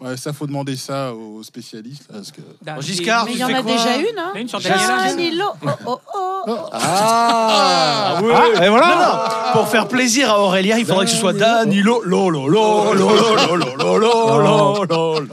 [0.00, 2.06] Ouais, ça, faut demander ça aux spécialistes.
[2.10, 2.40] Parce que...
[2.80, 6.56] Giscard, Mais il y en a déjà une, hein une sur Danilo, oh, oh, oh.
[6.72, 8.32] Ah, oui.
[8.34, 11.32] Ah, et voilà Non, non, pour faire plaisir à Aurélien, il faudrait que ce soit
[11.32, 12.02] Danilo.
[12.04, 15.26] Lo, lo, lo, lo, lo, lo,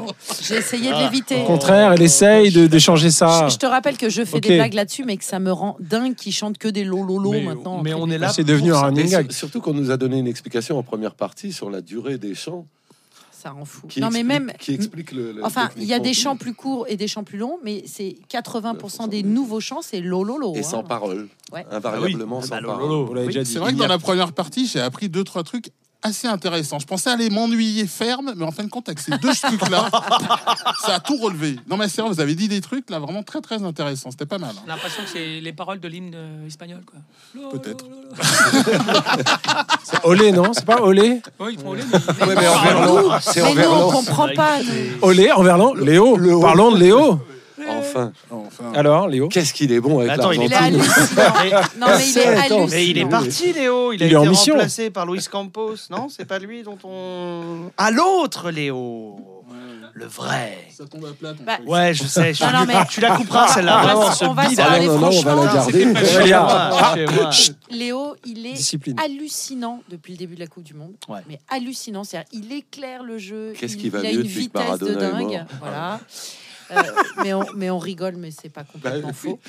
[0.48, 1.42] J'ai essayé de l'éviter.
[1.42, 3.48] Au contraire, elle essaye de, de changer ça.
[3.48, 4.44] Je, je te rappelle que je fais Ok.
[4.48, 7.42] des blagues là-dessus, mais que ça me rend dingue qu'ils chantent que des lololo Mais,
[7.44, 7.82] maintenant.
[7.84, 8.30] mais on est là.
[8.30, 8.86] C'est devenu pour un ça.
[8.88, 9.32] running Et gag.
[9.32, 12.36] sur- surtout qu'on nous a donné une explication en première partie sur la durée des
[12.36, 12.66] chants.
[13.32, 13.86] Ça rend fou.
[13.88, 14.52] Qui non, mais explique- même.
[14.60, 15.32] Qui explique le.
[15.32, 17.84] le- Enfin, il y a des chants plus courts et des chants plus longs, mais
[17.86, 20.54] c'est 80% des nouveaux chants, c'est lololo.
[20.56, 20.64] Et hein.
[20.64, 21.28] sans parole.
[21.54, 21.64] Ouais.
[21.70, 22.48] Invariablement Ah oui.
[22.48, 22.82] sans Ah bah, parole.
[22.90, 23.06] lolo.
[23.06, 23.52] Vous l'avez Oui, déjà dit.
[23.54, 25.70] C'est vrai que dans la première partie, j'ai appris deux, trois trucs
[26.08, 26.80] assez intéressants.
[26.80, 29.90] Je pensais aller m'ennuyer ferme, mais en fin de compte, avec ces deux trucs-là,
[30.86, 31.58] ça a tout relevé.
[31.70, 34.12] Non, mais c'est vrai, vous avez dit des trucs là vraiment très, très intéressants.
[34.12, 34.52] C'était pas mal.
[34.58, 34.62] hein.
[34.66, 37.00] A l'impression que c'est les paroles de l'hymne euh, espagnol, quoi.
[37.52, 37.86] Peut-être.
[39.84, 43.02] C'est Olé, non C'est pas Olé Oui, ils font les, mais- Ouais, mais en verlan,
[43.04, 43.92] nous, c'est en mais nous, on verlan.
[43.92, 44.58] comprend pas.
[45.02, 46.40] Olé en verlan Léo.
[46.42, 47.20] Parlons de Léo.
[47.70, 50.50] Enfin, Enfin, Alors, Léo qu'est-ce qu'il est bon avec Attends, il est.
[50.50, 52.68] Non, mais il est Attends, hallucinant.
[52.70, 53.94] Mais il est parti, Léo.
[53.94, 54.54] Il a est en été mission.
[54.56, 55.76] remplacé par Luis Campos.
[55.90, 57.72] Non, c'est pas lui dont on.
[57.78, 59.18] Ah, l'autre, Léo.
[59.94, 60.60] Le vrai.
[60.70, 61.34] ça tombe à plat.
[61.44, 61.58] Bah.
[61.66, 62.32] Ouais, je sais.
[62.32, 63.82] Je, Non, non, mais- tu la couperas, celle-là.
[63.96, 64.58] On va se- ce on va se bide.
[64.60, 65.54] parler non, non, on va la franchement.
[65.56, 65.86] garder.
[65.86, 67.30] Moi, moi.
[67.72, 68.96] Léo, il est Discipline.
[69.04, 70.94] hallucinant depuis le début de la Coupe du Monde.
[71.10, 71.22] Ouais.
[71.28, 73.54] Mais hallucinant, c'est-à-dire il éclaire le jeu.
[73.58, 75.46] Qu'est-ce qui va il a mieux une vitesse de dingue.
[75.62, 76.00] Voilà.
[76.72, 76.82] Euh,
[77.24, 79.40] mais, on, mais on rigole, mais c'est pas complètement Bah, faux.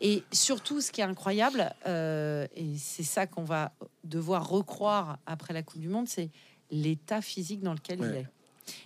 [0.00, 3.72] Et surtout, ce qui est incroyable, euh, et c'est ça qu'on va
[4.04, 6.30] devoir recroire après la Coupe du Monde, c'est
[6.70, 8.26] l'état physique dans lequel il est.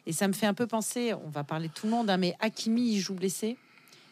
[0.07, 2.19] Et ça me fait un peu penser, on va parler de tout le monde, hein,
[2.19, 3.57] mais Hakimi, il joue blessé.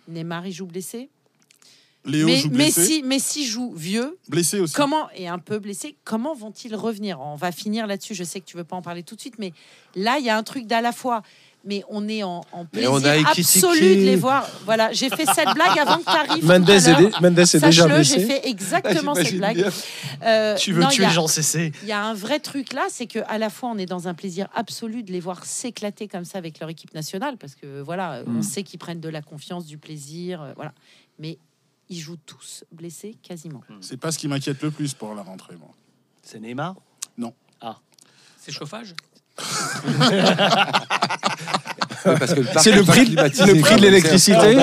[0.09, 1.11] Neymar, il joue blessé.
[2.07, 2.81] Léo mais joue blessé.
[2.81, 4.19] Messi, Messi joue vieux.
[4.29, 4.73] Blessé aussi.
[4.73, 7.21] Comment et un peu blessé, comment vont-ils revenir?
[7.21, 8.15] On va finir là-dessus.
[8.15, 9.53] Je sais que tu veux pas en parler tout de suite, mais
[9.95, 11.23] là, il y a un truc d'à la fois.
[11.65, 14.49] Mais on est en, en plaisir on a absolu de les voir.
[14.65, 16.45] Voilà, j'ai fait cette blague avant que tu arrives.
[16.47, 18.27] Mendes est, dé- Mendes est déjà Sache-le, j'ai blessé.
[18.27, 19.73] fait exactement cette J'imagine blague.
[20.23, 21.73] Euh, Tu veux non, tuer a- Jean CC.
[21.83, 24.07] il y a un vrai truc là, c'est que à la fois on est dans
[24.09, 27.81] un plaisir absolu de les voir s'éclater comme ça avec leur équipe nationale, parce que
[27.83, 28.39] voilà, Mm.
[28.39, 30.73] on sait qu'ils prennent de la confiance, du plaisir, euh, voilà.
[31.19, 31.39] Mais
[31.89, 33.63] ils jouent tous blessés quasiment.
[33.81, 35.57] C'est pas ce qui m'inquiète le plus pour la rentrée.
[35.57, 35.71] Moi.
[36.23, 36.77] C'est Neymar?
[38.41, 38.95] C'est chauffage?
[42.05, 44.57] Parce que C'est le prix- le prix de l'électricité.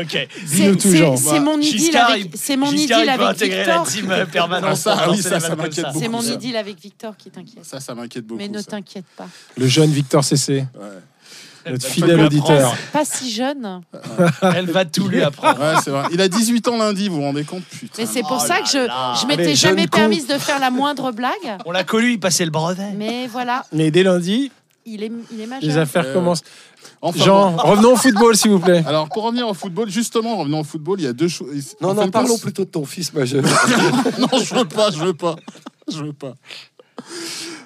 [0.00, 0.08] Ok.
[0.10, 1.16] C'est- Dis-nous tout, c'est- Jean.
[1.16, 3.78] C'est mon idylle Giscard, avec, il- c'est mon Giscard, idylle il peut avec intégrer la
[3.78, 3.86] Victor.
[3.86, 4.70] team euh, permanente.
[4.72, 5.88] Ah, ça, pour ah oui, lancer ça, les ça vannes comme m'inquiète ça.
[5.92, 6.00] beaucoup.
[6.04, 6.32] C'est mon ça.
[6.32, 7.64] idylle avec Victor qui t'inquiète.
[7.64, 8.38] Ça, ça m'inquiète beaucoup.
[8.40, 8.64] Mais ne ça.
[8.64, 9.28] t'inquiète pas.
[9.56, 10.83] Le jeune Victor CC, Ouais.
[11.70, 12.74] Notre Elle fidèle va auditeur.
[12.92, 13.80] Pas si jeune.
[14.42, 15.60] Elle va tout lui apprendre.
[15.60, 16.04] Ouais, c'est vrai.
[16.12, 17.94] Il a 18 ans lundi, vous vous rendez compte Putain.
[18.02, 19.98] Mais c'est pour Oh ça que je, je m'étais Allez, jamais con.
[19.98, 21.32] permise de faire la moindre blague.
[21.66, 22.92] On l'a connu, il passait le brevet.
[22.96, 24.50] Mais voilà, Mais dès lundi,
[24.86, 25.68] il est, il est majeur.
[25.68, 26.42] les affaires Euh, commencent.
[27.00, 27.56] Enfin, Jean, bon.
[27.62, 28.82] revenons au football, s'il vous plaît.
[28.88, 31.76] Alors, pour revenir au football, justement, revenons au football, il y a deux choses.
[31.80, 33.42] Non, non, parlons plutôt de ton fils majeur.
[34.18, 35.36] non, je veux pas, je veux pas.
[35.90, 36.34] Je veux pas.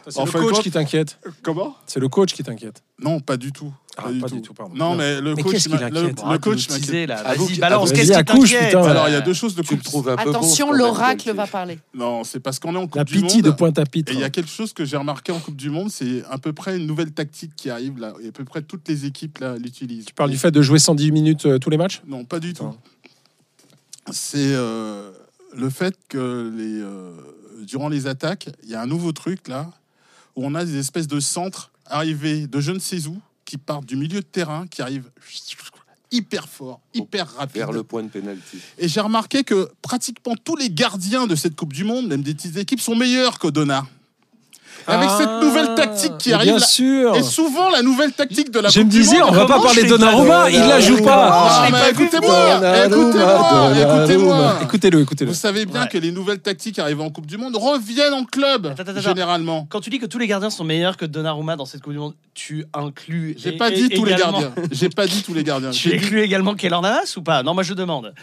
[0.09, 1.19] C'est En le fin de coach compte- qui t'inquiète.
[1.43, 1.77] Comment?
[1.87, 2.83] C'est le coach qui t'inquiète.
[3.01, 3.73] Non, pas du tout.
[4.01, 4.75] Ah, pas du tout, pardon.
[4.77, 7.09] Non, mais le Mais coach, qu'est-ce qui m'a- le, le coach m'inquiète.
[7.09, 7.17] là.
[7.21, 7.93] Avoue Vas-y, balance.
[7.93, 8.75] Qu'est-ce qui t'inquiète.
[8.75, 9.81] Alors, il y a deux choses de coupe.
[10.17, 11.79] Attention, l'oracle va parler.
[11.95, 13.43] Non, c'est parce qu'on est en Coupe La du pitié Monde.
[13.43, 14.13] de Pointe-à-Pitre.
[14.13, 16.39] Et il y a quelque chose que j'ai remarqué en Coupe du Monde, c'est à
[16.39, 18.15] peu près une nouvelle tactique qui arrive là.
[18.23, 20.05] Et à peu près toutes les équipes là l'utilisent.
[20.07, 22.01] Tu parles du fait de jouer 110 minutes euh, tous les matchs?
[22.07, 22.73] Non, pas du tout.
[24.11, 25.11] C'est euh,
[25.57, 27.13] le fait que les, euh,
[27.67, 29.71] durant les attaques, il y a un nouveau truc là
[30.37, 33.19] où on a des espèces de centres arrivés de je ne sais où
[33.49, 35.11] qui partent du milieu de terrain, qui arrivent
[36.11, 37.57] hyper fort, hyper rapide.
[37.57, 38.59] Vers le point de pénalty.
[38.77, 42.35] Et j'ai remarqué que pratiquement tous les gardiens de cette Coupe du Monde, même des
[42.35, 43.87] petites équipes, sont meilleurs que Donna.
[44.89, 47.15] Avec cette Ah, nouvelle tactique qui arrive, Bien là- sûr.
[47.17, 49.29] et souvent la nouvelle tactique de la Je Coupe me du disais, Monde.
[49.31, 51.69] on va pas parler de Donnarumma, il la joue Ah, pas.
[51.71, 54.59] mais écoutez-moi, écoutez-moi, écoutez-moi.
[54.63, 55.31] Écoutez-le, écoutez-le.
[55.31, 58.75] Vous savez bien que les nouvelles tactiques arrivant en Coupe du Monde reviennent en club,
[58.99, 59.67] généralement.
[59.69, 61.99] Quand tu dis que tous les gardiens sont meilleurs que Donnarumma dans cette Coupe du
[61.99, 63.35] Monde, tu inclus.
[63.39, 64.53] J'ai pas dit tous les gardiens.
[64.73, 65.71] J'ai pas dit tous les gardiens.
[65.79, 67.43] Tu inclus également Navas ou pas?
[67.43, 68.15] Non, moi je demande.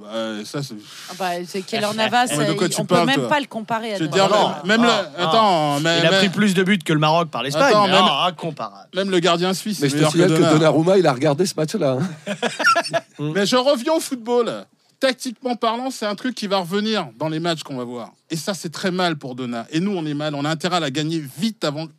[0.00, 0.74] Bah, ça, c'est-
[1.10, 3.28] Ah bah, c'est Keylor Navas, Ouais, de quoi euh, tu on peut parles, même toi
[3.28, 4.36] pas le comparer à Je veux Donnarumma.
[4.38, 5.28] dire, non, même, non, le, non.
[5.28, 7.64] attends, mais, Il a mais- pris plus de buts que le Maroc par l'Espagne.
[7.70, 8.88] Attends, mais même- ah, incomparable.
[8.94, 10.52] même le gardien suisse, Mais est je te meilleur que signale que Donna.
[10.52, 11.98] Donnarumma, il a regardé ce match-là.
[12.00, 12.34] hein.
[13.18, 14.64] Mais je reviens au football.
[15.00, 18.10] Tactiquement parlant, c'est un truc qui va revenir dans les matchs qu'on va voir.
[18.30, 19.66] Et ça, c'est très mal pour Donna.
[19.70, 20.34] Et nous, on est mal.
[20.34, 21.92] On a intérêt à la gagner vite avant que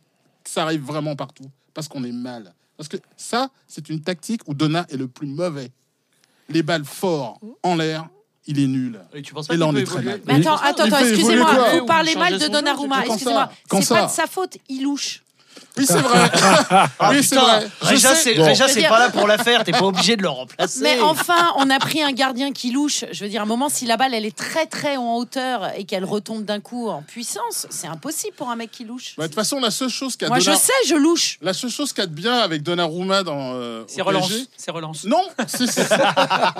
[0.44, 1.50] ça arrive vraiment partout.
[1.72, 2.52] Parce qu'on est mal.
[2.76, 5.70] Parce que ça, c'est une tactique où Donna est le plus mauvais.
[6.50, 8.08] Les balles forts en l'air,
[8.46, 9.00] il est nul.
[9.14, 10.20] Et tu penses Et pas là, qu'il on est très mal.
[10.26, 12.44] Mais attends, attends, Il attends, fait évoluer excusez-moi, quoi vous parlez Ou mal changer de
[12.46, 13.46] son Donnarumma, c'est- excusez-moi.
[13.46, 15.22] ça Quand C'est pas de sa faute, il louche.
[15.76, 16.30] Oui, c'est vrai.
[16.98, 17.66] Ah, oui, c'est vrai.
[17.80, 18.52] Réja, c'est Bon.
[18.52, 20.80] Dire- pas là pour la faire, t'es pas obligé de le remplacer.
[20.82, 23.04] Mais enfin, on a pris un gardien qui louche.
[23.12, 25.70] Je veux dire, à un moment, si la balle, elle est très très en hauteur
[25.76, 29.14] et qu'elle retombe d'un coup en puissance, c'est impossible pour un mec qui louche.
[29.16, 31.38] Bah, De toute façon, la seule chose qu'a Moi, je Donna- sais, je louche.
[31.40, 34.30] La seule chose qu'il y a de bien avec Donnarumma dans euh, C'est relance.
[34.56, 35.04] C'est relance.
[35.04, 35.88] Non, c'est c'est-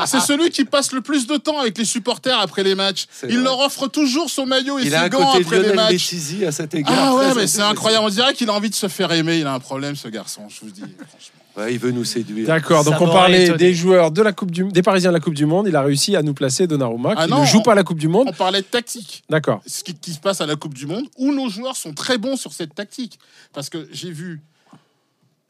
[0.07, 3.07] c'est celui qui passe le plus de temps avec les supporters après les matchs.
[3.13, 3.45] C'est Il vrai.
[3.45, 5.93] leur offre toujours son maillot et Il a ses un gants après les matchs.
[6.13, 6.95] Messi à cet égard.
[6.97, 8.05] Ah ouais, Très mais c'est incroyable.
[8.05, 9.39] On dirait qu'il a envie de se faire aimer.
[9.39, 10.81] Il a un problème, ce garçon, je vous dis.
[11.09, 11.37] franchement.
[11.57, 12.47] Ouais, il veut nous séduire.
[12.47, 13.59] D'accord, donc Ça on parlait étonné.
[13.59, 15.67] des joueurs de la coupe du, des Parisiens de la Coupe du Monde.
[15.69, 17.83] Il a réussi à nous placer Donnarumma, qui Ah non, ne joue on- pas la
[17.83, 18.29] Coupe du Monde.
[18.29, 19.25] On parlait de tactique.
[19.29, 19.61] D'accord.
[19.67, 22.19] Ce qui, qui se passe à la Coupe du Monde, où nos joueurs sont très
[22.19, 23.19] bons sur cette tactique.
[23.53, 24.41] Parce que j'ai vu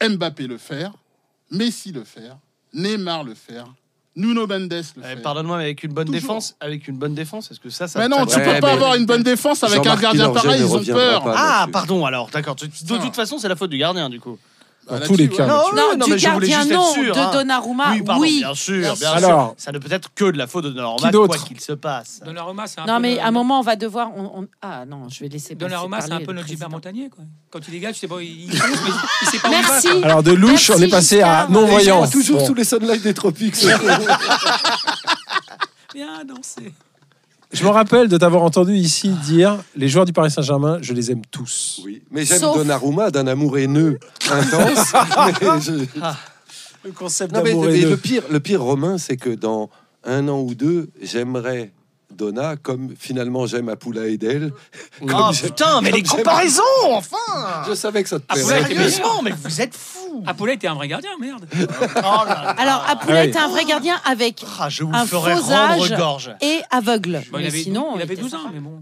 [0.03, 0.91] Mbappé le faire,
[1.51, 2.37] Messi le faire,
[2.73, 3.71] Neymar le faire,
[4.15, 5.15] Nuno Mendes Eh.
[5.21, 6.19] Pardonne-moi, mais avec une bonne Toujours.
[6.21, 8.59] défense, avec une bonne défense, est-ce que ça, ça Mais non, ça- tu Ouais, peux
[8.59, 11.23] pas avoir une bonne défense avec un gardien pareil, ils ont peur.
[11.27, 12.55] Ah, pardon, alors, d'accord.
[12.55, 14.37] De toute façon, c'est la faute du gardien, du coup.
[14.99, 15.45] Dans tous les cas.
[15.47, 16.93] Non, Non, non, du mais je voulais gardien, juste être non.
[16.93, 17.31] sûr, de hein.
[17.33, 18.37] Donnarumma, oui, pardon, oui.
[18.39, 19.45] bien sûr, Bien bien Alors.
[19.47, 19.53] sûr.
[19.57, 21.73] Ça ne peut être que de la faute de Donnarumma, Qui d'autre quoi qu'il se
[21.73, 22.19] passe.
[22.25, 24.09] Donnarumma, c'est un Non, peu mais le- à un moment, on va devoir.
[24.15, 25.49] on- on- Ah non, je vais laisser.
[25.49, 26.91] passer Donnarumma, c'est parler un peu le notre Gilbert président.
[26.91, 27.09] Montagnier.
[27.09, 27.23] Quoi.
[27.51, 29.61] Quand il dégage, tu sais pas, il, il fonce, mais il sait pas où il
[29.61, 29.87] va, Merci.
[29.89, 30.03] quoi.
[30.05, 31.51] Alors de louche, Merci, on est passé à Giscard.
[31.51, 32.07] non-voyant.
[32.07, 32.45] Toujours Bon.
[32.47, 33.55] sous les sunlights des tropiques.
[35.93, 36.73] Viens danser.
[37.53, 41.11] Je me rappelle de t'avoir entendu ici dire les joueurs du Paris Saint-Germain, je les
[41.11, 41.81] aime tous.
[41.83, 43.99] Oui, mais j'aime Sauf- Donnarumma d'un amour haineux
[44.29, 44.93] intense.
[45.41, 45.85] mais je-
[46.83, 47.89] Le concept Non, mais, d'amour mais haineux.
[47.89, 49.69] le pire, le pire Romain, c'est que dans
[50.05, 51.73] un an ou deux, j'aimerais
[52.15, 54.51] Donna comme finalement j'aime Apula Edel.
[54.99, 57.17] Comme Ah j'aime- putain, mais les comparaisons, enfin
[57.67, 58.65] Je savais que ça te Ah, plairait.
[58.67, 61.45] Sérieusement, mais vous êtes fous Apollo était un vrai gardien, merde.
[61.97, 61.99] Oh.
[62.57, 63.27] Alors, Ah oui.
[63.27, 65.97] était un vrai gardien avec Ah, je vous un ferai faux rendre âge.
[65.97, 66.31] gorge.
[66.41, 67.21] et aveugle.
[67.31, 68.49] Bon, il mais avait, sinon, il avait était 12 ans, sympa.
[68.53, 68.81] mais bon.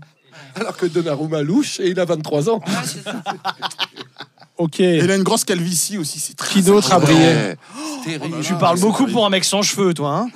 [0.56, 2.62] Alors que Donnarumma louche et il a 23 ans.
[4.58, 4.82] Ok.
[4.82, 6.56] Et il a une grosse calvitie aussi, c'est très.
[6.56, 7.58] Qui d'autre a brillé Ouais,
[8.04, 8.42] terrible.
[8.42, 10.28] Tu parles beaucoup pour un mec sans cheveux, toi, hein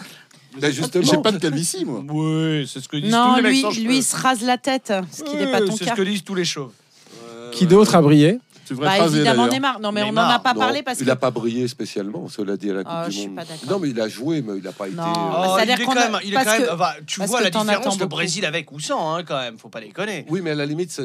[0.62, 2.02] Là, justement, J'ai pas de calvitie, moi.
[2.08, 3.94] Oui, c'est ce que disent Non, tous les mecs lui, sans lui cheveux.
[3.96, 5.91] il se rase la tête, ce qui n'est pas Ouais, ton C'est cas.
[5.91, 6.72] ce que disent tous les chauves.
[7.52, 8.40] Qui d'autre a brillé?
[8.65, 9.48] Tu devrais Bah, te raser, évidemment.
[9.48, 9.80] Neymar.
[9.80, 11.10] Non, mais on Neymar, n'en a pas Non, parlé parce il que.
[11.10, 13.35] n'a pas brillé spécialement, cela dit à la Coupe Ah, je du suis Monde.
[13.38, 13.72] pas.
[13.72, 14.95] Non, mais il a joué, mais il n'a pas été.
[14.95, 15.03] Non.
[15.03, 17.30] Bah, Oh, il est quand a- même, il est quand même- que- bah, tu parce
[17.30, 18.10] vois la différence beaucoup.
[18.10, 20.26] Brésil avec ou sans hein, quand même, faut pas déconner.
[20.30, 20.98] Oui, mais à la limite,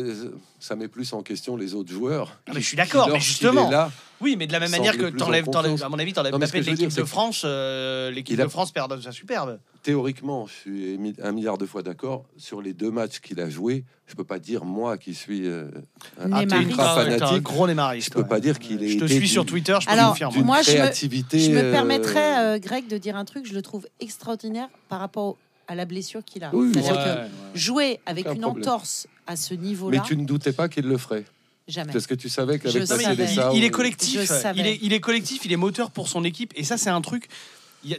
[0.58, 2.38] ça, met plus en question les autres joueurs.
[2.46, 3.68] Ah, mais qui- je suis d'accord, mais justement.
[3.68, 3.90] est là,
[4.20, 5.44] Oui, mais de la même manière que t'enlèves,
[5.82, 8.72] à mon avis, t'enlèves Mbappé de l'équipe de France, euh, l'équipe il a- de France
[8.72, 9.60] perd sa superbe.
[9.84, 12.24] théoriquement, je suis un milliard de fois d'accord.
[12.36, 15.68] Sur les deux matchs qu'il a joués, je peux pas dire, moi qui suis euh,
[16.20, 18.08] un ultra fanatique, gros Némariste.
[18.08, 18.28] je peux ouais.
[18.28, 18.88] pas dire qu'il est.
[18.88, 21.38] Je te suis sur Twitter, je peux Alors, moi, je me- créativité.
[21.38, 24.98] Je me euh, permettrais, euh, Greg, de dire un truc, je le trouve extraordinaire par
[25.00, 25.36] rapport au-
[25.68, 26.50] à la blessure qu'il a.
[26.52, 27.28] Oui, C'est-à-dire Ouais, que ouais.
[27.54, 28.62] jouer avec Aucun une problème.
[28.68, 31.24] entorse à ce Mais niveau-là, tu ne doutais pas qu'il le ferait.
[31.68, 31.92] jamais.
[31.92, 32.82] Parce que tu savais qu'avec.
[32.88, 36.52] Il, il est collectif, il est, il est collectif, il est moteur pour son équipe,
[36.56, 37.28] et ça c'est un truc.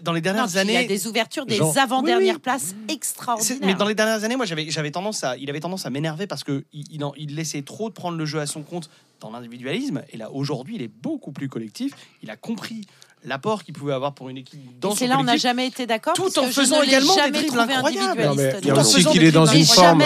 [0.01, 2.39] dans les Non, dernières puis Il y années, a des ouvertures, des avant-dernières Oui, oui.
[2.41, 3.59] places extraordinaires.
[3.63, 6.25] Mais dans les dernières années, moi, j'avais, j'avais tendance à, il avait tendance à m'énerver
[6.27, 8.89] parce que il, il en- il laissait trop de prendre le jeu à son compte
[9.21, 10.01] dans l'individualisme.
[10.11, 11.93] Et là, aujourd'hui, il est beaucoup plus collectif.
[12.23, 12.81] Il a compris
[13.23, 15.67] l'apport qu'il pouvait avoir pour une équipe dans Et son c'est là on n'a jamais
[15.67, 16.13] été d'accord.
[16.13, 18.21] Tout en faisant également des dribbles incroyables.
[18.21, 18.25] individualiste.
[18.25, 20.03] Non, mais il y a Tout en aussi faisant qu'il est dans une forme.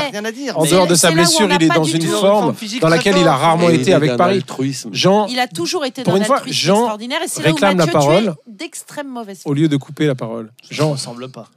[0.56, 3.36] En dehors de sa blessure, il est dans une forme forme dans laquelle il a
[3.36, 4.36] rarement été est avec Paris.
[4.36, 4.90] altruisme.
[4.94, 7.78] Jean, Il a toujours été dans une fois, Jean extraordinaire et c'est là où réclame
[7.78, 8.36] la parole.
[8.48, 10.52] d'extrême mauvaise au lieu de couper la parole.
[10.70, 11.48] Jean Jean, ressemble pas.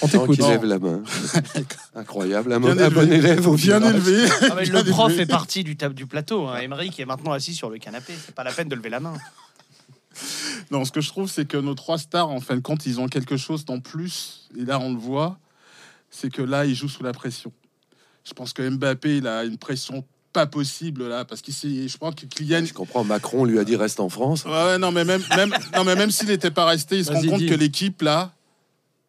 [0.00, 0.36] on Jean t'écoute.
[0.40, 1.02] qui lève la main.
[1.94, 2.52] Incroyable.
[2.52, 4.26] Un, bon élève au Bien élevé.
[4.42, 6.48] Ah, le prof fait partie du, du plateau.
[6.48, 6.58] Hein.
[6.62, 8.14] Emery qui est maintenant assis sur le canapé.
[8.24, 9.14] C'est pas la peine de lever la main.
[10.70, 13.00] Non, ce que je trouve, c'est que nos trois stars, en fin de compte, ils
[13.00, 14.48] ont quelque chose d'en plus.
[14.56, 15.38] Et là, on le voit.
[16.10, 17.52] C'est que là, ils jouent sous la pression.
[18.24, 22.14] Je pense que Mbappé, il a une pression pas possible là, parce qu'ici, je pense
[22.14, 22.64] que Kylian.
[22.64, 24.44] Je comprends, Macron lui a dit reste en France.
[24.44, 27.12] Ouais, ouais, non, mais même, même, non, mais même s'il n'était pas resté, il se
[27.12, 27.46] rend compte dis.
[27.46, 28.32] que l'équipe là,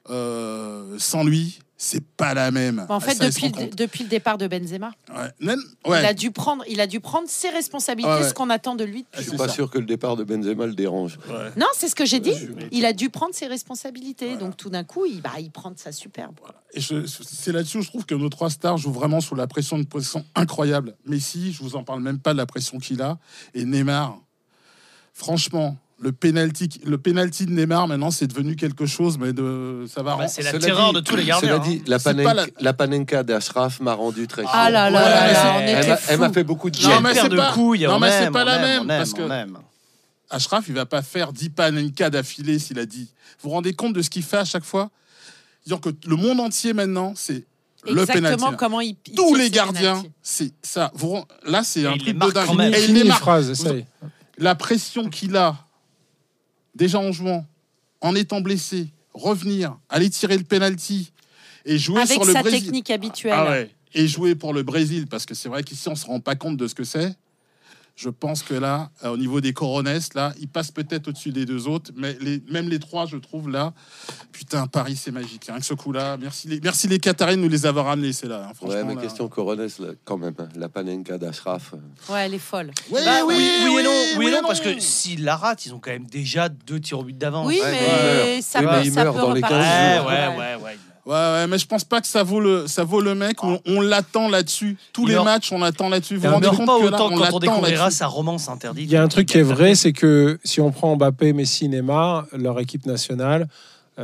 [0.09, 2.85] euh, sans lui, c'est pas la même.
[2.87, 3.75] En fait, ça, depuis, le, compte.
[3.75, 5.29] depuis le départ de Benzema, Ouais.
[5.41, 8.29] Même- il, a dû prendre, il a dû prendre ses responsabilités, Ouais, ouais.
[8.29, 9.05] ce qu'on attend de lui.
[9.17, 9.53] Je suis pas ça.
[9.53, 11.19] sûr que le départ de Benzema le dérange.
[11.27, 11.49] Ouais.
[11.57, 12.31] Non, c'est ce que j'ai dit.
[12.71, 14.27] Il a dû prendre ses responsabilités.
[14.27, 14.39] Voilà.
[14.39, 16.35] Donc tout d'un coup, il, bah, il prend de sa superbe.
[16.73, 19.75] Et c'est là-dessus où je trouve que nos trois stars jouent vraiment sous la pression,
[19.75, 20.95] une pression incroyable.
[21.05, 23.17] Messi, je vous en parle même pas de la pression qu'il a.
[23.53, 24.17] Et Neymar,
[25.13, 30.03] franchement, le penalty, le penalty de Neymar, maintenant, c'est devenu quelque chose, mais de, ça
[30.03, 30.13] va.
[30.15, 31.49] Ah bah, c'est la terreur dit- de tous les gardiens.
[31.49, 31.83] Cela dit, hein.
[31.87, 35.53] la, panenka, la- la panenka d'Ashraf m'a rendu très Ah là là Ouais, là là,
[35.55, 37.85] on Elle elle m'a fait beaucoup de Non, mais c'est pas- couilles.
[37.85, 39.21] non, on mais c'est aime, pas la aime, même, parce que-.
[40.29, 43.09] Ashraf, il va pas faire 10 panenka d'affilée s'il a dit.
[43.41, 44.89] Vous vous rendez compte de ce qu'il fait à chaque fois?
[45.65, 47.45] Disons que le monde entier maintenant, c'est
[47.85, 48.55] le Exactement penalty.
[48.57, 50.91] comment il, il Tous les gardiens, c'est ça.
[50.95, 52.61] Vous là, c'est un il truc de dingue.
[52.73, 53.21] Et il Finis les marque.
[53.21, 53.85] phrases, essaye.
[54.39, 55.55] La pression qu'il a,
[56.75, 57.45] déjà en jouant,
[58.01, 61.11] en étant blessé, revenir, aller tirer le penalty
[61.65, 62.63] et jouer Avec sur le sa Brésil.
[62.63, 63.33] technique habituelle.
[63.35, 63.71] Ah ouais.
[63.93, 66.57] Et jouer pour le Brésil, parce que c'est vrai qu'ici, on se rend pas compte
[66.57, 67.15] de ce que c'est.
[67.95, 71.45] Je pense que là, euh, au niveau des Corones, là, il passe peut-être au-dessus des
[71.45, 73.71] deux autres, mais les, même les trois, je trouve là,
[74.31, 75.45] putain, Paris, c'est magique.
[75.47, 78.27] Rien que ce coup-là, merci les, merci les Qataris de nous les avoir ramenés, c'est
[78.27, 78.47] là.
[78.49, 79.01] hein, franchement, Ouais, mais là.
[79.01, 80.33] question Coronès, là, quand même.
[80.39, 81.73] hein, La panenka d'Ashraf.
[81.75, 82.71] euh, Ouais, elle est folle.
[82.89, 84.47] Oui, Bah, oui, oui, oui et non, oui et non, non.
[84.47, 87.45] parce que s'ils la ratent, ils ont quand même déjà deux tirs au but d'avance.
[87.47, 90.01] Oui, Ouais, mais ça Oui, mais ça meurt peut dans les Ouais, 15 repartir.
[90.01, 90.07] jours.
[90.09, 90.63] ouais, ouais, ouais.
[90.63, 93.43] Ouais, ouais, mais je pense pas que ça vaut le, ça vaut le mec.
[93.43, 94.77] On, on l'attend là-dessus.
[94.93, 96.15] Tous Il les meurt- matchs, on l'attend là-dessus.
[96.15, 98.49] Vous vous On rendez compte pas que là, autant on quand on découvrira sa romance
[98.49, 98.83] interdite.
[98.83, 101.67] Il y a un truc qui est vrai, c'est que si on prend Mbappé, Messi,
[101.69, 103.47] Neymar, leur équipe nationale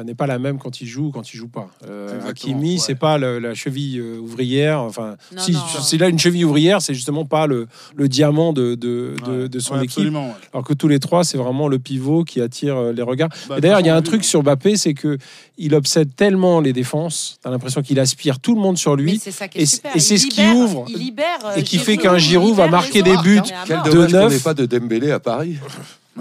[0.04, 1.68] n'est pas la même quand ils jouent ou quand ils jouent pas.
[1.88, 2.78] Euh, Hakimi, ouais.
[2.78, 4.82] c'est pas le- la cheville euh, ouvrière.
[4.82, 5.60] Enfin, Non, si non.
[5.82, 9.50] s'il a une cheville ouvrière, c'est justement pas le, le diamant de, de, de- Ouais.
[9.50, 10.14] de son Ouais, équipe.
[10.54, 13.30] Alors que tous les trois, c'est vraiment le pivot qui attire euh, les regards.
[13.48, 15.18] Bah, Et D'ailleurs, il y a un truc sur Mbappé, c'est que
[15.58, 17.38] il obsède tellement les défenses.
[17.42, 19.20] T'as l'impression qu'il aspire tout le monde sur lui.
[19.20, 19.92] c'est ça qui Et est c'est- super.
[19.92, 20.86] et Il c'est ce qui ouvre.
[20.88, 21.26] Il libère.
[21.46, 23.38] euh, Et qui fait qu'un il Giroud va marquer des buts.
[23.70, 23.84] Mort.
[23.84, 24.34] de dommage qu'on neuf.
[24.34, 25.58] n'ait pas de Dembélé à Paris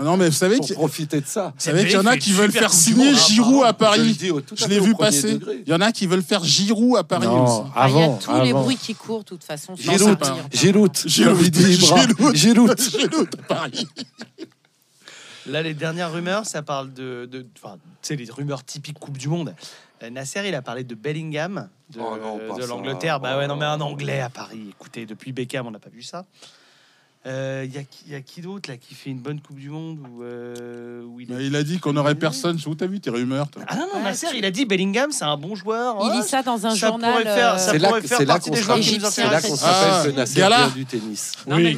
[0.05, 1.53] non, mais vous savez qu'il profiter de ça.
[1.55, 4.17] vous savez qu'il y en a qui veulent faire signer hein, Giroud à Paris.
[4.55, 5.39] Je l'ai vu passer.
[5.67, 7.71] Il y en a qui veulent faire Giroud à Paris Non, aussi.
[7.75, 8.63] Ah, Il y a avant, tous les avant.
[8.63, 9.75] bruits qui courent, de toute façon.
[9.77, 10.19] Giroud.
[10.53, 12.35] Giroud, Giroud.
[12.35, 12.35] Giroud.
[12.81, 13.29] Giroud.
[13.39, 13.87] À Paris.
[15.47, 17.27] Là, les dernières rumeurs, ça parle de.
[17.31, 17.47] de-
[18.03, 19.55] sais, les rumeurs typiques Coupe du Monde.
[20.03, 23.19] Euh, Nasser, il a parlé de Bellingham, de, Oh de l'Angleterre.
[23.19, 23.85] Bah ouais, non, mais un Oh.
[23.85, 24.67] Anglais à Paris.
[24.71, 26.27] Écoutez, depuis Beckham, on n'a pas vu ça.
[27.27, 29.41] Euh, Il y a, qui- il y a qui d'autre là qui fait une bonne
[29.41, 32.57] Coupe du Monde ou euh, où il, a dit qu'on aurait personne.
[32.67, 34.65] Où t'as vu tes rumeurs toi Ah non, non, Ouais, Nasser, tu- il a dit
[34.65, 35.97] Bellingham, c'est un bon joueur.
[36.01, 37.11] Il Ouais, lit ça dans un ça journal.
[37.11, 39.57] pourrait faire- ça C'est là, pourrait faire partie des joueurs qui nous c'est là qu'on
[39.57, 40.57] se Ah, rappelle que Nasser Gala.
[40.67, 41.33] vient du tennis.
[41.49, 41.77] Mais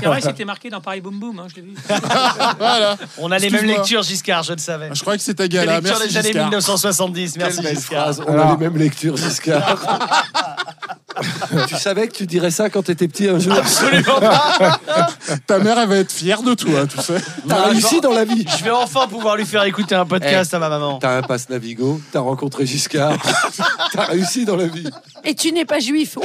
[0.00, 1.74] c'est vrai, c'était marqué dans Paris Boom Boom, hein, je l'ai vu.
[2.58, 2.96] Voilà.
[3.18, 4.90] On a les mêmes lectures, Giscard, je le savais.
[4.94, 5.74] Je crois que c'était Les Gala.
[5.80, 6.44] lectures Merci des années Giscard.
[6.46, 7.36] 1970.
[7.36, 8.14] Merci, Giscard.
[8.26, 9.78] On a les mêmes lectures, Giscard.
[11.68, 14.78] Tu savais que tu dirais ça quand t'étais petit un jour Absolument pas.
[15.46, 17.20] Ta mère, elle va être fière de toi, tu sais.
[17.48, 18.44] T'as réussi dans la vie.
[18.58, 20.98] Je vais enfin pouvoir lui faire écouter un podcast à ma maman.
[20.98, 23.16] T'as un passe Navigo, t'as rencontré Giscard,
[23.92, 24.88] t'as réussi dans la vie.
[25.24, 26.18] Et tu n'es pas juif.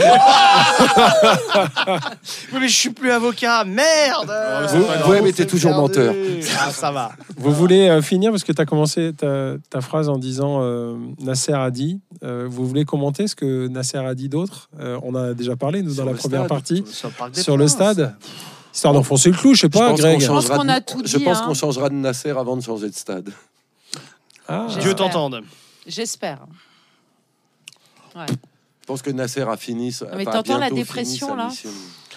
[2.54, 3.64] Oui, mais je suis plus avocat.
[3.66, 4.32] Merde.
[4.68, 5.10] c'est pas grave.
[5.10, 6.14] Ouais, mais t'es toujours menteur.
[6.60, 7.12] Ah, ça va.
[7.38, 10.96] Vous voulez euh, finir parce que tu as commencé ta, ta phrase en disant euh,
[11.20, 12.00] Nasser a dit.
[12.26, 14.70] Euh, vous voulez commenter ce que Nasser a dit d'autre?
[14.80, 16.50] Euh, On a déjà parlé, nous, Sur dans la première stade.
[16.50, 16.84] partie.
[17.34, 18.16] Sur le Sur stade
[18.74, 20.28] Histoire d'enfoncer le clou, je sais pas, pense Greg.
[20.28, 21.44] qu'on a tout Je pense hein.
[21.48, 23.30] qu'on changera de Nasser avant de changer de stade.
[24.50, 24.68] Ah.
[24.82, 25.42] Dieu t'entende.
[25.88, 26.40] J'espère.
[28.16, 28.26] Ouais.
[28.28, 29.92] Je pense que Nasser a fini.
[29.92, 31.70] sa- mais t'entends la dépression, là mission.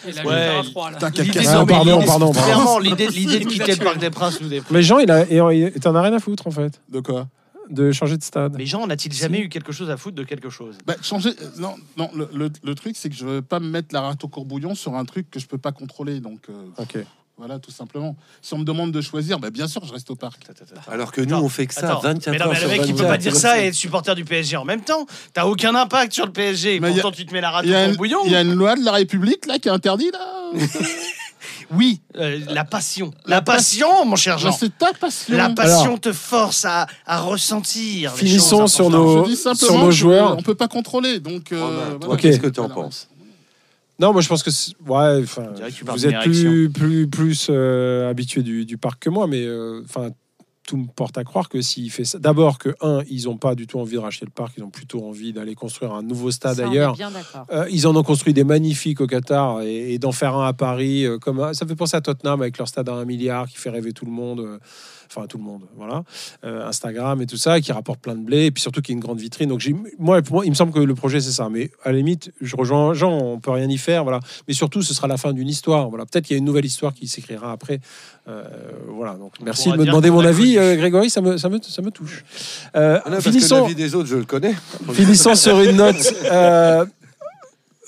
[0.07, 0.63] Et là, Ouais.
[0.65, 0.71] je.
[0.75, 2.33] Ah, pardon, pardon, pardon.
[2.33, 4.77] Clairement, l'idée de quitter a le Parc des Princes nous déprime.
[4.77, 7.27] Mais Jean, il, a, il il t'en a rien à foutre, en fait, De quoi?
[7.71, 8.55] De changer de stade.
[8.57, 10.77] Mais Jean, n'a-t-il jamais eu quelque chose à foutre de quelque chose?
[10.87, 11.31] Bah, changer.
[11.41, 12.11] euh, Non, non.
[12.15, 14.75] Le, le- le truc, c'est que je veux pas me mettre la rate au courbouillon
[14.75, 16.21] sur un truc que je peux pas contrôler.
[16.21, 16.99] Donc, euh, Ok.
[17.37, 18.17] voilà, tout simplement.
[18.43, 20.45] Si on me demande de choisir, bah, bien sûr, je reste au parc.
[20.89, 22.69] Alors que nous, Attends, on fait que ça Attends, 24 mais non, heures mais le
[22.69, 23.09] mec, il peut 24.
[23.09, 25.07] pas dire ça et être supporter du PSG en même temps.
[25.35, 26.81] T'as aucun impact sur le PSG.
[26.81, 28.21] Mais Pourtant, tu te mets la rate Il y, a au une, bouillon.
[28.27, 30.53] il y a une loi de la République là qui est interdite là.
[31.71, 33.11] Oui, euh, la passion.
[33.27, 34.53] La passion, mon cher Jean.
[34.53, 35.37] C'est ta passion.
[35.37, 36.01] La passion Alors.
[36.01, 38.15] te force à, à ressentir.
[38.15, 40.37] Finissons sur nos- sur joueurs.
[40.39, 41.21] On peut pas contrôler.
[41.21, 42.17] Donc, euh, voilà.
[42.17, 43.09] qu'est-ce que tu en penses
[43.99, 44.51] Non, moi je pense que
[44.87, 45.25] ouais,
[45.87, 50.11] vous êtes plus plus plus euh, habitué du, du parc que moi, mais euh, enfin
[50.69, 53.55] tout me porte à croire que s'il fait ça, d'abord que un, ils ont pas
[53.55, 56.31] du tout envie de racheter le parc, ils ont plutôt envie d'aller construire un nouveau
[56.31, 56.95] stade Ça, ailleurs.
[57.51, 60.53] Euh, ils en ont construit des magnifiques au Qatar et, et d'en faire un à
[60.53, 63.49] Paris, euh, comme un- ça fait penser à Tottenham avec leur stade à un milliard
[63.49, 64.59] qui fait rêver tout le monde, euh,
[65.11, 66.03] enfin tout le monde, voilà,
[66.45, 68.95] Euh, Instagram et tout ça, qui rapporte plein de blé et puis surtout qui est
[68.95, 69.49] une grande vitrine.
[69.49, 71.91] Donc j'ai, moi, pour moi, il me semble que le projet c'est ça, mais à
[71.91, 74.21] la limite, je rejoins Jean, on peut rien y faire, voilà.
[74.47, 76.05] Mais surtout, ce sera la fin d'une histoire, voilà.
[76.07, 77.81] Peut-être qu'il y a une nouvelle histoire qui s'écrira après,
[78.29, 78.45] Euh,
[78.89, 79.15] voilà.
[79.15, 81.81] Donc merci de me demander mon a avis, euh, Grégory, ça me, ça me, ça
[81.81, 82.25] me touche.
[82.77, 83.63] Euh, Ah non, finissons.
[83.63, 84.55] la vie des autres, je le connais.
[84.93, 86.85] Finissons sur une note euh,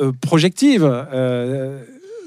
[0.00, 0.84] euh, projective.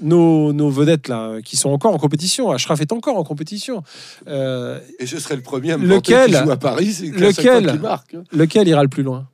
[0.03, 3.83] Euh, nos, nos vedettes là, qui sont encore en compétition, Ashraf est encore en compétition.
[4.27, 6.93] Euh, Et je serai le premier à me Lequel qu'il joue à Paris.
[6.93, 8.15] c'est Lequel marque.
[8.31, 9.27] lequel ira le plus loin?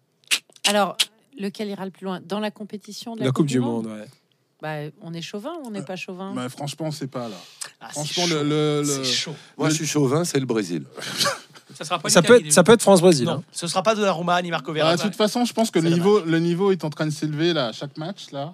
[0.67, 0.95] Alors,
[1.37, 2.19] lequel ira le plus loin?
[2.25, 3.87] Dans la compétition de La, la, Coupe du Monde.
[3.87, 4.05] ouais.
[4.61, 6.33] bah, On est chauvin ou on n'est pas chauvin?
[6.35, 7.35] Bah, franchement, c'est pas là.
[7.81, 8.43] Ah, c'est Franchement, chaud.
[8.43, 9.35] le, le- C'est le- chaud.
[9.57, 10.83] Moi, je suis chauvin, c'est le Brésil.
[11.77, 13.25] Ça sera pas Ça l'Italie, peut, être, ça peut être France-Brésil.
[13.25, 13.43] Non, hein.
[13.53, 15.03] ce sera pas de la Rouma ni Marco Bah, Verratti.
[15.03, 17.53] de toute façon, je pense que le niveau, le niveau est en train de s'élever
[17.53, 18.53] là à chaque match là.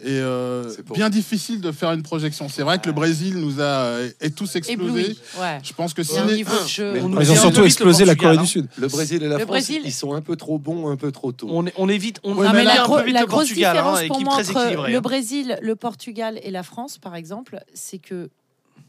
[0.00, 2.48] Et euh, bien difficile de faire une projection.
[2.48, 5.16] C'est vrai que le Brésil nous a euh, est tous explosé.
[5.40, 5.60] Ouais.
[5.62, 7.00] Je pense que si les- jeu.
[7.00, 8.42] On Ils ont surtout explosé la Portugal, Corée hein.
[8.42, 8.68] du Sud.
[8.76, 11.12] Le Brésil et la Le France, Brésil- ils sont un peu trop bons, un peu
[11.12, 11.48] trop tôt.
[11.50, 14.34] On, évite, on Ouais, mais la, gro- la le grosse Portugal, hein, différence pour moi
[14.34, 15.00] entre le hein.
[15.00, 18.30] Brésil, le Portugal et la France, par exemple, c'est que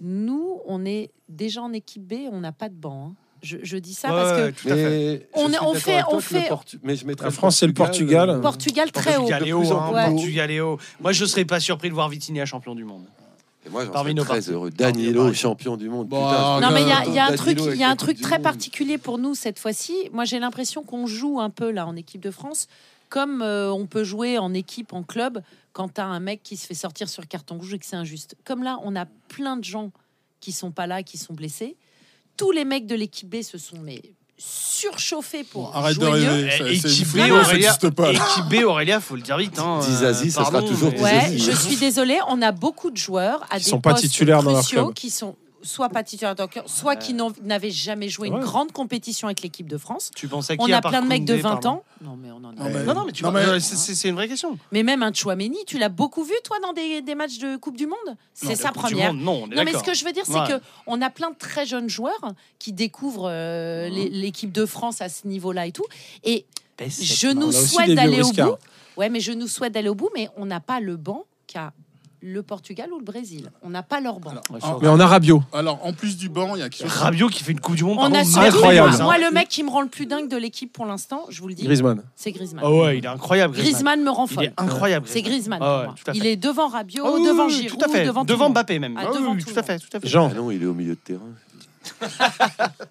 [0.02, 3.10] nous, on est déjà en équipe B, on n'a pas de banc.
[3.12, 3.16] hein.
[3.46, 4.90] Je, je dis ça Ouais, parce que tout à fait.
[4.90, 8.30] Mais On je fait- on Portu- Mais je mettrais La France, c'est le Portugal.
[8.30, 9.28] euh, Portugal très haut.
[9.28, 10.10] Portugal haut, plus en hein, Ouais.
[10.10, 10.80] Portugal haut.
[11.00, 13.04] Moi, je serais pas surpris de voir Vitinha champion du monde.
[13.66, 14.70] Et moi, j'en très heureux.
[14.70, 16.08] Danilo, champion du monde.
[16.08, 17.90] Bon, Putain, alors, Non, mais il y a, il y a un truc, y a
[17.90, 19.94] un truc très particulier pour nous cette fois-ci.
[20.12, 22.68] Moi, j'ai l'impression qu'on joue un peu là en équipe de France,
[23.10, 25.42] comme euh, on peut jouer en équipe, en club,
[25.74, 27.96] quand tu as un mec qui se fait sortir sur carton rouge et que c'est
[27.96, 28.36] injuste.
[28.44, 29.92] Comme là, on a plein de gens
[30.42, 31.76] qui sont pas là, qui sont blessés.
[32.38, 34.02] Tous les mecs de l'équipe B se sont mais
[34.38, 36.78] surchauffés pour Arrête de jouer rêver.
[36.78, 38.12] c'est- équipe B, Aurélia, pas.
[38.12, 38.20] là.
[38.20, 39.58] équipe B, Aurélia, faut le dire vite.
[39.60, 43.44] Hein, Dizazi, ça sera toujours mais- Ouais, je suis désolée, on a beaucoup de joueurs
[43.50, 44.94] à Qui des sont pas titulaires dans leur club.
[44.94, 47.14] qui sont soit pas leur club, soit qui
[47.44, 48.40] n'avaient jamais joué une Ouais.
[48.42, 50.12] grande compétition avec l'équipe de France.
[50.16, 51.84] Tu pensais à qui On a plein de mecs de Koundé, 20 pardon ans.
[52.02, 52.54] Non, mais on en a.
[52.54, 54.58] Non, mais- Non, non, mais tu Non, vois, mais- euh, c'est- une vraie question.
[54.72, 57.78] Mais même un Chouameni, tu l'as beaucoup vu, toi, dans des, des matchs de Coupe
[57.78, 57.96] du Monde?
[58.34, 59.14] C'est Non, sa première.
[59.14, 60.48] Monde, Non, on est Non, mais ce que je veux dire, c'est Ouais.
[60.48, 65.10] que on a plein de très jeunes joueurs qui découvrent euh, l'équipe de France à
[65.10, 65.86] ce niveau-là et tout.
[66.24, 66.46] Et
[66.80, 68.56] je nous souhaite d'aller au bout.
[68.98, 71.74] Ouais, mais je nous souhaite d'aller au bout, mais on n'a pas le banc qu'a
[72.26, 73.52] le Portugal ou le Brésil.
[73.62, 74.32] On n'a pas leur banc.
[74.32, 75.44] Alors, Mais on a Rabiot.
[75.54, 76.98] Alors, en plus du banc, il y a quelque chose.
[76.98, 77.98] Rabiot qui fait une Coupe du Monde.
[77.98, 78.90] On pardon, a magnifique, incroyable.
[78.90, 79.06] surtout, hein.
[79.06, 81.48] moi, le mec qui me rend le plus dingue de l'équipe pour l'instant, je vous
[81.48, 82.02] le dis, Griezmann.
[82.16, 82.64] c'est Griezmann.
[82.66, 83.54] Ah ouais, il est incroyable.
[83.54, 84.00] Griezmann.
[84.00, 84.44] Griezmann me rend Il folle.
[84.46, 85.06] est incroyable.
[85.08, 85.60] C'est Griezmann.
[85.62, 85.96] Ah pour moi.
[86.16, 88.06] Il est devant Rabiot, oui, devant Giroud, tout à fait.
[88.06, 88.50] devant, devant.
[88.50, 88.96] Mbappé même.
[88.98, 90.08] Ah, devant oui, tout à fait, tout à fait.
[90.08, 90.30] Jean.
[90.32, 91.22] Ah non, il est au milieu de terrain.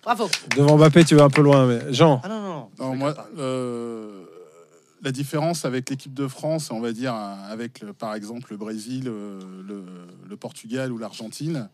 [0.05, 0.29] Bravo.
[0.57, 2.21] Devant Mbappé, tu vas un peu loin, mais Jean.
[2.23, 2.69] Ah non, non, non.
[2.79, 4.24] Non, moi, euh,
[5.05, 9.05] la différence avec l'équipe de France, on va dire, avec le- par exemple le Brésil,
[9.07, 9.85] euh, le,
[10.29, 11.69] le Portugal ou l'Argentine,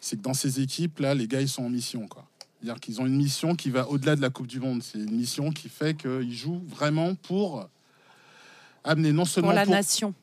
[0.00, 2.06] c'est que dans ces équipes-là, les gars, ils sont en mission.
[2.06, 2.24] quoi.
[2.62, 4.82] C'est-à-dire qu'ils ont une mission qui va au-delà de la Coupe du Monde.
[4.82, 7.68] C'est une mission qui fait qu'ils jouent vraiment pour
[8.84, 10.14] amener non seulement Pour la pour- nation.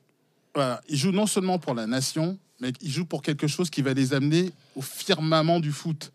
[0.56, 3.82] voilà, ils jouent non seulement pour la nation, mais ils jouent pour quelque chose qui
[3.82, 6.12] va les amener au firmament du foot.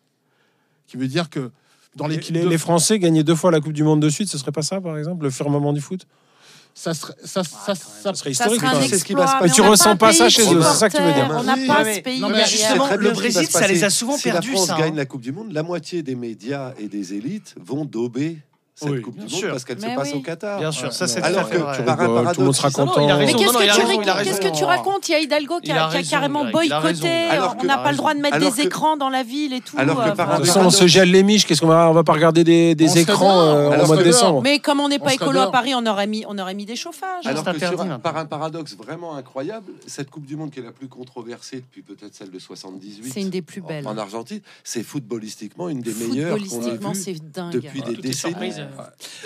[0.87, 1.51] Qui veut dire que
[1.95, 4.09] dans Les, l'équipe les- de les Français gagnaient deux fois la Coupe du Monde de
[4.09, 6.07] suite, ce serait pas ça, par exemple, le firmament du foot?
[6.75, 8.89] Ça serait, ça, ça, ça, Ça serait Ça historique.
[8.89, 9.55] C'est ce qui va se passer.
[9.55, 11.29] tu ressens pas ça chez eux, c'est ça que tu veux dire.
[11.31, 12.49] On n'a pas ce pays non, mais derrière.
[12.49, 14.81] justement, le Brésil, ça les a souvent si perdus, la France ça, hein.
[14.81, 18.39] gagne la Coupe du Monde, la moitié des médias et des élites vont dober
[18.83, 19.51] cette Oui, Coupe du bien Monde sûr.
[19.51, 20.19] parce qu'elle se passe oui.
[20.19, 20.59] au Qatar.
[20.59, 21.85] Bien sûr, ça c'est Alors que vrai.
[21.85, 23.01] par un rigole, paradoxe, tout le monde sera ils sont- content.
[23.01, 23.39] il a Mais raison.
[23.39, 23.63] qu'est-ce que, a
[24.41, 27.09] tu, a tu racontes Il y a Hidalgo qui a, a a carrément a boycotté.
[27.61, 29.77] on n'a pas le droit de mettre des que- écrans dans la ville et tout.
[29.79, 31.47] Alors que euh, par enfin, De toute un façon, on se paradoxe- gèle les miches,
[31.47, 33.87] qu'est-ce qu'on va, on va pas regarder des, des écrans euh, en mois de que
[33.89, 34.03] dehors.
[34.05, 34.43] décembre.
[34.43, 35.51] Mais comme on n'est pas écolo à.
[35.51, 37.27] Paris, on aurait mis, on aurait mis des chauffages.
[37.27, 37.51] Alors que
[37.91, 41.57] un- par un paradoxe vraiment incroyable, cette Coupe du Monde qui est la plus controversée
[41.57, 43.87] depuis peut-être celle de 78 C'est une des plus belles.
[43.87, 47.53] en Argentine, c'est footballistiquement une des meilleures qu'on ait Footballistiquement, vues c'est dingue.
[47.53, 48.35] depuis des Toutes les décennies.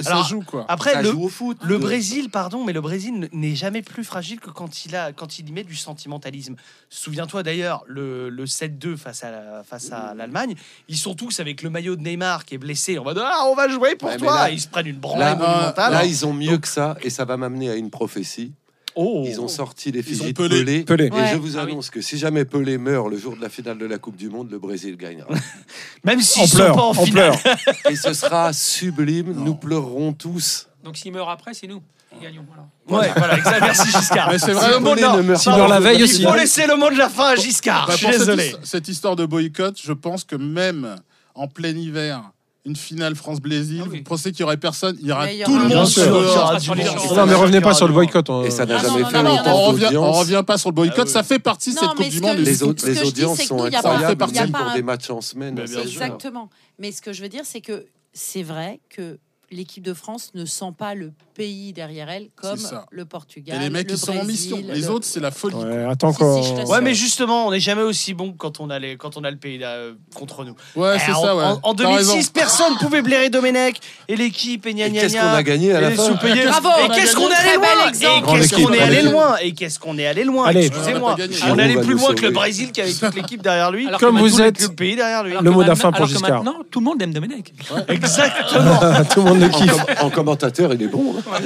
[0.01, 0.65] Ça Alors, joue quoi.
[0.69, 1.59] Après, Ça le, joue au foot.
[1.63, 5.13] le De- Brésil, pardon, mais le Brésil n'est jamais plus fragile que quand il, a,
[5.13, 6.57] quand il y met du sentimentalisme.
[6.91, 10.55] Souviens-toi d'ailleurs, le, le 7-2 face à, la- face à l'Allemagne,
[10.89, 13.55] ils sont tous avec le maillot de Neymar qui est blessé en mode Ah, on
[13.55, 15.93] va jouer pour Ouais, toi là- Ils se prennent une branlée Là, monumentale.
[15.93, 18.53] là, ils ont mieux que ça et ça va m'amener à une prophétie.
[18.97, 19.25] Oh.
[19.27, 20.65] Ils ont sorti fichiers de Pelé.
[20.65, 20.85] Pelé.
[20.85, 21.07] Pelé.
[21.07, 21.29] Et Ouais.
[21.33, 21.73] je vous Ah oui.
[21.73, 24.31] annonce que si jamais Pelé meurt le jour de la finale de la Coupe du
[24.31, 25.29] Monde, le Brésil gagnera.
[26.05, 27.39] Même s'ils On sont pleure, pas en on finale.
[27.39, 27.57] pleure.
[27.91, 29.33] et ce sera sublime.
[29.33, 30.69] Nous pleurerons tous.
[30.83, 32.47] Donc s'il meurt après, c'est nous qui gagnons.
[32.55, 33.01] alors.
[33.01, 33.61] Ouais, voilà, exact.
[33.61, 34.31] Merci Giscard.
[34.31, 36.37] Mais c'est vrai, le mot de- la veille Il aussi, faut hein.
[36.37, 37.87] laisser le mot de la fin à Giscard.
[37.89, 38.55] Bah, Je suis cette, désolé.
[38.63, 40.97] cette histoire de boycott, je pense que même
[41.35, 42.23] en plein hiver,
[42.67, 43.99] une finale France-Brésil, Ah oui.
[43.99, 45.69] vous pensez qu'il y aurait personne Il y aura Mais il y tout aura le
[45.69, 46.03] bien monde sûr.
[46.03, 46.61] sur Il y aura dehors.
[46.61, 47.17] du monde.
[47.17, 48.29] Non, mais revenez pas sur le boycott.
[48.29, 48.43] hein.
[48.45, 50.19] Et ça n'a Ah non, jamais non, fait non, non, autant On revient, on d'audience.
[50.19, 51.11] revient pas sur le boycott, Ah oui.
[51.13, 52.37] ça fait partie de Non, cette mais Coupe du Monde.
[52.39, 53.77] les Les, Ce autres, que les je dis, audiences c'est que sont nous, il y
[53.77, 55.55] a pas- incroyables, il y a même pas pour un- des matchs en semaine.
[55.55, 56.01] Mais à bien 16 sûr.
[56.01, 56.07] heures.
[56.09, 56.51] Exactement.
[56.79, 59.19] Mais ce que je veux dire, c'est que c'est vrai que
[59.53, 62.59] l'équipe de France ne sent pas le pays derrière elle comme
[62.91, 63.57] le Portugal.
[63.57, 64.57] Et les mecs, le ils sont en mission.
[64.57, 65.55] Brésil, Les le- autres, c'est la folie.
[65.57, 66.53] Ouais, attends Si.
[66.71, 69.25] Ouais, mais justement, on n'est jamais aussi bon que quand on a, les, quand on
[69.25, 70.55] a le pays euh, contre nous.
[70.75, 71.45] Ouais, c'est Eh, en, ça, ouais.
[71.45, 72.31] en- en T'as 2006, raison.
[72.33, 73.77] personne pouvait blairer Domenech
[74.09, 76.13] et l'équipe et gna Et gna qu'est-ce qu'on a gagné à la fin.
[76.13, 76.69] Bravo.
[76.85, 77.77] Et qu'est-ce qu'on est allé loin.
[77.87, 77.93] Et
[78.33, 80.67] qu'est-ce qu'on est allé loin Et qu'est-ce qu'on est allé loin Allez.
[80.67, 81.17] Excusez-moi.
[81.51, 82.31] On est allé plus loin que le.
[82.31, 83.89] Brésil qui avait toute l'équipe derrière lui.
[83.99, 85.35] Comme vous êtes- le pays derrière lui.
[85.41, 86.43] Le mot de la fin pour Giscard.
[86.45, 87.53] Maintenant, tout le monde aime Domenech.
[87.89, 88.77] Exactement.
[89.13, 89.75] Tout le monde le kiffe.
[90.01, 91.15] en commentateur, il est bon.
[91.33, 91.39] Hein.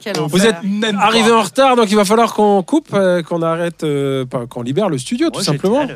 [0.00, 0.46] Quel Vous enfer.
[0.46, 4.24] êtes Même arrivé en retard, donc il va falloir qu'on coupe, euh, qu'on arrête, euh,
[4.24, 5.82] pas- qu'on libère le studio, tout simplement.
[5.82, 5.88] hein.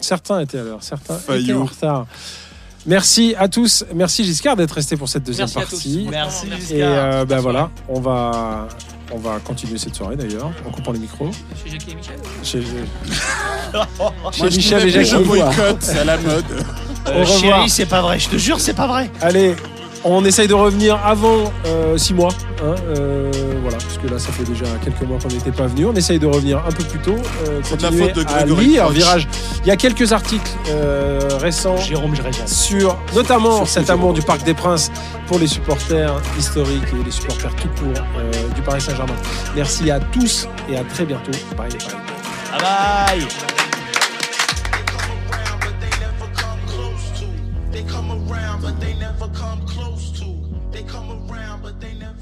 [0.00, 2.06] Certains étaient à l'heure, certains étaient en retard.
[2.86, 3.84] Merci à tous.
[3.94, 5.70] Merci Giscard d'être resté pour cette deuxième Merci à tous.
[5.70, 6.06] partie.
[6.10, 6.78] Merci, Et Giscard.
[6.90, 8.68] euh, ben voilà, on va,
[9.12, 11.30] on va continuer cette soirée d'ailleurs, en coupant les micros.
[11.64, 12.18] Chez Jackie et Michel.
[12.42, 12.60] Chez,
[13.72, 15.22] Moi, chez je Michel et trouvais Jacques.
[15.24, 16.44] pour le boycott, c'est à la mode.
[16.50, 16.60] Euh,
[17.06, 17.26] Au revoir.
[17.40, 18.18] Chérie, c'est pas vrai.
[18.18, 19.10] Je te jure, c'est pas vrai.
[19.22, 19.54] Allez,
[20.04, 21.52] on essaye de revenir avant
[21.96, 22.30] 6 mois.
[22.62, 23.30] hein, euh,
[23.62, 25.86] voilà, parce que là, ça fait déjà quelques mois qu'on n'était pas venu.
[25.86, 27.16] On essaye de revenir un peu plus tôt.
[27.48, 28.88] euh, C'est de la continuer faute de à Grégory lire.
[28.90, 29.28] Virage.
[29.62, 32.14] Il y a quelques articles euh, récents Jérôme
[32.46, 34.00] sur notamment cet Jérôme.
[34.02, 34.90] amour du Parc des Princes
[35.26, 39.14] pour les supporters historiques et les supporters tout court euh, du Paris Saint-Germain.
[39.56, 41.32] Merci à tous et à très bientôt.
[41.56, 41.78] Bye bye.
[42.52, 43.63] Bye bye.
[47.74, 50.26] They come around, but they never come close to.
[50.70, 52.13] They come around, but they never